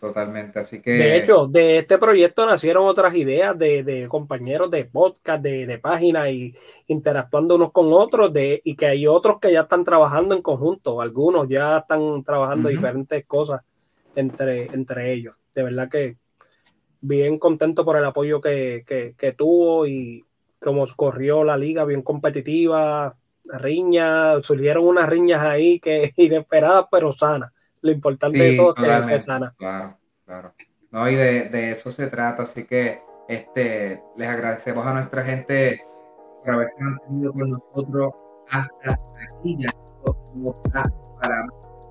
totalmente. 0.00 0.58
Así 0.58 0.80
que... 0.80 0.92
De 0.92 1.16
hecho, 1.16 1.46
de 1.46 1.78
este 1.78 1.98
proyecto 1.98 2.46
nacieron 2.46 2.86
otras 2.86 3.14
ideas 3.14 3.58
de, 3.58 3.82
de 3.82 4.08
compañeros 4.08 4.70
de 4.70 4.84
podcast, 4.84 5.42
de, 5.42 5.66
de 5.66 5.78
páginas 5.78 6.28
y 6.30 6.54
interactuando 6.86 7.56
unos 7.56 7.72
con 7.72 7.92
otros, 7.92 8.32
de, 8.32 8.60
y 8.64 8.76
que 8.76 8.86
hay 8.86 9.06
otros 9.06 9.38
que 9.40 9.52
ya 9.52 9.62
están 9.62 9.84
trabajando 9.84 10.34
en 10.34 10.42
conjunto, 10.42 11.00
algunos 11.00 11.48
ya 11.48 11.78
están 11.78 12.22
trabajando 12.24 12.68
diferentes 12.68 13.24
cosas 13.26 13.62
entre, 14.14 14.66
entre 14.66 15.12
ellos. 15.12 15.36
De 15.54 15.62
verdad 15.62 15.88
que 15.88 16.16
bien 17.00 17.38
contento 17.38 17.84
por 17.84 17.96
el 17.96 18.04
apoyo 18.04 18.40
que, 18.40 18.84
que, 18.86 19.14
que 19.16 19.32
tuvo 19.32 19.86
y 19.86 20.24
cómo 20.60 20.84
corrió 20.96 21.44
la 21.44 21.56
liga, 21.56 21.84
bien 21.84 22.02
competitiva, 22.02 23.16
riñas, 23.44 24.44
surgieron 24.44 24.84
unas 24.84 25.08
riñas 25.08 25.42
ahí 25.42 25.80
que 25.80 26.12
inesperadas 26.16 26.86
pero 26.90 27.12
sanas. 27.12 27.52
Lo 27.88 27.94
importante 27.94 28.38
de 28.38 28.56
todo 28.56 28.74
es 28.76 28.82
que 28.82 29.08
fue 29.08 29.20
sana. 29.20 29.54
Claro, 29.58 29.98
claro. 30.26 30.54
No, 30.90 31.08
y 31.08 31.14
de, 31.14 31.48
de 31.48 31.70
eso 31.70 31.90
se 31.90 32.08
trata, 32.08 32.42
así 32.42 32.66
que 32.66 33.00
este, 33.28 34.02
les 34.16 34.28
agradecemos 34.28 34.86
a 34.86 34.94
nuestra 34.94 35.24
gente 35.24 35.84
por 36.44 36.54
haberse 36.54 36.82
mantenido 36.82 37.32
con 37.32 37.50
nosotros 37.50 38.12
hasta 38.50 38.92
aquí. 38.92 39.56
Ya 39.58 39.70
para 41.20 41.40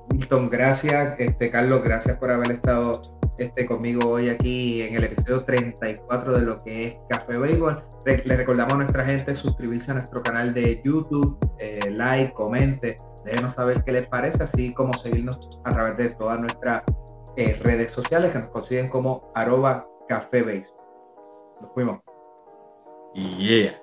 Milton, 0.10 0.48
gracias. 0.48 1.16
Este, 1.18 1.50
Carlos, 1.50 1.84
gracias 1.84 2.18
por 2.18 2.32
haber 2.32 2.52
estado 2.52 3.02
este, 3.40 3.68
conmigo 3.68 4.10
hoy 4.10 4.30
aquí 4.30 4.82
en 4.82 4.96
el 4.96 5.04
episodio 5.04 5.44
34 5.44 6.40
de 6.40 6.46
lo 6.46 6.56
que 6.58 6.88
es 6.88 7.02
Café 7.10 7.38
Béisbol. 7.38 7.84
Le 8.06 8.38
recordamos 8.38 8.74
a 8.74 8.78
nuestra 8.78 9.06
gente 9.06 9.36
suscribirse 9.36 9.92
a 9.92 9.96
nuestro 9.96 10.22
canal 10.22 10.54
de 10.54 10.82
YouTube, 10.84 11.38
eh, 11.60 11.92
like, 11.92 12.34
comente, 12.34 12.96
déjenos 13.26 13.56
saber 13.56 13.84
qué 13.84 13.92
les 13.92 14.08
parece, 14.08 14.44
así 14.44 14.72
como 14.74 14.94
seguirnos 14.94 15.60
a 15.64 15.72
través 15.74 15.96
de 15.98 16.10
todas 16.10 16.40
nuestras 16.40 16.84
eh, 17.38 17.60
redes 17.62 17.92
sociales 17.92 18.32
que 18.32 18.40
nos 18.40 18.50
consiguen 18.50 18.90
como 18.90 19.32
arroba 19.36 19.88
Café 20.08 20.42
Béisbol. 20.42 20.78
Nos 21.62 21.72
fuimos. 21.74 22.00
Yeah. 23.14 23.82